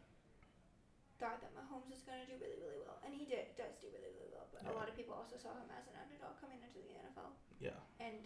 thought 1.22 1.40
that 1.40 1.54
Mahomes 1.56 1.88
was 1.88 2.02
going 2.04 2.20
to 2.20 2.28
do 2.28 2.36
really, 2.42 2.58
really 2.60 2.80
well, 2.82 2.98
and 3.06 3.14
he 3.14 3.24
did, 3.24 3.54
does 3.56 3.78
do 3.80 3.88
really, 3.88 4.12
really 4.18 4.32
well. 4.34 4.50
But 4.52 4.68
a 4.68 4.74
lot 4.74 4.90
of 4.90 4.98
people 4.98 5.16
also 5.16 5.38
saw 5.38 5.54
him 5.54 5.70
as 5.72 5.88
an 5.88 5.96
underdog 5.96 6.36
coming 6.42 6.60
into 6.60 6.82
the 6.82 6.96
NFL, 6.98 7.32
yeah, 7.62 7.78
and 8.02 8.20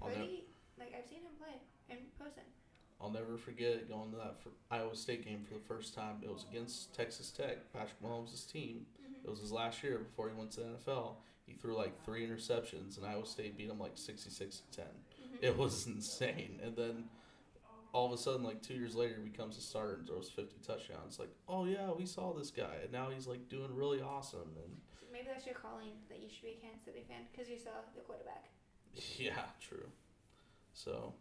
Purdy, 0.00 0.50
like 0.80 0.96
I've 0.96 1.06
seen 1.06 1.22
him 1.22 1.36
play 1.38 1.60
in 1.92 2.08
person. 2.18 2.46
I'll 3.00 3.12
never 3.12 3.36
forget 3.36 3.88
going 3.88 4.10
to 4.12 4.16
that 4.16 4.40
Iowa 4.70 4.96
State 4.96 5.24
game 5.24 5.44
for 5.44 5.54
the 5.54 5.66
first 5.68 5.94
time. 5.94 6.16
It 6.24 6.32
was 6.32 6.46
against 6.50 6.96
Texas 6.96 7.30
Tech, 7.30 7.70
Patrick 7.72 8.00
Mahomes' 8.02 8.50
team. 8.50 8.86
Mm-hmm. 8.96 9.26
It 9.26 9.30
was 9.30 9.40
his 9.40 9.52
last 9.52 9.84
year 9.84 9.98
before 9.98 10.30
he 10.30 10.34
went 10.34 10.52
to 10.52 10.60
the 10.60 10.66
NFL. 10.80 11.16
He 11.44 11.52
threw 11.52 11.76
like 11.76 11.92
three 12.04 12.26
interceptions, 12.26 12.96
and 12.96 13.06
Iowa 13.06 13.26
State 13.26 13.56
beat 13.56 13.68
him 13.68 13.78
like 13.78 13.92
66 13.94 14.62
to 14.70 14.76
10. 14.78 14.86
It 15.42 15.56
was 15.56 15.86
insane. 15.86 16.60
And 16.62 16.76
then 16.76 17.04
all 17.92 18.06
of 18.06 18.12
a 18.12 18.18
sudden, 18.18 18.42
like 18.42 18.62
two 18.62 18.74
years 18.74 18.94
later, 18.94 19.14
he 19.22 19.28
becomes 19.30 19.56
a 19.56 19.60
starter 19.60 19.94
and 19.94 20.06
throws 20.06 20.28
50 20.30 20.56
touchdowns. 20.66 21.18
Like, 21.18 21.30
oh 21.48 21.64
yeah, 21.64 21.90
we 21.92 22.06
saw 22.06 22.32
this 22.32 22.50
guy, 22.50 22.76
and 22.82 22.92
now 22.92 23.08
he's 23.10 23.26
like 23.26 23.48
doing 23.48 23.74
really 23.74 24.00
awesome. 24.00 24.52
And 24.64 24.76
So 25.00 25.06
maybe 25.12 25.28
that's 25.32 25.46
your 25.46 25.54
calling 25.56 25.92
that 26.08 26.18
you 26.20 26.28
should 26.28 26.44
be 26.44 26.56
a 26.60 26.60
Kansas 26.60 26.84
City 26.84 27.04
fan 27.08 27.24
because 27.32 27.48
you 27.48 27.58
saw 27.58 27.70
the 27.94 28.02
quarterback. 28.02 28.48
yeah, 29.18 29.48
true. 29.60 29.88
So, 30.74 31.14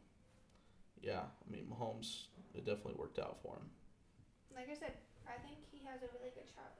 yeah, 1.02 1.24
I 1.32 1.46
mean, 1.48 1.68
Mahomes, 1.72 2.28
it 2.54 2.66
definitely 2.68 3.00
worked 3.00 3.20
out 3.20 3.40
for 3.42 3.56
him. 3.56 3.68
Like 4.52 4.68
I 4.68 4.76
said, 4.76 5.00
I 5.28 5.40
think 5.48 5.64
he 5.72 5.80
has 5.88 6.04
a 6.04 6.12
really 6.16 6.32
good 6.36 6.48
shot 6.48 6.76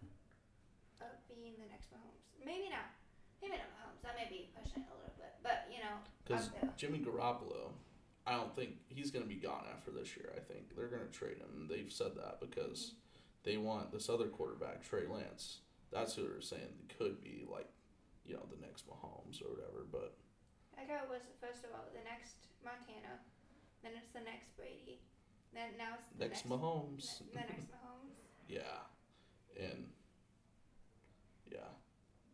of 1.00 1.16
being 1.32 1.56
the 1.60 1.68
next 1.72 1.92
Mahomes. 1.96 2.20
Maybe 2.44 2.68
not. 2.68 2.92
Maybe 3.40 3.56
not 3.60 3.72
Mahomes. 3.80 4.04
That 4.04 4.16
may 4.20 4.28
be 4.28 4.52
pushing 4.56 4.84
it 4.84 4.92
a 4.92 4.96
little 4.96 5.15
but 5.46 5.70
you 5.70 5.78
know, 5.78 6.02
Because. 6.26 6.50
Jimmy 6.76 6.98
Garoppolo, 7.00 7.70
I 8.26 8.34
don't 8.34 8.54
think 8.56 8.82
he's 8.90 9.12
going 9.12 9.24
to 9.24 9.30
be 9.30 9.40
gone 9.40 9.66
after 9.72 9.92
this 9.92 10.18
year. 10.18 10.34
I 10.36 10.42
think 10.42 10.76
they're 10.76 10.90
going 10.90 11.06
to 11.06 11.14
trade 11.14 11.38
him. 11.38 11.70
They've 11.70 11.92
said 11.92 12.18
that 12.18 12.42
because 12.42 12.98
mm-hmm. 12.98 13.46
they 13.46 13.58
want 13.58 13.94
this 13.94 14.10
other 14.10 14.26
quarterback, 14.26 14.82
Trey 14.82 15.06
Lance. 15.06 15.60
That's 15.94 16.16
who 16.16 16.24
they're 16.24 16.42
saying 16.42 16.90
could 16.98 17.22
be 17.22 17.46
like, 17.50 17.70
you 18.26 18.34
know, 18.34 18.44
the 18.50 18.60
next 18.60 18.90
Mahomes 18.90 19.46
or 19.46 19.54
whatever. 19.54 19.86
But 19.90 20.18
I 20.76 20.82
how 20.90 21.06
it 21.06 21.10
was 21.10 21.22
first 21.40 21.64
of 21.64 21.70
all 21.72 21.86
the 21.94 22.04
next 22.04 22.50
Montana, 22.66 23.22
then 23.84 23.94
it's 23.96 24.12
the 24.12 24.26
next 24.26 24.58
Brady, 24.58 25.00
then 25.54 25.78
now 25.78 25.94
it's 25.94 26.10
the 26.18 26.26
next, 26.26 26.44
next, 26.44 26.50
Mahomes, 26.50 27.22
ne- 27.22 27.38
the 27.38 27.48
next 27.54 27.70
Mahomes. 27.70 28.18
yeah, 28.50 28.82
and 29.62 29.86
yeah, 31.46 31.70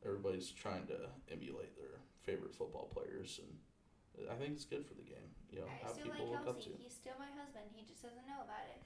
everybody's 0.06 0.50
trying 0.50 0.88
to 0.88 1.12
emulate 1.30 1.76
their 1.76 2.00
favorite 2.24 2.54
football 2.56 2.90
players, 2.94 3.40
and 3.44 4.30
I 4.30 4.36
think 4.36 4.54
it's 4.54 4.66
good 4.66 4.86
for 4.86 4.94
the 4.94 5.04
game. 5.04 5.30
You 5.52 5.60
know, 5.60 5.66
I 5.68 5.86
have 5.88 5.94
still 5.96 6.06
people 6.12 6.32
like 6.32 6.46
look 6.46 6.50
up 6.56 6.62
Kelce. 6.62 6.64
to. 6.66 6.70
He's 6.82 6.94
still 6.94 7.14
my 7.20 7.26
husband. 7.40 7.66
He 7.76 7.84
just 7.86 8.02
doesn't 8.02 8.28
know 8.28 8.42
about 8.44 8.66
it. 8.70 8.82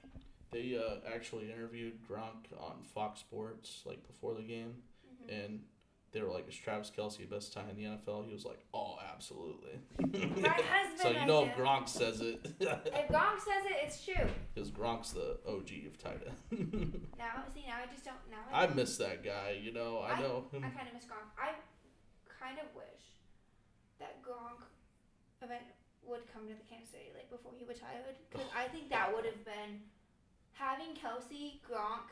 They 0.50 0.76
uh, 0.78 1.12
actually 1.14 1.50
interviewed 1.52 1.98
Gronk 2.08 2.50
on 2.58 2.82
Fox 2.94 3.20
Sports 3.20 3.82
like 3.84 4.06
before 4.06 4.34
the 4.34 4.42
game, 4.42 4.82
Mhm. 5.06 5.44
and 5.46 5.64
they 6.12 6.22
were 6.22 6.30
like, 6.30 6.48
"Is 6.48 6.54
Travis 6.56 6.90
Kelce 6.96 7.18
the 7.18 7.24
best 7.26 7.52
tie 7.52 7.68
in 7.68 7.76
the 7.76 7.84
NFL?" 7.84 8.24
He 8.26 8.32
was 8.32 8.44
like, 8.44 8.64
"Oh, 8.72 8.96
absolutely." 9.12 9.78
My 10.00 10.48
husband. 10.48 11.00
so 11.00 11.10
you 11.10 11.26
know 11.26 11.44
if. 11.44 11.52
Gronk 11.56 11.88
says 11.88 12.20
it, 12.20 12.40
If 12.60 13.08
Gronk 13.08 13.38
says 13.40 13.64
it, 13.66 13.76
it's 13.84 14.04
true. 14.04 14.26
because 14.54 14.70
Gronk's 14.70 15.12
the 15.12 15.38
OG 15.46 15.86
of 15.86 15.98
tight 15.98 16.22
end. 16.26 17.06
Now, 17.18 17.44
see, 17.52 17.64
now 17.66 17.78
I 17.82 17.92
just 17.92 18.04
don't. 18.04 18.16
Now 18.30 18.38
I 18.52 18.66
miss 18.68 18.96
that 18.98 19.22
guy. 19.24 19.58
You 19.60 19.72
know, 19.72 20.00
I 20.00 20.18
know 20.20 20.46
I 20.54 20.60
kind 20.70 20.88
of 20.88 20.94
miss 20.94 21.04
Gronk. 21.04 21.28
I 21.38 21.54
kind 22.40 22.58
of 22.60 22.66
wish 22.74 22.84
that 23.98 24.22
Gronk 24.22 24.62
event 25.42 25.64
would 26.06 26.22
come 26.32 26.46
to 26.46 26.54
the 26.54 26.66
Kansas 26.70 26.90
City 26.90 27.10
like 27.14 27.28
before 27.30 27.52
he 27.58 27.64
retired 27.66 28.14
because 28.30 28.46
I 28.54 28.68
think 28.68 28.88
that 28.90 29.10
would 29.14 29.24
have 29.24 29.44
been 29.44 29.82
having 30.52 30.94
Kelce, 30.94 31.58
Gronk, 31.66 32.08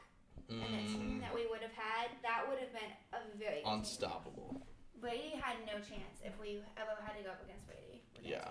and 0.51 0.61
the 0.61 0.85
team 0.93 1.19
Mm, 1.19 1.21
that 1.21 1.35
we 1.35 1.47
would 1.47 1.61
have 1.61 1.73
had. 1.73 2.11
That 2.23 2.45
would 2.49 2.59
have 2.59 2.73
been 2.73 2.93
a 3.13 3.21
very 3.39 3.63
unstoppable. 3.65 4.61
Brady 5.01 5.35
had 5.41 5.57
no 5.67 5.75
chance 5.75 6.21
if 6.25 6.33
we 6.41 6.61
ever 6.77 6.91
had 7.05 7.17
to 7.17 7.23
go 7.25 7.31
up 7.31 7.43
against 7.45 7.67
Brady. 7.67 8.03
Yeah. 8.23 8.49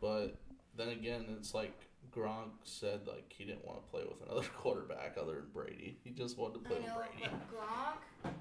But 0.00 0.36
then 0.76 0.88
again, 0.90 1.24
it's 1.38 1.52
like 1.54 1.74
Gronk 2.14 2.50
said 2.64 3.06
like 3.06 3.32
he 3.36 3.44
didn't 3.44 3.64
want 3.66 3.84
to 3.84 3.90
play 3.90 4.02
with 4.04 4.22
another 4.28 4.46
quarterback 4.56 5.16
other 5.20 5.34
than 5.34 5.50
Brady. 5.52 5.98
He 6.04 6.10
just 6.10 6.38
wanted 6.38 6.62
to 6.62 6.68
play 6.68 6.76
I 6.76 6.80
with 6.80 6.88
know, 6.88 6.96
Brady. 6.96 7.34
Gronk, 7.52 8.32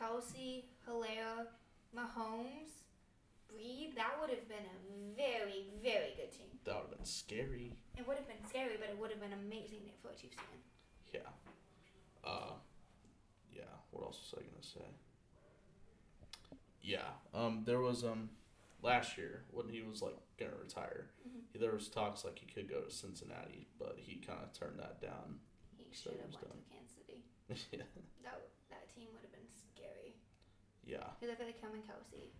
Kelce, 0.00 0.64
Hilaire, 0.86 1.46
Mahomes, 1.96 2.86
Breed, 3.50 3.92
that 3.96 4.20
would 4.20 4.30
have 4.30 4.46
been 4.48 4.64
a 4.64 5.16
very, 5.16 5.66
very 5.82 6.14
good 6.16 6.30
team. 6.32 6.46
That 6.64 6.74
would 6.76 6.88
have 6.90 6.96
been 6.98 7.04
scary. 7.04 7.72
It 7.96 8.06
would 8.06 8.16
have 8.16 8.28
been 8.28 8.44
scary, 8.48 8.76
but 8.78 8.88
it 8.90 8.98
would 8.98 9.10
have 9.10 9.20
been 9.20 9.32
amazing 9.32 9.90
for 10.02 10.10
a 10.10 10.14
Chiefs 10.14 10.36
fan. 10.36 10.60
Yeah. 11.12 11.30
Uh, 12.24 12.52
yeah. 13.52 13.62
What 13.90 14.04
else 14.04 14.18
was 14.20 14.34
I 14.38 14.42
gonna 14.44 14.62
say? 14.62 14.86
Yeah. 16.82 17.08
Um, 17.34 17.62
there 17.64 17.80
was 17.80 18.04
um, 18.04 18.30
last 18.82 19.16
year 19.18 19.44
when 19.50 19.68
he 19.68 19.82
was 19.82 20.02
like 20.02 20.16
gonna 20.38 20.56
retire, 20.62 21.10
Mhm. 21.26 21.58
there 21.60 21.72
was 21.72 21.88
talks 21.88 22.24
like 22.24 22.38
he 22.38 22.46
could 22.46 22.68
go 22.68 22.80
to 22.82 22.90
Cincinnati, 22.90 23.66
but 23.78 23.96
he 23.98 24.16
kind 24.16 24.40
of 24.42 24.52
turned 24.52 24.78
that 24.78 25.00
down. 25.00 25.40
He 25.76 25.94
So 25.94 26.10
should 26.10 26.20
have 26.20 26.30
went 26.34 26.40
done. 26.48 26.62
to 26.62 26.70
Kansas 26.74 26.94
City. 26.96 27.22
yeah. 27.72 27.84
That 28.22 28.48
that 28.70 28.94
team 28.94 29.08
would 29.12 29.22
have 29.22 29.32
been 29.32 29.48
scary. 29.72 30.14
Yeah. 30.84 31.10
Because 31.18 31.32
I 31.32 31.36
feel 31.36 31.46
like 31.46 31.60
him 31.60 31.72
and 31.74 31.82
Kelce. 31.84 32.30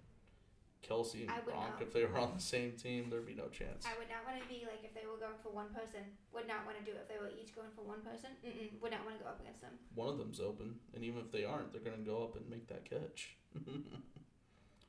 Kelce 0.88 1.20
and 1.20 1.31
I 1.31 1.44
would 1.44 1.53
Gronk, 1.53 1.77
not. 1.77 1.83
if 1.85 1.92
they 1.92 2.05
were 2.09 2.16
on 2.16 2.33
the 2.35 2.40
same 2.40 2.72
team, 2.72 3.12
there'd 3.12 3.29
be 3.29 3.37
no 3.37 3.53
chance. 3.53 3.85
I 3.85 3.92
would 4.01 4.09
not 4.09 4.24
want 4.24 4.40
to 4.40 4.48
be 4.48 4.64
like 4.64 4.81
if 4.81 4.96
they 4.96 5.05
were 5.05 5.20
going 5.20 5.37
for 5.44 5.53
one 5.53 5.68
person. 5.77 6.01
Would 6.33 6.48
not 6.48 6.64
want 6.64 6.81
to 6.81 6.85
do 6.85 6.96
it 6.96 7.05
if 7.05 7.09
they 7.12 7.20
were 7.20 7.29
each 7.29 7.53
going 7.53 7.68
for 7.77 7.85
one 7.85 8.01
person. 8.01 8.33
Mm-mm, 8.40 8.72
would 8.81 8.90
not 8.96 9.05
want 9.05 9.20
to 9.20 9.22
go 9.22 9.29
up 9.29 9.40
against 9.44 9.61
them. 9.61 9.77
One 9.92 10.09
of 10.09 10.16
them's 10.16 10.40
open, 10.40 10.81
and 10.96 11.05
even 11.05 11.20
if 11.20 11.29
they 11.29 11.44
aren't, 11.44 11.77
they're 11.77 11.85
gonna 11.85 12.01
go 12.01 12.24
up 12.24 12.40
and 12.40 12.48
make 12.48 12.66
that 12.72 12.88
catch. 12.88 13.37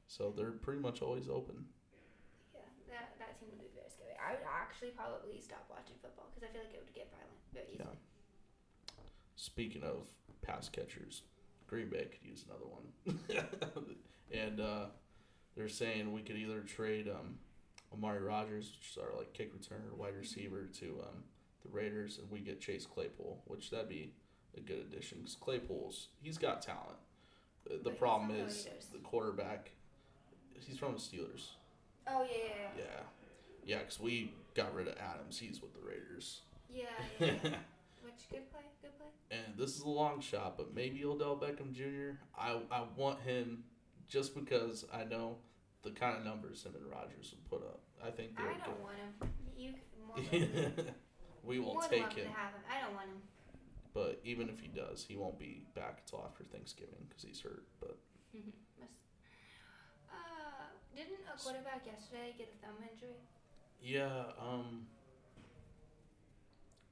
so 0.08 0.32
they're 0.32 0.56
pretty 0.56 0.80
much 0.80 1.04
always 1.04 1.28
open. 1.28 1.68
Yeah, 2.56 2.64
that 2.96 3.20
that 3.20 3.36
team 3.36 3.52
would 3.52 3.60
be 3.60 3.72
very 3.76 3.92
scary. 3.92 4.16
I 4.16 4.40
would 4.40 4.48
actually 4.48 4.96
probably 4.96 5.44
stop 5.44 5.68
watching 5.68 6.00
football 6.00 6.32
because 6.32 6.48
I 6.48 6.50
feel 6.56 6.64
like 6.64 6.74
it 6.74 6.82
would 6.82 6.96
get 6.96 7.12
violent 7.12 7.44
very 7.52 7.68
easily. 7.76 7.92
Yeah. 7.92 9.04
Speaking 9.36 9.84
of 9.84 10.08
pass 10.42 10.68
catchers, 10.70 11.24
Green 11.68 11.90
Bay 11.90 12.08
could 12.08 12.24
use 12.24 12.46
another 12.48 12.66
one. 12.66 12.88
and 14.32 14.60
uh, 14.60 14.86
they're 15.60 15.68
saying 15.68 16.14
we 16.14 16.22
could 16.22 16.38
either 16.38 16.62
trade 16.62 17.10
um, 17.10 17.36
Amari 17.94 18.22
Rodgers, 18.22 18.72
which 18.80 18.92
is 18.92 18.98
our 18.98 19.18
like 19.18 19.34
kick 19.34 19.52
returner, 19.54 19.94
wide 19.96 20.16
receiver, 20.18 20.70
to 20.80 20.86
um, 21.04 21.24
the 21.64 21.70
Raiders, 21.70 22.18
and 22.18 22.32
we 22.32 22.40
get 22.40 22.62
Chase 22.62 22.86
Claypool, 22.86 23.42
which 23.46 23.70
that'd 23.70 23.90
be 23.90 24.14
a 24.58 24.62
good 24.62 24.80
addition. 24.80 25.18
Because 25.20 25.36
Claypool's 25.36 26.08
he's 26.22 26.38
got 26.38 26.62
talent. 26.62 26.98
The, 27.66 27.78
But 27.84 28.00
problem 28.00 28.32
is 28.32 28.70
the 28.94 29.00
quarterback. 29.00 29.72
He's 30.54 30.78
from 30.78 30.94
the 30.94 31.00
Steelers. 31.00 31.50
Oh 32.08 32.24
yeah, 32.24 32.38
yeah, 32.78 32.84
Yeah, 32.84 32.86
yeah, 33.66 33.78
because 33.80 34.00
we 34.00 34.34
got 34.56 34.74
rid 34.74 34.88
of 34.88 34.96
Adams. 34.98 35.38
He's 35.38 35.62
with 35.62 35.74
the 35.74 35.86
Raiders. 35.86 36.42
yeah, 36.74 36.86
yeah. 37.20 37.28
yeah, 37.28 37.34
yeah. 37.44 37.50
Which 38.02 38.30
good 38.32 38.50
play, 38.50 38.62
good 38.82 38.98
play. 38.98 39.08
and 39.30 39.58
this 39.58 39.76
is 39.76 39.82
a 39.82 39.90
long 39.90 40.22
shot, 40.22 40.56
but 40.56 40.74
maybe 40.74 41.04
Odell 41.04 41.36
Beckham 41.36 41.74
Jr. 41.74 42.18
I 42.38 42.60
I 42.72 42.86
want 42.96 43.20
him 43.22 43.66
just 44.10 44.36
because 44.36 44.86
I 44.92 45.04
know 45.06 45.38
the 45.84 45.92
kind 45.92 46.18
of 46.18 46.26
numbers 46.26 46.64
him 46.64 46.74
and 46.76 46.92
Rodgers 46.92 47.32
would 47.32 47.50
put 47.50 47.66
up. 47.66 47.80
I 48.04 48.10
think 48.10 48.36
they're. 48.36 48.50
I 48.50 48.58
don't 48.66 48.82
want 48.82 48.98
him. 48.98 49.30
You 49.56 49.74
more 50.08 50.18
than, 50.32 50.92
we 51.44 51.60
will 51.60 51.74
more 51.76 51.82
than 51.84 51.90
take 51.92 52.14
him, 52.14 52.26
him. 52.26 52.34
I 52.70 52.82
don't 52.82 52.96
want 52.96 53.08
him. 53.08 53.22
but 53.94 54.20
even 54.24 54.50
if 54.50 54.60
he 54.60 54.68
does, 54.68 55.06
he 55.08 55.16
won't 55.16 55.40
be 55.40 55.68
back 55.76 56.02
until 56.06 56.26
after 56.26 56.44
Thanksgiving 56.44 57.06
because 57.08 57.24
he's 57.24 57.40
hurt. 57.40 57.66
But 57.80 57.98
uh, 60.12 60.66
didn't 60.96 61.20
a 61.34 61.38
quarterback 61.38 61.86
yesterday 61.86 62.34
get 62.38 62.54
a 62.54 62.66
thumb 62.66 62.76
injury? 62.92 63.16
yeah, 63.82 64.24
um, 64.42 64.88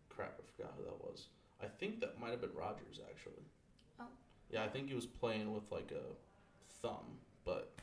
crap, 0.09 0.39
I 0.39 0.43
forgot 0.55 0.73
who 0.77 0.83
that 0.83 0.99
was. 1.03 1.27
I 1.61 1.65
think 1.65 1.99
that 2.01 2.19
might 2.19 2.31
have 2.31 2.41
been 2.41 2.53
Rodgers 2.55 2.99
actually. 3.09 3.43
Oh. 3.99 4.05
Yeah, 4.51 4.63
I 4.63 4.67
think 4.67 4.87
he 4.87 4.95
was 4.95 5.05
playing 5.05 5.53
with 5.53 5.71
like 5.71 5.91
a 5.91 6.05
thumb, 6.81 7.19
but 7.45 7.73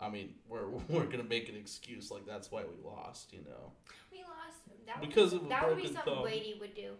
I 0.00 0.08
mean, 0.08 0.34
we're 0.48 0.68
we're 0.88 1.04
gonna 1.04 1.24
make 1.24 1.48
an 1.48 1.56
excuse 1.56 2.10
like 2.10 2.26
that's 2.26 2.50
why 2.50 2.62
we 2.62 2.88
lost, 2.88 3.32
you 3.32 3.40
know? 3.40 3.72
We 4.12 4.18
lost. 4.18 4.58
That 4.86 5.00
Because 5.00 5.32
would, 5.32 5.42
of 5.42 5.46
a 5.46 5.48
that 5.50 5.68
would 5.68 5.76
be 5.76 5.84
something 5.84 6.02
thumb. 6.04 6.22
Brady 6.22 6.56
would 6.60 6.74
do. 6.74 6.92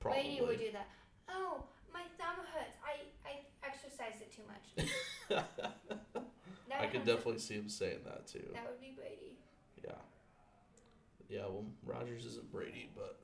Probably. 0.00 0.22
Brady 0.22 0.40
would 0.40 0.58
do 0.58 0.72
that. 0.72 0.88
Oh, 1.28 1.64
my 1.92 2.02
thumb 2.18 2.44
hurts. 2.52 2.76
I 2.84 3.28
I 3.28 3.40
exercised 3.66 4.20
it 4.20 4.32
too 4.32 4.42
much. 4.46 5.44
I 6.80 6.86
could 6.86 7.04
definitely 7.04 7.38
see 7.38 7.54
him 7.54 7.68
saying 7.68 8.00
that 8.04 8.26
too. 8.26 8.44
That 8.52 8.66
would 8.68 8.80
be 8.80 8.94
Brady. 8.96 9.36
Yeah. 9.84 9.92
Yeah, 11.28 11.42
well, 11.42 11.64
Rodgers 11.84 12.24
isn't 12.26 12.50
Brady, 12.50 12.90
but 12.96 13.18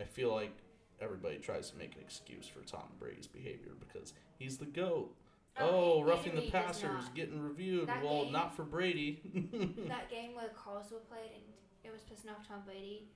I 0.00 0.04
feel 0.04 0.34
like 0.34 0.52
everybody 1.00 1.38
tries 1.38 1.70
to 1.70 1.78
make 1.78 1.94
an 1.94 2.00
excuse 2.00 2.46
for 2.46 2.60
Tom 2.60 2.88
Brady's 2.98 3.26
behavior 3.26 3.72
because 3.78 4.12
he's 4.38 4.58
the 4.58 4.66
GOAT. 4.66 5.14
Oh, 5.62 5.98
Andy 5.98 6.10
roughing 6.10 6.34
the 6.34 6.40
Reid 6.42 6.52
does 6.52 6.62
passer 6.66 6.98
is 6.98 7.08
getting 7.14 7.40
reviewed. 7.40 7.88
That 7.88 8.02
well, 8.02 8.24
game- 8.24 8.32
not 8.32 8.54
for 8.56 8.64
Brady. 8.64 9.20
that 9.88 10.10
game 10.10 10.34
where 10.34 10.50
were 10.90 10.98
played 10.98 11.30
and 11.34 11.42
it 11.84 11.92
was 11.92 12.02
pissing 12.02 12.30
off 12.30 12.46
Tom 12.46 12.62
Brady. 12.64 13.08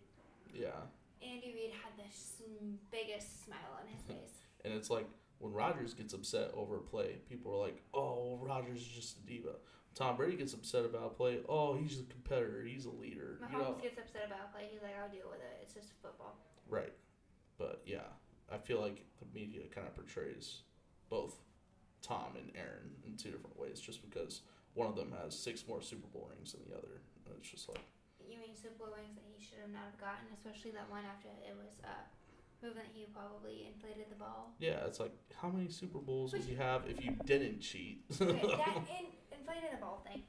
yeah. 0.55 0.71
Andy 1.23 1.55
Reid 1.55 1.71
had 1.83 1.93
the 1.97 2.05
biggest 2.91 3.45
smile 3.45 3.81
on 3.81 3.89
his 3.89 4.03
face. 4.03 4.39
And 4.65 4.73
it's 4.73 4.89
like 4.89 5.07
when 5.41 5.53
Rodgers 5.53 5.93
gets 5.93 6.15
upset 6.15 6.51
over 6.55 6.77
a 6.77 6.81
play, 6.81 7.19
people 7.29 7.53
are 7.53 7.63
like, 7.63 7.83
"Oh, 7.93 8.39
well, 8.39 8.39
Rodgers 8.49 8.81
is 8.81 8.87
just 8.87 9.19
a 9.19 9.21
diva." 9.27 9.57
Tom 9.95 10.17
Brady 10.17 10.37
gets 10.37 10.55
upset 10.55 10.87
about 10.87 11.05
a 11.05 11.09
play. 11.11 11.41
Oh, 11.49 11.75
he's 11.75 12.01
a 12.01 12.05
competitor. 12.05 12.65
He's 12.67 12.87
a 12.87 12.91
leader. 12.91 13.39
Mahomes 13.43 13.53
you 13.53 13.59
know, 13.59 13.77
gets 13.83 13.99
upset 13.99 14.23
about 14.27 14.49
a 14.49 14.53
play. 14.55 14.69
He's 14.73 14.81
like, 14.83 14.95
I'll 15.01 15.11
deal 15.11 15.29
with 15.31 15.41
it. 15.41 15.59
It's 15.63 15.75
just 15.75 15.89
football. 16.03 16.35
right? 16.69 16.95
But 17.59 17.83
yeah, 17.87 18.09
I 18.51 18.57
feel 18.59 18.81
like 18.81 19.05
the 19.19 19.27
media 19.39 19.63
kind 19.73 19.87
of 19.87 19.95
portrays 19.95 20.63
both 21.09 21.37
Tom 22.05 22.37
and 22.37 22.53
Aaron 22.55 22.93
in 23.09 23.17
two 23.17 23.33
different 23.33 23.57
ways, 23.59 23.81
just 23.81 24.05
because 24.05 24.45
one 24.77 24.89
of 24.89 24.97
them 24.97 25.09
has 25.25 25.33
six 25.33 25.65
more 25.67 25.81
Super 25.81 26.07
Bowl 26.13 26.29
rings 26.29 26.53
than 26.53 26.61
the 26.69 26.77
other. 26.77 27.01
And 27.25 27.33
it's 27.41 27.49
just 27.49 27.69
like, 27.73 27.81
You 28.21 28.37
mean 28.37 28.53
Super 28.53 28.85
Bowl 28.85 28.93
rings 28.93 29.17
that 29.17 29.25
he 29.33 29.41
should 29.41 29.65
have 29.65 29.73
not 29.73 29.89
have 29.89 29.97
gotten, 29.99 30.29
especially 30.37 30.73
that 30.77 30.85
one 30.93 31.09
after 31.09 31.33
it 31.33 31.57
was 31.57 31.73
uh, 31.81 32.05
proven 32.61 32.85
that 32.85 32.93
he 32.93 33.09
probably 33.09 33.65
inflated 33.73 34.13
the 34.13 34.21
ball. 34.21 34.53
yeah, 34.61 34.85
it's 34.85 35.01
like 35.01 35.13
how 35.41 35.49
many 35.49 35.69
Super 35.73 35.99
Bowls 35.99 36.33
would 36.37 36.45
you 36.45 36.57
have 36.61 36.85
if 36.85 37.01
you 37.05 37.17
didn't 37.25 37.61
cheat? 37.65 38.05
Okay, 38.21 38.45
that 38.61 38.77
in, 39.01 39.09
inflated 39.33 39.73
the 39.73 39.81
ball 39.81 40.05
thing. 40.05 40.23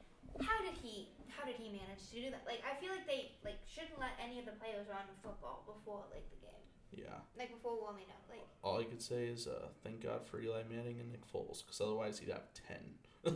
How 0.44 0.60
did 0.64 0.76
he? 0.80 1.12
How 1.32 1.44
did 1.48 1.56
he 1.60 1.72
manage 1.72 2.04
to 2.12 2.16
do 2.16 2.28
that? 2.32 2.44
Like, 2.48 2.60
I 2.64 2.76
feel 2.80 2.92
like 2.92 3.08
they 3.08 3.36
like 3.44 3.60
shouldn't 3.68 4.00
let 4.00 4.16
any 4.20 4.40
of 4.40 4.46
the 4.48 4.56
players 4.60 4.88
run 4.92 5.04
the 5.08 5.16
football 5.24 5.64
before 5.68 6.04
like 6.12 6.28
the 6.32 6.40
game, 6.44 6.65
yeah. 6.96 7.20
like 7.38 7.52
before 7.52 7.80
warming 7.80 8.06
up. 8.10 8.22
Like, 8.30 8.46
All 8.64 8.80
I 8.80 8.84
could 8.84 9.02
say 9.02 9.26
is 9.28 9.48
uh, 9.48 9.68
thank 9.84 10.02
God 10.04 10.26
for 10.26 10.40
Eli 10.40 10.64
Manning 10.70 11.00
and 11.00 11.12
Nick 11.12 11.26
Foles, 11.32 11.64
because 11.66 11.82
otherwise 11.82 12.20
he'd 12.20 12.30
have 12.30 12.48
ten. 12.54 12.96
Eli 13.26 13.36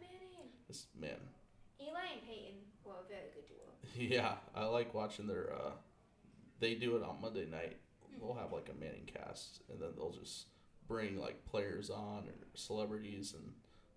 Manning, 0.00 0.48
This 0.68 0.86
man, 0.98 1.18
Eli 1.80 2.00
and 2.14 2.22
Peyton 2.26 2.54
were 2.84 2.94
a 3.04 3.08
very 3.08 3.30
good 3.34 3.46
duo. 3.48 4.08
yeah, 4.16 4.34
I 4.54 4.64
like 4.66 4.94
watching 4.94 5.26
their. 5.26 5.52
Uh, 5.52 5.72
they 6.60 6.74
do 6.74 6.96
it 6.96 7.02
on 7.02 7.20
Monday 7.20 7.46
night. 7.46 7.76
They'll 8.20 8.34
have 8.34 8.52
like 8.52 8.68
a 8.70 8.74
Manning 8.80 9.08
cast, 9.12 9.60
and 9.70 9.80
then 9.80 9.90
they'll 9.96 10.12
just 10.12 10.46
bring 10.86 11.18
like 11.18 11.44
players 11.46 11.90
on 11.90 12.24
or 12.28 12.34
celebrities, 12.54 13.34
and 13.36 13.52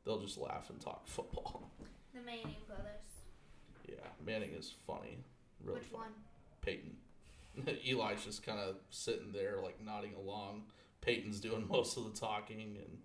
they'll 0.06 0.22
just 0.22 0.38
laugh 0.38 0.70
and 0.70 0.80
talk 0.80 1.08
football. 1.08 1.70
The 2.14 2.22
Manning 2.22 2.56
brothers. 2.68 3.26
Yeah, 3.88 4.08
Manning 4.26 4.52
is 4.52 4.74
funny, 4.86 5.18
really 5.64 5.80
Which 5.80 5.88
funny. 5.90 6.04
one? 6.04 6.12
Peyton. 6.68 7.00
Eli's 7.88 8.28
just 8.28 8.44
kind 8.44 8.60
of 8.60 8.76
sitting 8.90 9.32
there, 9.32 9.64
like 9.64 9.80
nodding 9.80 10.12
along. 10.20 10.64
Peyton's 11.00 11.40
doing 11.40 11.66
most 11.72 11.96
of 11.96 12.04
the 12.04 12.20
talking, 12.20 12.76
and 12.76 13.00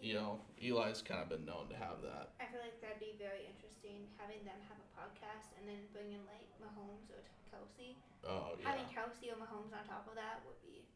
you 0.00 0.14
know, 0.14 0.38
Eli's 0.62 1.02
kind 1.02 1.18
of 1.18 1.28
been 1.28 1.44
known 1.44 1.66
to 1.68 1.76
have 1.76 1.98
that. 2.06 2.38
I 2.38 2.46
feel 2.46 2.62
like 2.62 2.78
that'd 2.80 3.02
be 3.02 3.18
very 3.18 3.42
interesting 3.50 4.06
having 4.14 4.46
them 4.46 4.62
have 4.70 4.78
a 4.78 4.88
podcast 4.94 5.50
and 5.58 5.66
then 5.66 5.82
bringing 5.90 6.22
like 6.30 6.46
Mahomes 6.62 7.10
or 7.10 7.18
Kelce. 7.50 7.98
Oh 8.22 8.54
yeah, 8.62 8.70
Having 8.70 8.94
Kelce 8.94 9.26
or 9.34 9.36
Mahomes 9.42 9.74
on 9.74 9.82
top 9.90 10.06
of 10.06 10.14
that 10.14 10.38
would 10.46 10.62
be. 10.62 10.86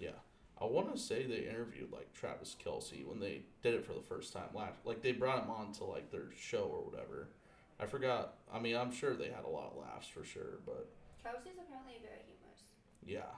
yeah. 0.00 0.16
I 0.58 0.64
want 0.64 0.90
to 0.94 0.98
say 0.98 1.26
they 1.26 1.46
interviewed 1.46 1.92
like 1.92 2.14
Travis 2.14 2.56
Kelce 2.64 3.06
when 3.06 3.20
they 3.20 3.42
did 3.62 3.74
it 3.74 3.84
for 3.84 3.92
the 3.92 4.00
first 4.00 4.32
time 4.32 4.48
last. 4.54 4.78
Like 4.86 5.02
they 5.02 5.12
brought 5.12 5.44
him 5.44 5.50
on 5.50 5.72
to 5.72 5.84
like 5.84 6.10
their 6.10 6.32
show 6.34 6.64
or 6.72 6.80
whatever. 6.90 7.28
I 7.80 7.86
forgot. 7.86 8.34
I 8.52 8.58
mean, 8.58 8.76
I'm 8.76 8.92
sure 8.92 9.14
they 9.14 9.28
had 9.28 9.44
a 9.44 9.48
lot 9.48 9.72
of 9.72 9.78
laughs 9.78 10.08
for 10.08 10.24
sure, 10.24 10.60
but 10.64 10.88
Kelce's 11.24 11.58
apparently 11.58 11.98
very 12.00 12.22
humorous. 12.26 12.62
yeah, 13.04 13.36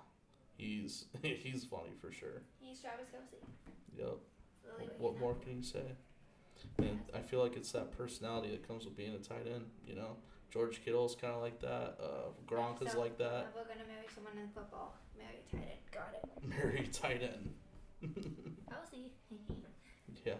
he's 0.56 1.06
he's 1.22 1.64
funny 1.64 1.92
for 2.00 2.12
sure. 2.12 2.42
He's 2.60 2.80
Travis 2.80 3.06
Kelce. 3.06 3.42
Yep. 3.96 4.18
Literally 4.64 4.90
what 4.98 5.18
more 5.18 5.34
can 5.34 5.56
you 5.56 5.62
say? 5.62 5.96
And 6.78 7.00
I 7.14 7.20
feel 7.20 7.40
like 7.42 7.56
it's 7.56 7.72
that 7.72 7.96
personality 7.96 8.50
that 8.50 8.66
comes 8.66 8.84
with 8.84 8.96
being 8.96 9.14
a 9.14 9.18
tight 9.18 9.46
end. 9.52 9.64
You 9.86 9.94
know, 9.96 10.16
George 10.52 10.84
Kittle's 10.84 11.14
kind 11.14 11.34
of 11.34 11.40
like 11.42 11.60
that. 11.60 11.96
Uh, 12.00 12.30
Gronk 12.46 12.86
is 12.86 12.94
like 12.94 13.18
that. 13.18 13.48
If 13.48 13.54
we're 13.54 13.62
gonna 13.72 13.86
marry 13.88 14.06
someone 14.14 14.36
in 14.38 14.48
football, 14.50 14.94
marry 15.16 15.42
tight 15.50 15.68
end. 15.70 15.90
Got 15.92 16.14
it. 16.14 16.28
Very 16.44 16.86
tight 16.88 17.22
end. 17.22 17.54
Kelce. 18.70 19.10
Yeah. 20.24 20.34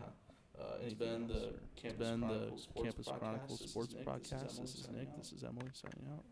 Uh, 0.58 0.64
it's 0.84 0.94
been 0.94 1.28
the 1.28 1.54
Campus 1.76 2.08
been 2.08 2.20
the 2.20 2.26
Chronicles 2.26 2.62
Sports 2.62 2.84
Campus 2.84 3.08
Podcast. 3.08 3.18
Chronicles 3.18 3.58
This 3.58 3.66
is 3.66 3.70
Sports 3.70 3.94
Nick. 3.94 4.06
This 4.06 4.26
is 4.26 4.32
Podcast. 4.32 4.60
This 4.60 4.74
is 4.74 4.88
Nick. 4.90 5.16
This 5.16 5.32
is 5.32 5.44
Emily 5.44 5.70
signing 5.72 6.08
out. 6.12 6.24